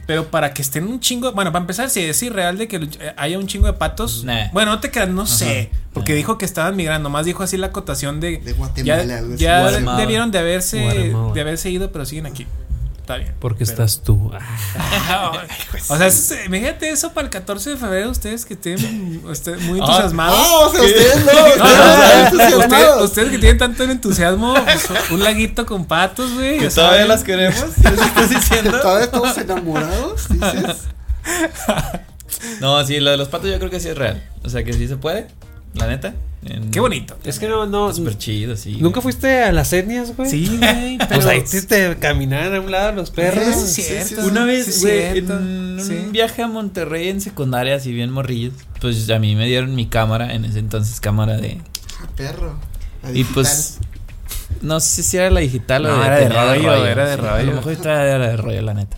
[0.07, 1.33] pero para que estén un chingo.
[1.33, 4.23] Bueno, para empezar, si es irreal de que eh, haya un chingo de patos.
[4.25, 4.49] Nah.
[4.53, 5.71] Bueno, no te creas, no sé.
[5.95, 6.17] Porque Nah.
[6.19, 7.09] dijo que estaban migrando.
[7.11, 8.37] Más dijo así la acotación de.
[8.39, 9.99] De Guatemala, ya Guatemala.
[9.99, 11.33] debieron de haberse, Guatemala.
[11.35, 12.47] de haberse ido, pero siguen aquí.
[13.11, 13.35] Está bien.
[13.41, 14.31] Porque Pero- estás tú.
[14.33, 15.33] Ah,
[15.89, 18.11] o sea, es- imagínate eso para el 14 de febrero.
[18.11, 20.39] Ustedes que estén usted- muy Ah, entusiasmados.
[20.39, 22.69] Ah, o sea, ustedes no.
[22.69, 26.59] No, no, ustedes que tienen tanto entusiasmo, pues, un laguito con patos, güey.
[26.59, 27.09] Que todavía saben.
[27.09, 27.59] las queremos.
[27.59, 28.81] ¿Eso estás diciendo?
[28.81, 30.29] ¿Todavía estamos enamorados?
[30.29, 30.77] Dices.
[32.61, 34.23] No, sí, lo de los patos yo creo que sí es real.
[34.45, 35.27] O sea, que sí se puede.
[35.75, 36.15] La neta.
[36.43, 37.19] En- Qué bonito.
[37.23, 37.93] es que no, no.
[37.93, 38.79] Súper chido, sí.
[38.81, 40.31] ¿Nunca fuiste a las etnias, güey?
[40.31, 40.97] Sí, güey.
[40.97, 43.45] Pues pero- ahí te, caminan a un lado los perros.
[43.47, 44.09] Eso es Sí, cierto.
[44.09, 44.21] sí, sí.
[44.23, 45.39] Una Sí, vez, güey, cierto.
[45.39, 45.43] en
[45.79, 45.99] un Sí.
[46.11, 50.33] viaje a Monterrey en secundaria, así bien morrillos, pues a mí me dieron mi cámara,
[50.35, 51.61] en ese entonces cámara de...
[52.03, 52.59] Ah, perro.
[53.03, 53.79] La Y pues,
[54.63, 57.21] no sé si era la digital o No, de, era de rollo, era de sí,
[57.23, 57.45] A rollo.
[57.51, 58.97] lo mejor era de rollo, la neta.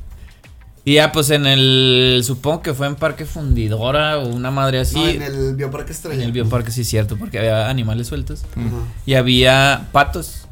[0.85, 4.97] Y ya, pues en el, supongo que fue en Parque Fundidora o una madre así.
[4.97, 6.23] No, en el Bioparque Estrella.
[6.23, 8.45] en el bioparque, sí es cierto, porque había animales sueltos.
[9.07, 10.49] Y había patos.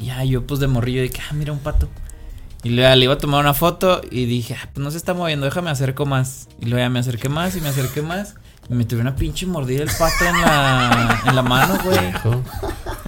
[0.00, 1.88] Y ya yo pues de morrillo dije, ah, mira un pato.
[2.62, 5.12] Y luego le iba a tomar una foto y dije, ah, pues no se está
[5.12, 6.48] moviendo, déjame acerco más.
[6.60, 8.36] Y luego ya me acerqué más y me acerqué más.
[8.70, 11.98] Y me tuve una pinche mordida el pato en la, en la mano, güey.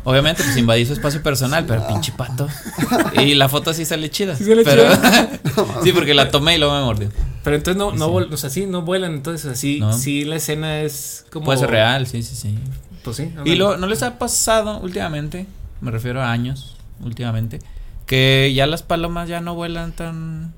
[0.04, 2.48] Obviamente, pues invadí su espacio personal, pero pinche pato.
[3.22, 4.34] Y la foto sí sale chida.
[4.36, 4.84] Sí sale pero,
[5.82, 7.10] sí, porque la tomé y luego me mordió.
[7.44, 8.28] Pero entonces no, no, Sí.
[8.32, 9.92] o sea, sí, no vuelan, entonces así, No.
[9.92, 11.44] sí la escena es como.
[11.46, 12.58] Puede ser real, sí, sí, sí.
[13.04, 13.32] Pues sí.
[13.44, 15.46] Y lo, ¿no les ha pasado últimamente?
[15.80, 17.58] Me refiero a años, últimamente.
[18.06, 20.52] Que ya las palomas ya no vuelan tan.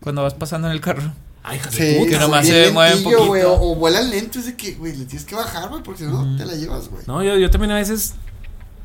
[0.00, 1.12] Cuando vas pasando en el carro.
[1.42, 2.10] Ay, hija de Sí, puta.
[2.10, 3.52] que nomás se mueve un lentillo, poquito.
[3.54, 6.10] O, o vuelan lento, es de que, güey, le tienes que bajar, güey, porque si
[6.10, 7.02] no, te la llevas, güey.
[7.06, 8.14] No, yo, yo también a veces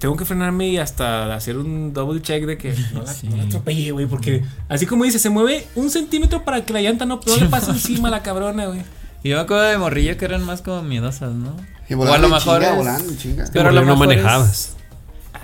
[0.04, 3.26] tengo que frenarme y hasta hacer un double check de que no la, Sí.
[3.30, 4.06] no la atropelle, güey.
[4.06, 7.46] Porque así como dice, se mueve un centímetro para que la llanta no, no le
[7.46, 8.82] pase encima a la cabrona, güey.
[9.24, 11.56] Y yo me acuerdo de morrillo que eran más como miedosas, ¿no?
[11.88, 12.60] Y o a lo mejor.
[12.60, 13.46] chinga, es- volando en chinga.
[13.54, 14.76] Pero a lo no mejor es- manejabas.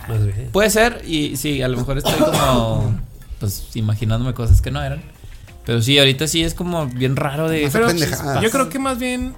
[0.09, 0.49] Más bien.
[0.51, 2.99] Puede ser, y sí, a lo mejor estoy como.
[3.39, 5.01] Pues imaginándome cosas que no eran.
[5.65, 7.69] Pero sí, ahorita sí es como bien raro de.
[7.71, 8.43] Pero pendejadas.
[8.43, 9.35] yo creo que más bien,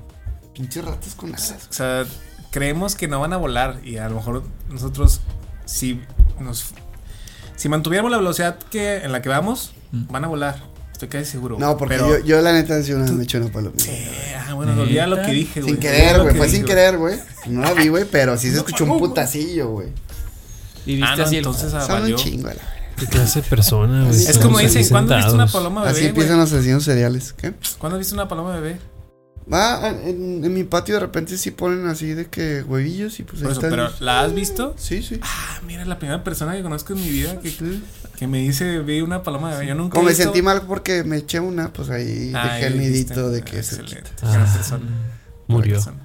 [0.56, 1.68] Pinches ratas con alas.
[1.70, 2.06] o sea,
[2.52, 5.22] creemos que no van a volar y a lo mejor nosotros
[5.66, 6.00] si
[6.40, 6.66] nos
[7.56, 10.08] si mantuviéramos la velocidad que en la que vamos, Mm.
[10.12, 10.56] van a volar.
[10.94, 11.58] Estoy casi seguro.
[11.60, 13.84] No, porque Pero- yo, yo la neta sí una me eché una palomita.
[13.84, 13.92] Sí,
[14.48, 15.74] ah, bueno, olvida lo que dije, güey.
[15.74, 17.20] Sin querer, güey, que fue dije, sin querer, güey.
[17.48, 19.90] No la vi, güey, pero sí se escuchó un putacillo, güey.
[20.86, 22.64] Y viste Ah, no, así el- entonces ah, Son un chingo, la verdad.
[22.98, 24.26] ¿Qué clase de persona, güey?
[24.26, 25.52] Es como dicen, ¿cuándo viste una sentados.
[25.52, 25.98] paloma bebé?
[25.98, 27.34] Así empiezan los asesinos seriales.
[27.34, 27.54] ¿Qué?
[27.80, 28.80] ¿Cuándo viste una paloma bebé?
[29.54, 33.38] Ah, en, en mi patio de repente sí ponen así de que huevillos y pues
[33.42, 33.70] ahí Por eso, están.
[33.72, 34.74] pero ¿la has visto?
[34.78, 35.20] Sí, sí.
[35.22, 37.84] Ah, mira, la primera persona que conozco en mi vida que, Sí.
[38.18, 39.68] que me dice vi una paloma bebé.
[39.68, 42.54] Yo nunca Como he me visto- sentí mal porque me eché una, pues ahí Ah,
[42.56, 44.10] dejé el nidito de que Ah, se excelente.
[44.24, 44.86] Ah, persona.
[45.48, 45.74] Murió.
[45.76, 45.98] persona.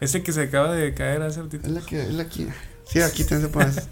[0.00, 1.66] Ese que se acaba de caer hace ratito.
[1.66, 2.48] Es la que, es la que.
[2.84, 3.82] Sí, aquí también se pone eso.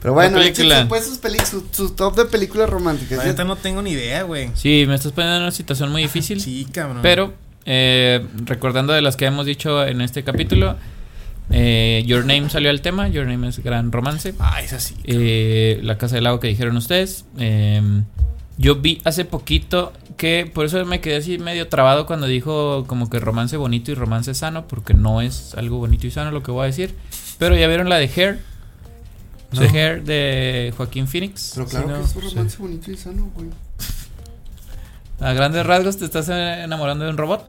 [0.00, 0.86] Pero bueno, película.
[0.88, 3.22] pues sus peli- su, su top de películas románticas.
[3.24, 4.50] Neta no tengo ni idea, güey.
[4.54, 6.40] Sí, me estás poniendo en una situación muy difícil.
[6.40, 7.00] Sí, cabrón.
[7.02, 7.34] Pero,
[7.64, 10.76] eh, recordando de las que hemos dicho en este capítulo,
[11.50, 13.08] eh, Your Name salió al tema.
[13.08, 14.34] Your Name es gran romance.
[14.38, 14.94] Ah, es así.
[15.04, 17.24] Eh, la Casa del Lago que dijeron ustedes.
[17.38, 17.82] Eh,
[18.56, 23.08] yo vi hace poquito que, por eso me quedé así medio trabado cuando dijo como
[23.08, 26.50] que romance bonito y romance sano, porque no es algo bonito y sano lo que
[26.50, 26.94] voy a decir.
[27.38, 28.38] Pero ya vieron la de Hair,
[29.52, 31.52] The Hair de Joaquín Phoenix.
[31.54, 33.48] Pero claro que no, es un romance bonito y sano, güey.
[35.20, 37.48] A grandes rasgos te estás enamorando de un robot.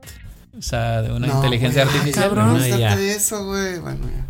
[0.57, 2.29] O sea, de una No, inteligencia güey, ay, artificial.
[2.29, 2.95] Cabrón, No, no, ya.
[2.97, 3.79] de eso, güey.
[3.79, 4.25] Bueno, ya.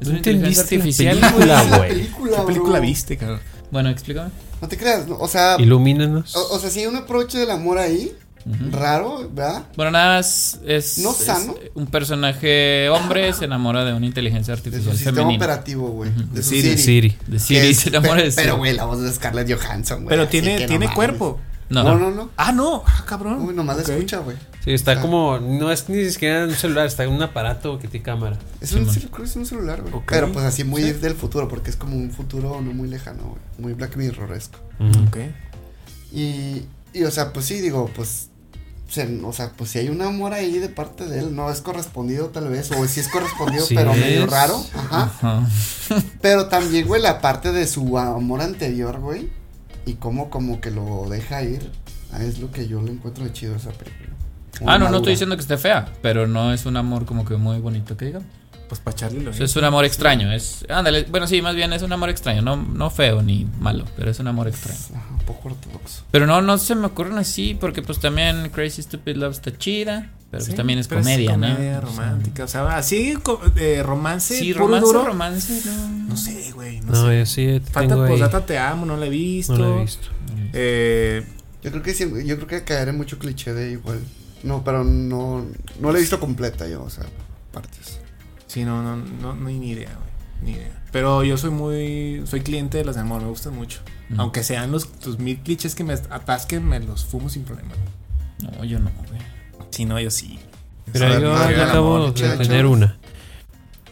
[0.00, 1.18] Es ¿No una inteligencia artificial.
[1.18, 1.62] película?
[1.62, 1.88] Es la güey.
[1.90, 3.40] película, ¿Qué película viste, cabrón?
[3.70, 4.30] Bueno, explícame.
[4.62, 6.34] No te creas, no, o sea, Ilumínanos.
[6.34, 8.12] o, o sea, sí hay un approach del amor ahí,
[8.46, 8.70] Ujú.
[8.76, 9.64] raro, ¿verdad?
[9.76, 11.54] Bueno, nada más es, ¿No es sano?
[11.74, 15.44] un personaje hombre se enamora de una inteligencia De su artificial sistema femenina.
[15.44, 16.10] operativo, güey.
[16.10, 16.22] Ujú.
[16.32, 16.62] De su Siri.
[16.62, 16.78] Siri.
[17.10, 17.16] Siri.
[17.26, 18.58] De Siri es- se enamora de pe- Pero, Siri.
[18.58, 20.08] güey, la voz de Scarlett Johansson, güey.
[20.08, 20.94] Pero tiene, no tiene mames.
[20.96, 21.40] cuerpo.
[21.70, 22.30] No, No, no, no.
[22.36, 22.82] Ah, no.
[22.86, 23.42] Ah, cabrón.
[23.46, 24.36] Uy, nomás la escucha, güey.
[24.64, 25.00] Sí, está Ah.
[25.02, 25.38] como.
[25.38, 28.38] No es ni siquiera un celular, está en un aparato que tiene cámara.
[28.60, 28.94] Es Sí, un, man.
[28.94, 30.02] cel- creo que es un celular, güey.
[30.06, 30.92] Pero pues así muy Sí.
[30.94, 33.40] del futuro, porque es como un futuro no muy lejano, güey.
[33.58, 34.58] Muy Black Mirroresco.
[34.80, 35.04] Ujú.
[35.08, 35.16] Ok.
[36.12, 36.64] Y,
[36.94, 38.28] y, o sea, pues sí, digo, pues.
[38.88, 41.60] se- o sea, pues si hay un amor ahí de parte de él, no es
[41.60, 45.02] correspondido tal vez, o si es correspondido, Sí pero medio raro, ajá.
[45.02, 45.46] Ajá.
[46.22, 49.28] Pero también, güey, la parte de su amor anterior, güey,
[49.88, 51.70] y cómo como que lo deja ir,
[52.12, 54.10] ah, es lo que yo le encuentro de chido a esa película.
[54.66, 57.36] Ah, no, no estoy diciendo que esté fea, pero no es un amor como que
[57.36, 58.28] muy bonito que digamos.
[58.68, 61.54] Pues para echarle lo O sea, es un amor extraño, es ándale, bueno, sí, más
[61.54, 64.78] bien es un amor extraño, no no feo ni malo, pero es un amor extraño.
[64.94, 66.04] Ajá, un poco ortodoxo.
[66.10, 70.10] Pero no no se me ocurren así porque pues también Crazy Stupid Love está chida,
[70.30, 71.54] pero Sí, pues también es pero comedia, ¿no?
[71.54, 72.44] comedia O sea, romántica.
[72.44, 74.38] O sea, así co- de romance.
[74.38, 75.04] Sí, puro romance, duro.
[75.06, 75.88] romance, no.
[76.08, 76.80] No sé, güey.
[76.80, 77.18] No, No, sé.
[77.20, 77.96] yo sí Falta.
[78.06, 79.54] Posdata Te Amo, no la he visto.
[79.54, 80.08] No lo he visto.
[80.52, 81.24] Eh,
[81.62, 84.00] Yo creo que sí, yo creo que caeré mucho cliché de igual.
[84.42, 85.46] No, pero no,
[85.80, 87.04] no la he visto completa yo, o sea,
[87.50, 87.98] partes.
[88.48, 90.08] Sí, no, no, no, no hay ni idea, güey.
[90.42, 90.82] Ni idea.
[90.90, 92.22] Pero yo soy muy.
[92.26, 93.80] Soy cliente de las de amor, me gustan mucho.
[94.08, 94.20] Mm.
[94.20, 97.72] Aunque sean los, los mil clichés que me atasquen, me los fumo sin problema.
[98.42, 99.20] No, yo no, güey.
[99.70, 100.38] Si no, yo sí.
[100.92, 102.96] Pero yo, yo acabo amor, de tener una.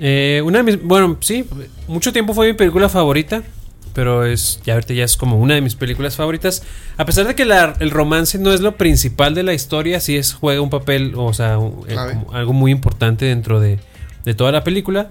[0.00, 0.82] Eh, una de mis.
[0.82, 1.44] Bueno, sí,
[1.88, 3.42] mucho tiempo fue mi película favorita.
[3.92, 4.60] Pero es.
[4.64, 6.62] Ya ahorita ya es como una de mis películas favoritas.
[6.98, 10.16] A pesar de que la- el romance no es lo principal de la historia, sí
[10.18, 11.96] es, juega un papel, o sea, un- eh,
[12.32, 13.78] algo muy importante dentro de,
[14.26, 15.08] de toda la película.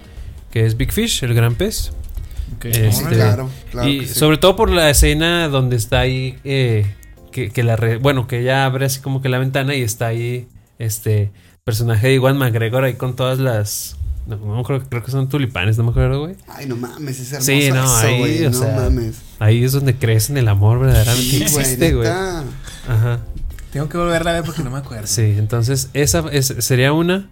[0.51, 1.91] Que es Big Fish, el gran pez.
[2.55, 2.65] Ok.
[2.65, 3.89] Este, claro, claro.
[3.89, 4.13] y sí.
[4.13, 6.85] sobre todo por la escena donde está ahí, eh,
[7.31, 10.05] que, que la re- bueno, que ella abre así como que la ventana y está
[10.07, 10.47] ahí
[10.79, 11.31] este
[11.65, 13.97] personaje de Iwan McGregor ahí con todas las,
[14.27, 16.35] no, no creo, creo que son tulipanes, no me acuerdo, güey.
[16.47, 19.15] Ay, no mames, es hermoso Sí, no, eso, ahí, güey, o no sea, mames.
[19.39, 22.07] Ahí es donde crees en el amor verdaderamente Sí, existe, güey.
[22.07, 23.19] Ajá.
[23.73, 25.07] Tengo que volverla a ver porque no me acuerdo.
[25.07, 27.29] Sí, entonces esa es- sería una.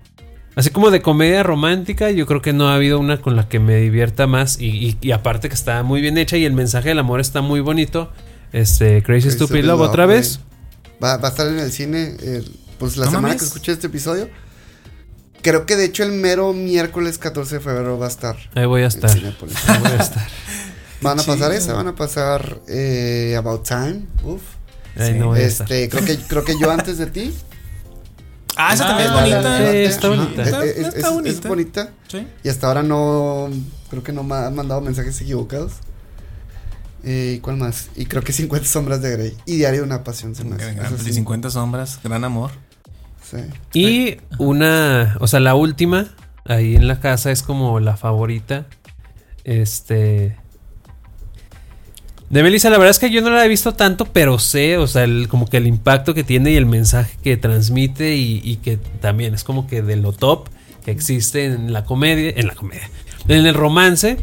[0.56, 3.60] Así como de comedia romántica, yo creo que no ha habido una con la que
[3.60, 4.60] me divierta más.
[4.60, 7.42] Y, y- y aparte que está muy bien hecha y el mensaje del amor está
[7.42, 8.12] muy bonito.
[8.52, 10.40] Este, Crazy, Crazy Stupid Stupid Love, Love, otra vez.
[11.04, 13.42] Va, va a estar en el cine, el- pues la No semana mames.
[13.42, 14.30] que escuché este episodio.
[15.42, 18.38] Creo que de hecho el mero miércoles 14 de febrero va a estar.
[18.56, 19.10] Ahí voy a en estar.
[19.12, 19.36] Ahí
[19.82, 20.28] voy a estar.
[21.02, 24.06] Van a pasar esa, van a pasar eh, About Time.
[24.24, 24.42] Uf.
[24.96, 25.20] Ahí Sí.
[25.20, 25.70] no voy a estar.
[25.70, 27.34] Este, creo que, creo que yo antes de ti.
[28.56, 29.58] Ah, esa Ah, también es la- bonita.
[29.72, 30.42] Sí, está bonita.
[30.42, 31.50] es- Está- es- está es- es bonita.
[31.50, 31.90] bonita.
[32.08, 32.28] Sí.
[32.44, 33.50] Y hasta ahora no.
[33.90, 35.74] Creo que no me han mandado mensajes equivocados.
[37.04, 37.90] Eh, ¿y ¿Cuál más?
[37.96, 39.38] Y creo que 50 sombras de Grey.
[39.46, 40.66] Y Diario de una pasión se me hace.
[40.66, 42.52] Gran- gran- Eso sí, 50 sombras, gran amor.
[43.30, 43.38] sí.
[43.74, 46.08] Y una, o sea, la última,
[46.46, 48.66] ahí en la casa es como la favorita.
[49.44, 50.38] Este.
[52.34, 54.88] De Melissa, la verdad es que yo no la he visto tanto, pero sé, o
[54.88, 58.56] sea, el- como que el impacto que tiene y el mensaje que transmite y, y
[58.58, 60.48] que también es como que de lo top
[60.84, 62.90] que existe en la comedia, en la comedia,
[63.28, 64.18] en el romance,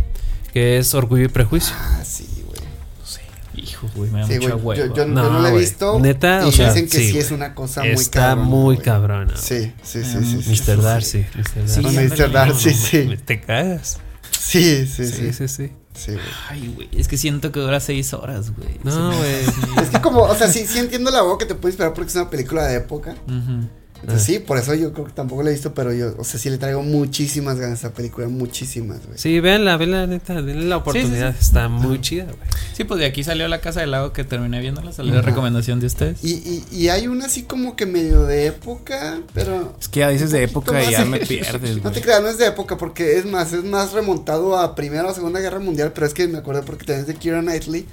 [0.52, 1.72] que es Orgullo y Prejuicio.
[1.78, 3.64] Ah, sí, güey.
[3.64, 4.80] Hijo, güey, me da Sí, mucha güey.
[4.80, 4.94] hueva.
[4.96, 6.00] Yo, No, no la he visto.
[6.00, 8.84] Neta, y o sea, dicen que sí, es una cosa muy Está cabrona, muy güey.
[8.84, 9.36] cabrona.
[9.36, 10.50] Sí, sí, sí, Mm, sí.
[10.50, 10.56] Mr.
[10.56, 10.82] sí.
[10.82, 11.68] Darcy, Mr.
[11.68, 11.98] Sí, Darcy.
[12.22, 12.32] Mr.
[12.32, 13.06] Darcy, No, sí.
[13.08, 13.98] no, Te cagas.
[14.36, 15.32] Sí, sí, Sí, sí.
[15.32, 15.70] sí, sí.
[15.94, 16.24] Sí, güey.
[16.48, 18.78] Ay, güey, es que siento que dura seis horas, güey.
[18.84, 19.44] No, güey.
[19.82, 22.10] Es que como, o sea, sí, sí entiendo la voz que te puede esperar porque
[22.10, 23.16] es una película de época.
[23.26, 23.68] Ujú.
[24.02, 24.32] Entonces, Ah.
[24.32, 26.48] sí, por eso yo creo que tampoco la he visto, pero yo, o sea, sí
[26.48, 29.18] le traigo muchísimas ganas a esa película, muchísimas, güey.
[29.18, 31.34] Sí, véanla, véanla, neta, denle la oportunidad.
[31.38, 32.36] Está muy chida, güey.
[32.74, 35.80] Sí, pues de aquí salió La Casa del Lago que terminé viéndola, salió la recomendación
[35.80, 36.24] de ustedes.
[36.24, 40.08] Y, y, y hay una así como que medio de época, pero Es que ya
[40.08, 41.94] dices de época y ya me pierdes, no güey.
[41.94, 45.14] te creas, no es de época, porque es más, es más remontado a Primera o
[45.14, 47.84] Segunda Guerra Mundial, pero es que me acuerdo porque también es de Keira Knightley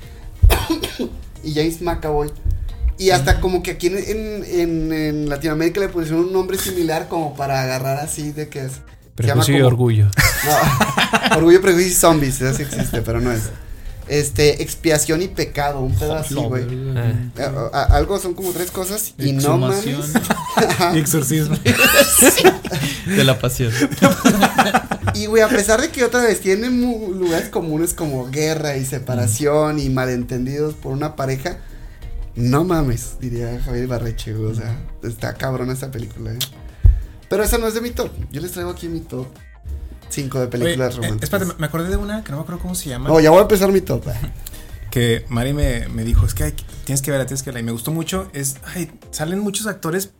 [1.43, 2.31] y James McAvoy.
[2.99, 7.07] Y hasta como que aquí en, en, en- en Latinoamérica le pusieron un nombre similar
[7.07, 8.71] como para agarrar así de que es.
[9.15, 10.07] Prejuicio y como- orgullo.
[11.31, 13.43] No, Orgullo, Prejuicio y Zombies, eso sí existe, pero no es.
[14.07, 16.63] Este, expiación y pecado, un pedo así, güey.
[16.95, 17.13] Ah.
[17.73, 19.85] A- a- Algo son como tres cosas y no mames.
[19.85, 21.57] Exhumación Y exorcismo.
[23.05, 23.71] de la pasión.
[25.13, 28.85] Y, güey, a pesar de que otra vez tiene mu- lugares comunes como guerra y
[28.85, 31.57] separación y malentendidos por una pareja,
[32.37, 34.33] no mames, diría Javier Barreche.
[34.35, 36.39] O sea, está cabrón esta película, ¿eh?
[37.29, 38.09] Pero esa no es de mi top.
[38.31, 39.27] Yo les traigo aquí mi top
[40.09, 41.23] 5 de Oye, películas eh, románticas.
[41.23, 43.09] espérate, me acordé de una que no me acuerdo cómo se llama.
[43.09, 44.05] No, ya voy a empezar mi top.
[44.91, 47.59] que Mari me, me dijo, es que hay que- tienes que verla, tienes que verla.
[47.59, 48.29] Y me gustó mucho.
[48.33, 50.11] Es, ay, salen muchos actores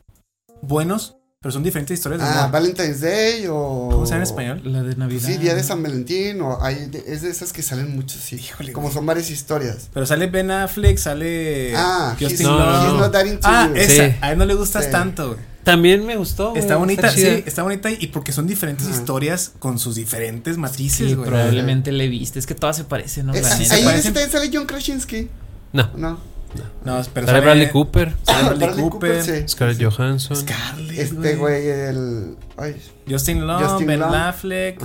[0.62, 2.52] buenos, pero son diferentes historias de Ah, amor.
[2.54, 3.90] Valentine's Day o.
[3.92, 4.62] ¿Cómo se llama en español?
[4.66, 5.28] La de Navidad.
[5.28, 8.38] Sí, Día de San Valentín o hay de- es de esas que salen muchos, sí.
[8.38, 9.90] Híjole, como son varias historias.
[9.94, 12.84] Pero sale Ben Affleck, sale ah, Justin No, no, Long.
[12.86, 13.00] he's no.
[13.00, 13.76] not that into Ah, you.
[13.76, 14.08] esa.
[14.10, 14.16] Sí.
[14.20, 14.92] A él no le gustas Sí.
[14.92, 15.40] tanto, güey.
[15.64, 16.50] También me gustó.
[16.52, 17.36] güey, Está bonita, chida.
[17.36, 21.30] sí, está bonita y porque son diferentes historias con sus diferentes matices, Sí, güey.
[21.30, 22.40] probablemente le viste.
[22.40, 23.34] Es que todas se parecen, ¿no?
[23.34, 25.30] La ahí en parecen- ese también sale John Krasinski.
[25.74, 25.92] No.
[25.98, 26.18] No.
[26.84, 29.48] No, pero Sale Bradley Cooper, sale Bradley Bradley Cooper, sí.
[29.48, 30.38] Scarlett Johansson.
[30.38, 32.36] Scarlett, Este güey, el.
[32.58, 32.82] Ay.
[33.10, 34.14] Justin Long, Justin Ben Long.
[34.16, 34.82] Affleck.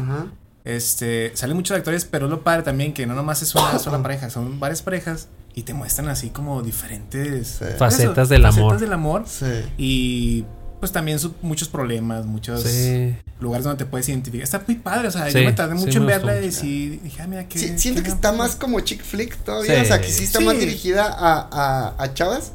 [0.64, 4.30] Este, salen muchos actores, pero lo padre también que no nomás es una sola pareja,
[4.30, 7.64] son varias parejas y te muestran así como diferentes Sí.
[7.78, 8.78] Facetas eso, del facetas amor.
[8.78, 9.46] del amor Sí.
[9.76, 10.44] y
[10.82, 13.14] pues también su- muchos problemas, muchos Sí.
[13.38, 14.42] lugares donde te puedes identificar.
[14.42, 16.98] Está muy padre, o sea, Sí, yo me tardé sí mucho en verla y sí,
[17.04, 19.76] dije, ah, mira que Sí, siento que está más como chick flick todavía.
[19.76, 19.80] Sí.
[19.82, 20.44] O sea, que sí está Sí.
[20.44, 22.50] más dirigida a, a, a chavas.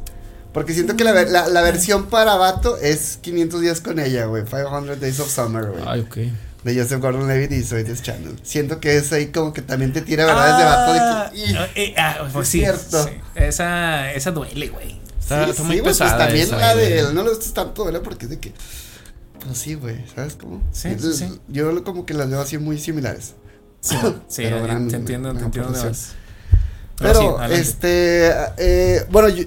[0.52, 4.44] Porque siento que la, la, la versión para vato es 500 días con ella, güey.
[4.44, 5.84] 500 Days of Summer, güey.
[5.88, 6.18] Ay, ok.
[6.66, 8.36] De Joseph Gordon Levitt y Soy This Channel.
[8.44, 10.92] Siento que es ahí como que también te tira verdades de vato.
[10.92, 13.06] De que, Ah, eh, ah, pues es sí, cierto.
[13.06, 13.12] sí.
[13.36, 15.00] Esa, esa duele, güey.
[15.28, 16.16] Está, sí, está sí, muy güey, pesada.
[16.16, 16.86] Pues también esa, la güey.
[16.90, 18.02] de él no le gusta tanto, ¿verdad?
[18.02, 18.54] Porque es de que.
[19.46, 20.64] Pues sí, güey, ¿sabes cómo?
[20.72, 21.40] Sí, Yo- sí, sí.
[21.50, 23.34] Yo lo- como que las veo así muy similares.
[23.82, 23.96] Sí,
[24.28, 26.14] sí, Pero gran- te entiendo, te entiendo más.
[26.98, 29.44] Pero, sí, este, eh, bueno, yo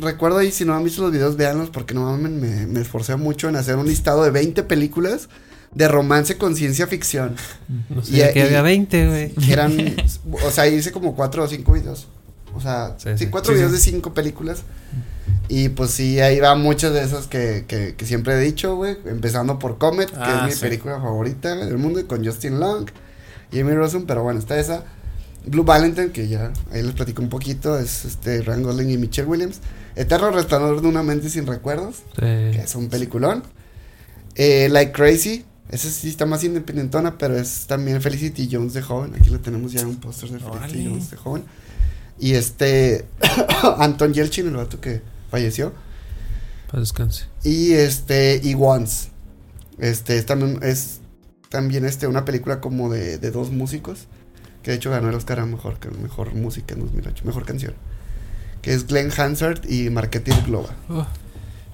[0.00, 3.14] recuerdo ahí, si no han visto los videos, véanlos, porque no mames, me, me esforcé
[3.16, 5.28] mucho en hacer un listado de 20 películas
[5.74, 7.36] de romance con ciencia ficción.
[7.88, 9.30] No sé, Y- que y- había 20, güey.
[9.34, 9.76] Que eran,
[10.44, 12.08] o sea, hice como 4 o 5 videos.
[12.54, 13.30] O sea, Sí, sí, sí.
[13.30, 13.76] 4 Sí, videos sí.
[13.78, 14.62] de 5 películas.
[15.48, 18.96] Y pues sí, ahí va muchas de esas que, que, que siempre he dicho, güey.
[19.06, 20.60] Empezando por Comet, que Ah, es mi sí.
[20.60, 22.88] película favorita del mundo, con Justin Long
[23.50, 24.84] y Amy Rossum, pero bueno, está esa.
[25.44, 29.28] Blue Valentine, que ya ahí les platico un poquito, es este Ryan Gosling y Michelle
[29.28, 29.60] Williams.
[29.96, 33.42] Eterno Resplandor de una mente sin recuerdos, que es un peliculón.
[34.36, 39.14] Eh, like Crazy, esa sí está más independentona, pero es también Felicity Jones de joven.
[39.16, 40.86] Aquí lo tenemos ya un póster de Felicity.
[40.88, 41.42] Jones de joven.
[42.18, 43.06] Y este,
[43.78, 45.72] Anton Yelchin, el vato que falleció.
[46.68, 47.26] Para descanse.
[47.42, 49.10] Y este, y Once.
[49.78, 51.00] Este, es también, es
[51.48, 54.06] también este, una película como de, de dos músicos.
[54.62, 57.74] Que de hecho ganó el Oscar a mejor, mejor música en 2008, mejor canción.
[58.60, 60.76] Que es Glenn Hansard y Marketing Global.
[60.88, 61.06] Oh,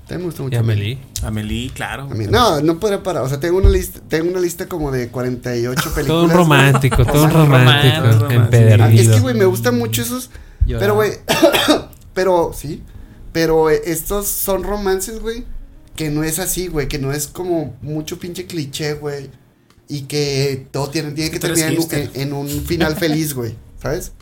[0.09, 0.55] También me gustó mucho.
[0.55, 0.99] y Amelie.
[1.23, 2.05] Amelie, claro.
[2.11, 3.23] A mí- no, no podría parar.
[3.25, 6.07] O sea, tengo una lista, tengo una lista como de 48 películas.
[6.07, 7.97] Todo un romántico, todo un sea, romántico.
[8.07, 9.03] romántico, Empedernido.
[9.03, 10.31] es que, güey, me gustan mucho esos.
[10.67, 11.13] Pero, güey,
[12.15, 12.83] pero, sí.
[13.33, 15.45] Pero eh, estos son romances, güey,
[15.95, 19.31] que no es así, güey, que no es como mucho pinche cliché, güey.
[19.89, 22.11] Y que todo tiene, tiene que terminar en, hipster.
[22.15, 24.13] en- en un final feliz, güey, ¿sabes?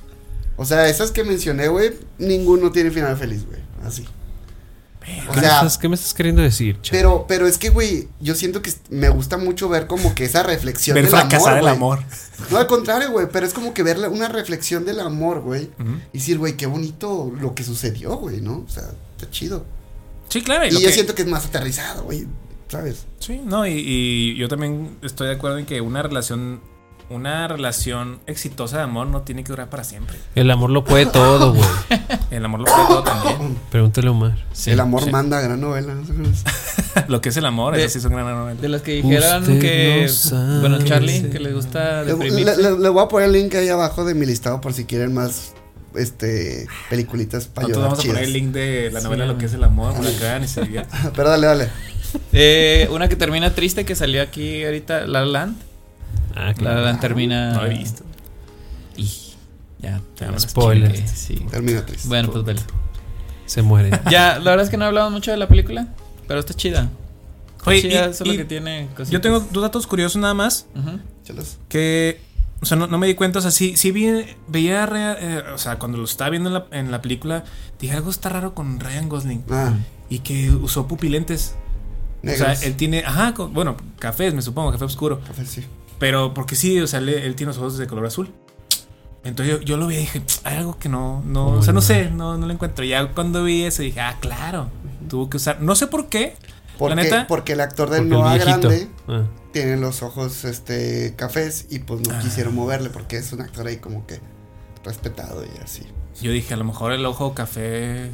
[0.57, 4.05] O sea, esas que mencioné, güey, ninguno tiene final feliz, güey, así.
[5.29, 8.35] O ¿Qué, me estás, qué me estás queriendo decir, pero, pero es que, güey, yo
[8.35, 11.69] siento que me gusta mucho ver como que esa reflexión Ver del fracasar amor, el
[11.69, 11.99] amor.
[12.51, 15.71] No, al contrario, güey, pero es como que ver la- una reflexión del amor, güey.
[16.13, 18.65] Y decir, güey, qué bonito lo que sucedió, güey, ¿no?
[18.67, 18.85] O sea,
[19.17, 19.65] está chido.
[20.29, 20.67] Sí, claro.
[20.67, 22.27] Y lo yo que- siento que es más aterrizado, güey,
[22.69, 23.07] ¿sabes?
[23.21, 26.61] Sí, no, y, y yo también estoy de acuerdo en que una relación,
[27.09, 30.17] una relación exitosa de amor no tiene que durar para siempre.
[30.35, 31.69] El amor lo puede todo, güey.
[32.31, 33.57] El amor lo puede todo también.
[33.71, 34.45] Pregúntale a Omar.
[34.53, 35.11] Sí, el amor sí.
[35.11, 35.95] manda, gran novela.
[35.95, 36.03] ¿no?
[37.09, 38.61] lo que es el amor, eso sí una gran novela.
[38.61, 40.11] De las que dijeran Usted que.
[40.33, 43.69] no bueno, Charlie, que le gusta Le, le- le voy a poner el link ahí
[43.69, 45.55] abajo de mi listado por si quieren más
[45.95, 49.47] este peliculitas para Nosotros vamos a poner el link de la Sí, novela Lo que
[49.47, 50.61] es el amor para que vean y se.
[51.15, 51.69] Pero dale, dale.
[52.33, 55.57] Eh, una que termina triste que salió aquí ahorita, La Land.
[56.37, 56.81] Ah, La La claro.
[56.83, 57.53] Land termina.
[57.53, 58.05] No he visto.
[58.97, 59.11] Y
[59.81, 61.07] ya, ya Spoiler.
[61.09, 61.35] Sí.
[61.51, 62.09] Termina triste.
[62.09, 62.61] Bueno, pues vele.
[63.47, 63.91] Se muere.
[64.11, 65.89] Ya, la verdad es que no hablamos mucho de la película,
[66.29, 66.91] pero está chida.
[67.59, 69.11] Está Oye, chida, y- solo y que tiene cositas.
[69.11, 70.67] Yo tengo dos datos curiosos nada más.
[70.75, 70.99] Ujú.
[71.25, 71.59] Chelos.
[71.69, 72.21] Que,
[72.61, 74.89] o sea, no, no me di cuenta, o sea, sí, sí vi, veía,
[75.19, 77.45] eh, o sea, cuando lo estaba viendo en la, en la película,
[77.81, 79.45] dije algo está raro con Ryan Gosling.
[79.51, 79.75] Ah,
[80.09, 81.55] Y que usó pupilentes.
[82.23, 82.49] negros.
[82.49, 85.21] O sea, él tiene, ajá, bueno, cafés, me supongo, café oscuro.
[85.27, 85.65] Café, sí.
[85.99, 88.33] Pero porque sí, o sea, él tiene los ojos de color azul.
[89.25, 91.81] Entonces yo, yo lo vi y dije, hay algo que no, no, o sea, no
[91.81, 92.85] sé, no, no lo encuentro.
[92.85, 94.69] Ya cuando vi eso dije, ah, claro,
[95.09, 96.37] tuvo que usar, no sé por qué,
[96.79, 98.37] Porque, La neta, porque el actor de Porque el Noah.
[98.39, 99.23] Grande Ah.
[99.53, 102.21] tiene los ojos este cafés y pues no Ah.
[102.23, 104.21] quisieron moverle porque es un actor ahí como que
[104.85, 105.83] respetado y así.
[106.21, 108.11] yo dije, a lo mejor el ojo café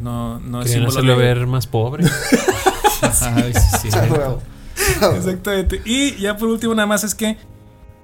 [0.00, 1.18] no, no es símbolo hacerlo de...
[1.24, 2.04] ver más pobre.
[3.02, 3.88] Ay, sí, sí.
[3.88, 4.42] O sea, huevo.
[5.16, 5.82] Exactamente.
[5.84, 7.36] Y ya por último, nada más es que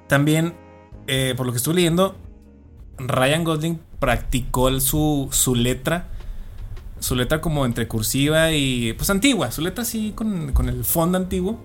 [0.07, 0.53] también,
[1.07, 2.15] eh, por lo que estuve leyendo,
[2.97, 6.09] Ryan Gosling practicó su, su letra.
[6.99, 9.51] Su letra como entre cursiva y pues antigua.
[9.51, 11.59] Su letra así con, con el fondo antiguo.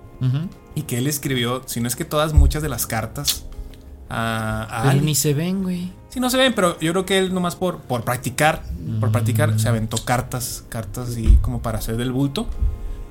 [0.74, 3.46] Y que él escribió, si no es que todas, muchas de las cartas
[4.10, 5.00] a, a Pero Ali.
[5.00, 5.92] ni se ven, güey.
[6.10, 8.62] Sí, no se ven, pero yo creo que él nomás por, por practicar,
[8.98, 12.48] por practicar, se aventó cartas, cartas y como para hacer del bulto,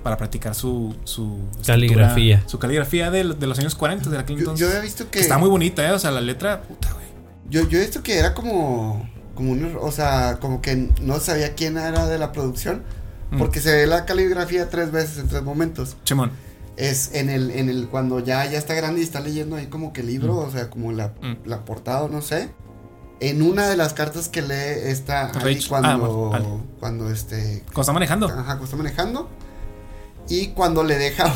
[0.04, 2.36] para practicar su, su Caligrafía.
[2.36, 4.60] escritura, su caligrafía de, de los años 40 de aquel Yo, entonces.
[4.62, 5.20] yo había visto que.
[5.20, 5.92] Está muy bonita, ¿eh?
[5.92, 7.06] O sea, la letra, puta, güey.
[7.50, 9.10] Yo, yo he visto que era como.
[9.36, 9.78] Como un.
[9.82, 12.84] O sea, como que no sabía quién era de la producción.
[13.32, 13.38] Mm.
[13.38, 15.96] Porque se ve la caligrafía tres veces en tres momentos.
[16.04, 16.32] Chemón.
[16.78, 19.92] Es en el, en el, cuando ya, ya está grande y está leyendo ahí como
[19.92, 21.36] que el libro, o sea, como la, Mm.
[21.46, 22.50] la portada, no sé.
[23.20, 24.54] En una de las cartas que lee
[24.90, 26.46] está ahí cuando, Ah, bueno, vale.
[26.80, 28.28] cuando este, Cuando está manejando.
[28.30, 29.30] ajá, cuando está manejando.
[30.30, 31.34] Y cuando le deja,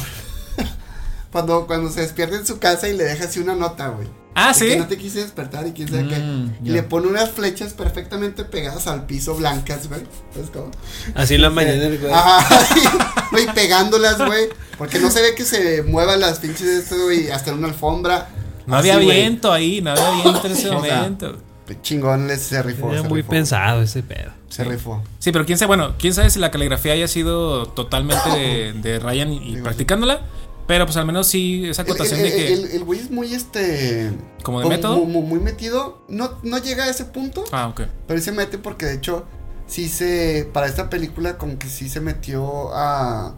[1.31, 4.07] cuando, cuando se despierta en su casa y le deja así una nota, güey.
[4.35, 4.67] Ah, sí.
[4.67, 6.17] Que no te quise despertar y quién sabe qué.
[6.17, 6.73] Mm, Y ya.
[6.73, 10.01] le pone unas flechas perfectamente pegadas al piso blancas, güey.
[10.33, 10.71] ¿Sabes cómo?
[11.13, 12.11] Así en la mañana, güey.
[12.11, 14.49] Ajá, güey, pegándolas, güey.
[14.77, 17.67] Porque no se ve que se muevan las pinches de esto, güey, hasta en una
[17.67, 18.27] alfombra.
[18.65, 21.37] No había Así, viento ahí, no había viento en ese O sea, momento.
[21.81, 22.91] Chingón, les se rifó.
[22.91, 23.31] Era se muy rifó.
[23.31, 24.31] pensado ese pedo.
[24.49, 25.01] Se rifó.
[25.19, 28.99] Sí, pero quién sabe, bueno, quién sabe si la caligrafía haya sido totalmente de, de
[28.99, 30.21] Ryan y, practicándola.
[30.67, 32.75] Pero pues al menos sí, esa El, el, acotación de el- que.
[32.77, 34.11] el- güey es muy este.
[34.43, 35.05] ¿Como de como método?
[35.05, 36.03] Muy, muy- metido.
[36.07, 37.43] No, no llega a ese punto.
[37.51, 37.81] Ah, ok.
[38.07, 39.25] Pero sí se mete porque de hecho.
[39.67, 40.47] Sí se.
[40.53, 43.35] Para esta película, como que sí se metió a.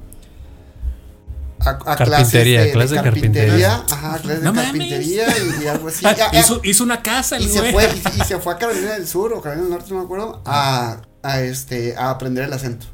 [1.65, 3.67] A, a Carpintería, clases de, clases de de carpintería.
[3.69, 3.83] carpintería.
[4.07, 4.65] Ajá, clases No de mames.
[4.71, 6.05] carpintería y, y algo así.
[6.05, 7.71] Ah, Ah, ah, hizo, hizo una casa el y se güey.
[7.73, 10.05] fue y, y se fue a Carolina del Sur o Carolina del Norte no me
[10.05, 12.85] acuerdo a, a este a aprender el acento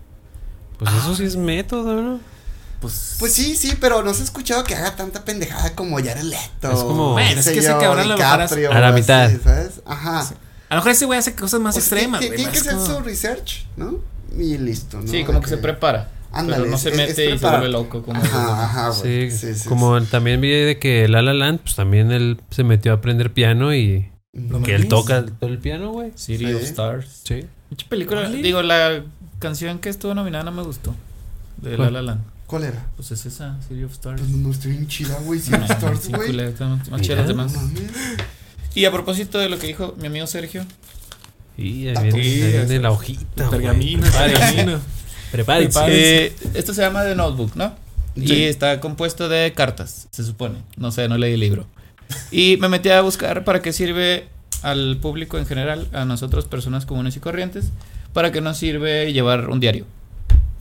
[0.79, 2.19] Pues eso sí es método, ¿no?
[2.79, 6.23] Pues, pues sí sí pero no se ha escuchado que haga tanta pendejada como Jared
[6.23, 9.31] Leto Es como- Bueno, es que ese cabrón lo DiCaprio, A la así, mitad.
[9.43, 10.19] sabes ajá
[10.69, 12.21] a lo mejor ese güey hace cosas más O sea, extremas.
[12.21, 13.99] tiene, que hacer como- su research no
[14.37, 15.11] y listo ¿no?
[15.11, 16.09] Sí, como que se prepara.
[16.31, 18.01] Ándale, pero no se es- es mete y se vuelve loco.
[18.03, 21.59] Como ajá ajá güey Sí, sí, sí, como también vi de que La La Land,
[21.59, 24.09] pues también él se metió a aprender piano y
[24.63, 26.11] que él toca todo el piano, güey.
[26.15, 26.53] City Sí.
[26.53, 27.21] of Stars.
[27.25, 27.41] Sí.
[27.69, 28.29] Mucha película.
[28.29, 29.03] Digo, la
[29.39, 30.95] canción que estuvo nominada no me gustó.
[31.57, 31.93] De ¿Cuál?
[31.93, 32.21] La Land.
[32.47, 32.85] ¿cuál era?
[32.97, 34.19] Pues es esa, City of Stars.
[34.19, 36.33] Pues no, no estoy bien chida güey sí Stars Sí, güey
[36.89, 37.53] más chida las demás.
[38.75, 40.65] Y a propósito de lo que dijo mi amigo Sergio,
[41.57, 43.49] Y ahí Ah, viene, la hojita.
[43.49, 44.05] Pergamino.
[45.31, 45.79] Prepárense.
[45.87, 47.73] Eh, esto se llama The Notebook, ¿no?
[48.15, 48.33] Sí.
[48.33, 50.59] Y está compuesto de cartas, se supone.
[50.77, 51.65] No sé, no leí el libro.
[52.31, 54.27] Y me metí a buscar para qué sirve
[54.61, 57.71] al público en general, a nosotros, personas comunes y corrientes,
[58.13, 59.85] para qué nos sirve llevar un diario.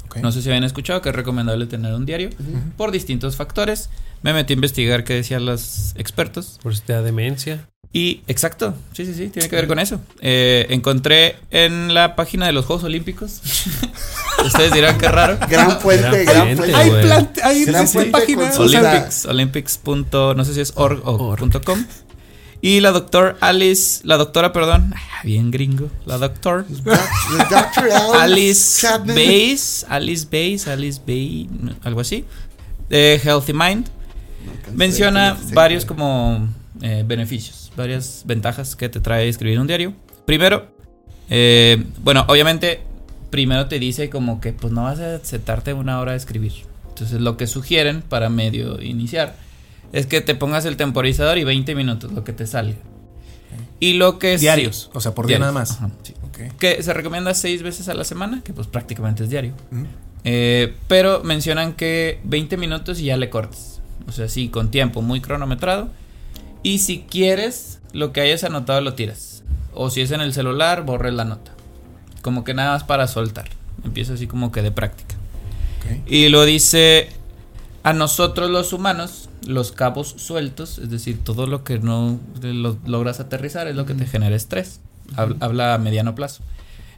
[0.07, 0.19] Ok.
[0.19, 2.59] No sé si habían escuchado que es recomendable tener un diario Ujú.
[2.77, 3.91] por distintos factores.
[4.23, 6.59] Me metí a investigar qué decían los expertos.
[6.63, 7.67] Por si te da demencia.
[7.93, 10.01] Y exacto, sí, sí, sí, tiene que ver con eso.
[10.21, 13.41] Eh, encontré en la página de los Juegos Olímpicos.
[14.45, 15.39] Ustedes dirán que raro.
[15.49, 18.51] gran fuente Gran gran fuente, fuente Hay hay Gran sí, fuente página.
[18.51, 19.79] con o sea, Olympics, Olympics.
[19.79, 21.41] punto- no sé si es org o Org.
[21.41, 21.85] punto com.
[22.63, 26.67] Y la doctor Alice, la doctora, perdón, ah, bien gringo, la doctor.
[28.19, 28.87] Alice.
[29.07, 31.49] Bays, Alice Bays, Alice Bay,
[31.83, 32.25] algo así,
[32.89, 33.87] de Healthy Mind,
[34.75, 36.49] menciona varios como
[36.83, 39.95] eh, beneficios, varias ventajas que te trae escribir un diario.
[40.27, 40.69] Primero,
[41.31, 42.83] eh, bueno, obviamente,
[43.31, 46.53] primero te dice como que pues no vas a sentarte una hora a escribir.
[46.89, 49.37] Entonces lo que sugieren para medio iniciar
[49.93, 52.77] es que te pongas el temporizador y 20 minutos, lo que te salga.
[53.81, 55.71] Y lo que sí- Diarios, o sea, por día Diarios, nada más.
[55.73, 56.15] ajá, sí.
[56.59, 59.53] Que se recomienda seis veces a la semana, que pues prácticamente es diario.
[59.71, 59.85] Mm.
[60.25, 63.81] Eh, pero mencionan que 20 minutos y ya le cortes.
[64.07, 65.91] O sea, sí, con tiempo muy cronometrado.
[66.63, 69.43] Y si quieres, lo que hayas anotado lo tiras.
[69.75, 71.53] O si es en el celular, borres la nota.
[72.23, 73.49] Como que nada más para soltar.
[73.85, 75.15] Empieza así como que de práctica.
[76.07, 77.09] Y lo dice
[77.83, 83.21] a nosotros los humanos, los cabos sueltos, es decir, todo lo que no lo- logras
[83.21, 84.81] aterrizar es lo que te genera estrés.
[85.17, 86.43] Hab- Habla a mediano plazo.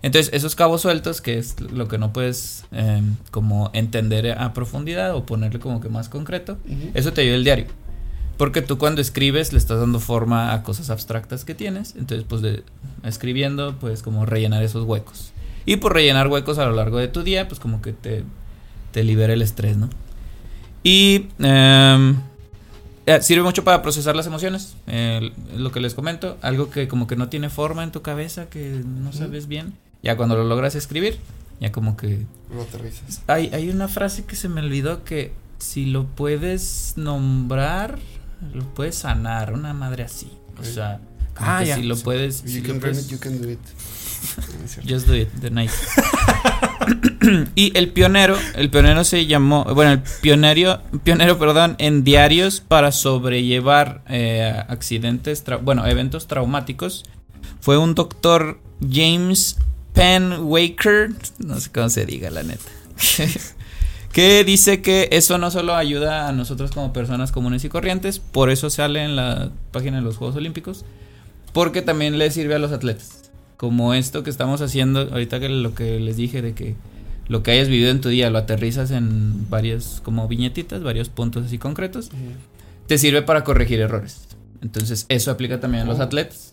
[0.03, 3.01] Entonces, esos cabos sueltos, que es lo que no puedes eh,
[3.31, 6.59] como entender a profundidad o ponerle como que más concreto,
[6.95, 7.67] eso te ayuda el diario.
[8.43, 11.95] Porque tú cuando escribes le estás dando forma a cosas abstractas que tienes.
[11.95, 12.65] Entonces, pues de,
[13.05, 15.31] escribiendo, pues como rellenar esos huecos.
[15.65, 18.25] Y por rellenar huecos a lo largo de tu día, pues como que te
[18.91, 19.89] te libera el estrés, ¿no?
[20.83, 22.17] Y em,
[23.07, 27.07] eh, sirve mucho para procesar las emociones, eh, lo que les comento, algo que como
[27.07, 30.75] que no tiene forma en tu cabeza, que no sabes bien, ya cuando lo logras
[30.75, 31.21] escribir,
[31.61, 32.27] ya como que...
[32.53, 33.23] Lo aterrizas.
[33.29, 38.01] Hay, hay una frase que se me olvidó que si lo puedes nombrar,
[38.55, 40.31] lo puedes sanar, una madre así.
[40.61, 41.01] O sea,
[41.35, 41.77] como Ah, que ya.
[41.77, 42.43] si lo puedes...
[42.43, 43.59] You si can lo puedes- it, you can do it.
[44.89, 45.71] Just do it, the night.
[47.55, 52.93] y el pionero, el pionero se llamó, bueno, el pionero, pionero, perdón, en diarios para
[52.93, 57.05] sobrellevar eh, accidentes, bueno, eventos traumáticos,
[57.61, 59.59] fue un doctor James
[59.93, 62.63] Penn Waker, no sé cómo se diga la neta,
[64.13, 68.51] que dice que eso no solo ayuda a nosotros como personas comunes y corrientes, por
[68.51, 70.85] eso sale en la página de los Juegos Olímpicos,
[71.53, 73.23] porque también le sirve a los atletas
[73.63, 76.75] como esto que estamos haciendo ahorita que lo que les dije de que
[77.29, 81.47] lo que hayas vivido en tu día lo aterrizas en varias como viñetitas, varios puntos
[81.47, 82.11] así concretos,
[82.89, 84.27] te sirve para corregir errores.
[84.63, 86.52] Entonces, eso aplica también a los atletas.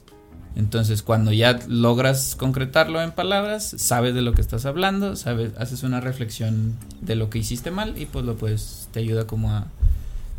[0.56, 5.84] Entonces, cuando ya logras concretarlo en palabras, sabes de lo que estás hablando, sabes, haces
[5.84, 9.68] una reflexión de lo que hiciste mal y pues lo puedes te ayuda como a,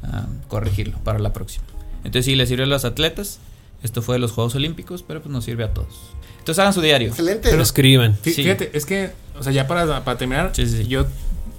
[0.02, 1.64] a corregirlo para la próxima.
[1.98, 3.38] Entonces, sí le sirve a los atletas.
[3.82, 5.94] Esto fue de los Juegos Olímpicos, pero pues nos sirve a todos.
[6.38, 7.08] Entonces hagan su diario.
[7.08, 7.48] Excelente.
[7.50, 8.18] Pero escriban.
[8.22, 8.32] Sí.
[8.32, 10.86] Fíjate, es que, o sea, ya para, para terminar, Sí, sí, sí.
[10.88, 11.06] yo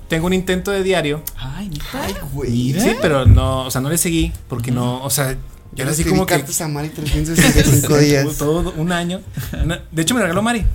[0.07, 1.23] tengo un intento de diario.
[1.37, 1.85] Ay, neta.
[2.03, 2.51] Ay, güey.
[2.51, 2.81] Mira.
[2.83, 5.35] Sí, pero no, o sea, no le seguí porque no, o sea,
[5.73, 8.37] Yo era así como que cartas a Mari 365 días.
[8.37, 9.21] todo un año.
[9.91, 10.65] De hecho, me regaló Mari.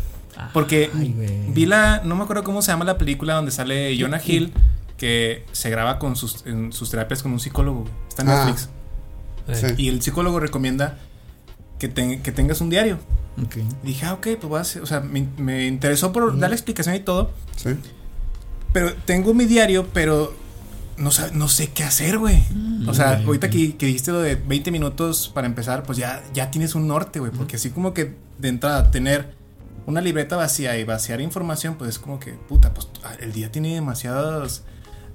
[0.53, 1.15] Porque Ay,
[1.53, 4.53] vi la, no me acuerdo cómo se llama la película donde sale Jonah Hill,
[4.99, 7.85] que se graba con sus, en sus terapias con un psicólogo.
[8.09, 8.45] Está en Ah.
[8.47, 8.69] Netflix.
[9.53, 9.67] Sí.
[9.77, 10.99] Y el psicólogo recomienda
[11.79, 12.99] que, te- que tengas un diario.
[13.43, 13.57] Ok.
[13.83, 16.51] Y dije, ah, ok, pues voy a hacer, o sea, me, me interesó por dar
[16.51, 17.31] la explicación y todo.
[17.57, 17.71] Sí.
[18.73, 20.35] Pero tengo mi diario, pero
[20.97, 22.43] no, no sé qué hacer, güey.
[22.87, 26.23] O sea, Mm, ahorita que, que dijiste lo de 20 minutos para empezar, pues ya,
[26.33, 27.33] ya tienes un norte, güey.
[27.33, 29.35] Porque así como que de entrada tener
[29.87, 33.53] una libreta vacía y vaciar información, pues es como que, puta, pues ah, el día
[33.53, 34.63] tiene demasiados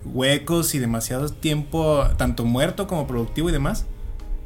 [0.06, 3.86] huecos y demasiado tiempo, tanto muerto como productivo y demás.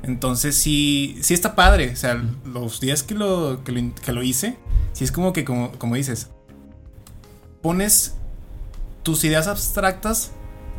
[0.03, 1.91] Entonces sí, sí está padre.
[1.91, 4.57] O sea, los días que lo, que lo, que lo hice,
[4.93, 6.29] sí es como que, como, como dices,
[7.61, 8.15] pones
[9.03, 10.31] tus ideas abstractas,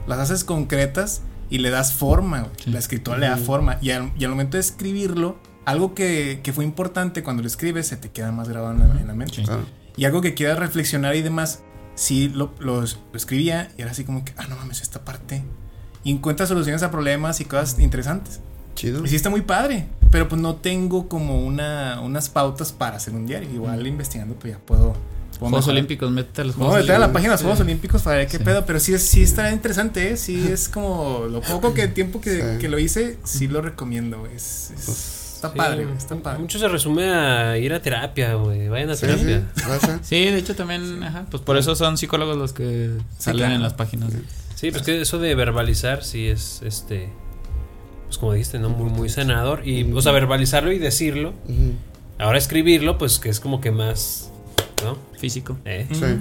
[0.07, 2.41] las haces concretas y le das forma.
[2.41, 2.53] güey.
[2.65, 2.71] Sí.
[2.71, 3.79] La escritura le da forma.
[3.81, 7.87] Y al, y al momento de escribirlo, algo que, que fue importante cuando lo escribes
[7.89, 9.35] se te queda más grabado en la, en la mente.
[9.37, 9.43] Sí.
[9.45, 9.65] Claro.
[9.97, 11.61] Y algo que quieras reflexionar y demás,
[11.95, 15.43] sí lo, lo- lo escribía y era así como que, ah, no mames, esta parte.
[16.05, 18.41] Y encuentras soluciones a problemas y cosas interesantes.
[18.75, 19.05] Chido.
[19.05, 23.15] Y sí está muy padre, pero pues no tengo como una, unas pautas para hacer
[23.15, 23.51] un diario.
[23.51, 24.95] Igual investigando, pues ya puedo.
[25.39, 25.69] Juegos.
[25.69, 27.13] Olímpicos, métete a los No, Juegos meter a la Olímpicos.
[27.15, 27.63] página de los Juegos Sí.
[27.65, 28.45] Olímpicos para ver qué Sí.
[28.45, 30.17] pedo, pero sí, es- sí está interesante, ¿eh?
[30.17, 32.59] Sí, es como lo poco que tiempo que, Sí.
[32.61, 34.35] que lo hice, sí lo recomiendo, güey.
[34.35, 36.39] Es- es- Pues, está sí, padre, güey, está padre.
[36.39, 38.69] Mucho se resume a ir a terapia, güey.
[38.69, 39.43] Vayan a Sí, terapia.
[40.03, 43.55] sí, de hecho también, ajá, pues por eso son psicólogos los que salen claro.
[43.55, 44.11] en las páginas.
[44.55, 47.11] Sí, pues que eso de verbalizar sí es este.
[48.07, 48.71] Pues como dijiste, ¿no?
[48.71, 49.67] Muy, muy sanador.
[49.69, 51.35] Y, o sea, verbalizarlo y decirlo.
[52.19, 54.31] Ahora escribirlo, pues que es como que más.
[54.87, 54.99] ¿No?
[55.19, 55.57] Físico.
[55.65, 56.19] Eh, Sí.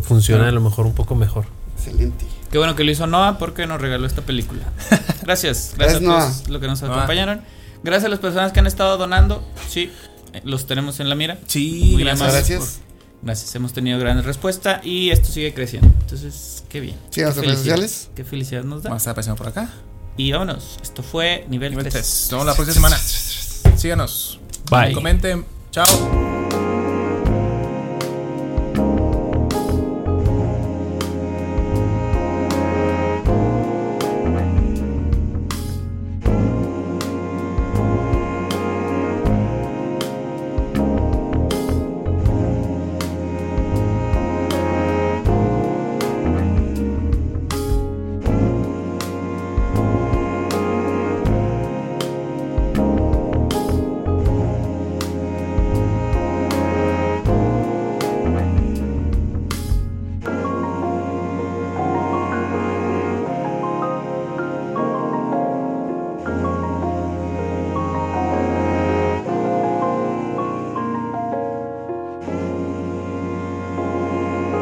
[0.00, 1.44] funciona a lo mejor un poco mejor.
[1.76, 2.24] Excelente.
[2.50, 4.62] Qué bueno que lo hizo Noah porque nos regaló esta película.
[5.22, 6.94] Gracias, gracias a todos los que nos Noah.
[6.96, 7.40] acompañaron.
[7.82, 9.42] Gracias a las personas que han estado donando.
[9.68, 9.90] Sí,
[10.32, 11.38] eh, los tenemos en la mira.
[11.46, 12.32] Sí, Muy gracias.
[12.32, 12.80] Gracias.
[13.22, 15.88] Gracias, hemos tenido gran respuesta y esto sigue creciendo.
[16.00, 16.96] Entonces, qué bien.
[17.10, 18.10] Sí, a las Qué redes sociales.
[18.16, 18.90] Qué felicidad nos da.
[18.90, 19.68] Vamos a estar pasando por acá.
[20.16, 20.78] Y vámonos.
[20.82, 21.92] Esto fue nivel, Nivel 3.
[21.94, 22.04] 3.
[22.04, 23.78] Nos vemos la próxima semana.
[23.78, 24.40] Síganos.
[24.70, 24.92] Bye.
[24.92, 25.44] Comenten.
[25.70, 26.71] Chao.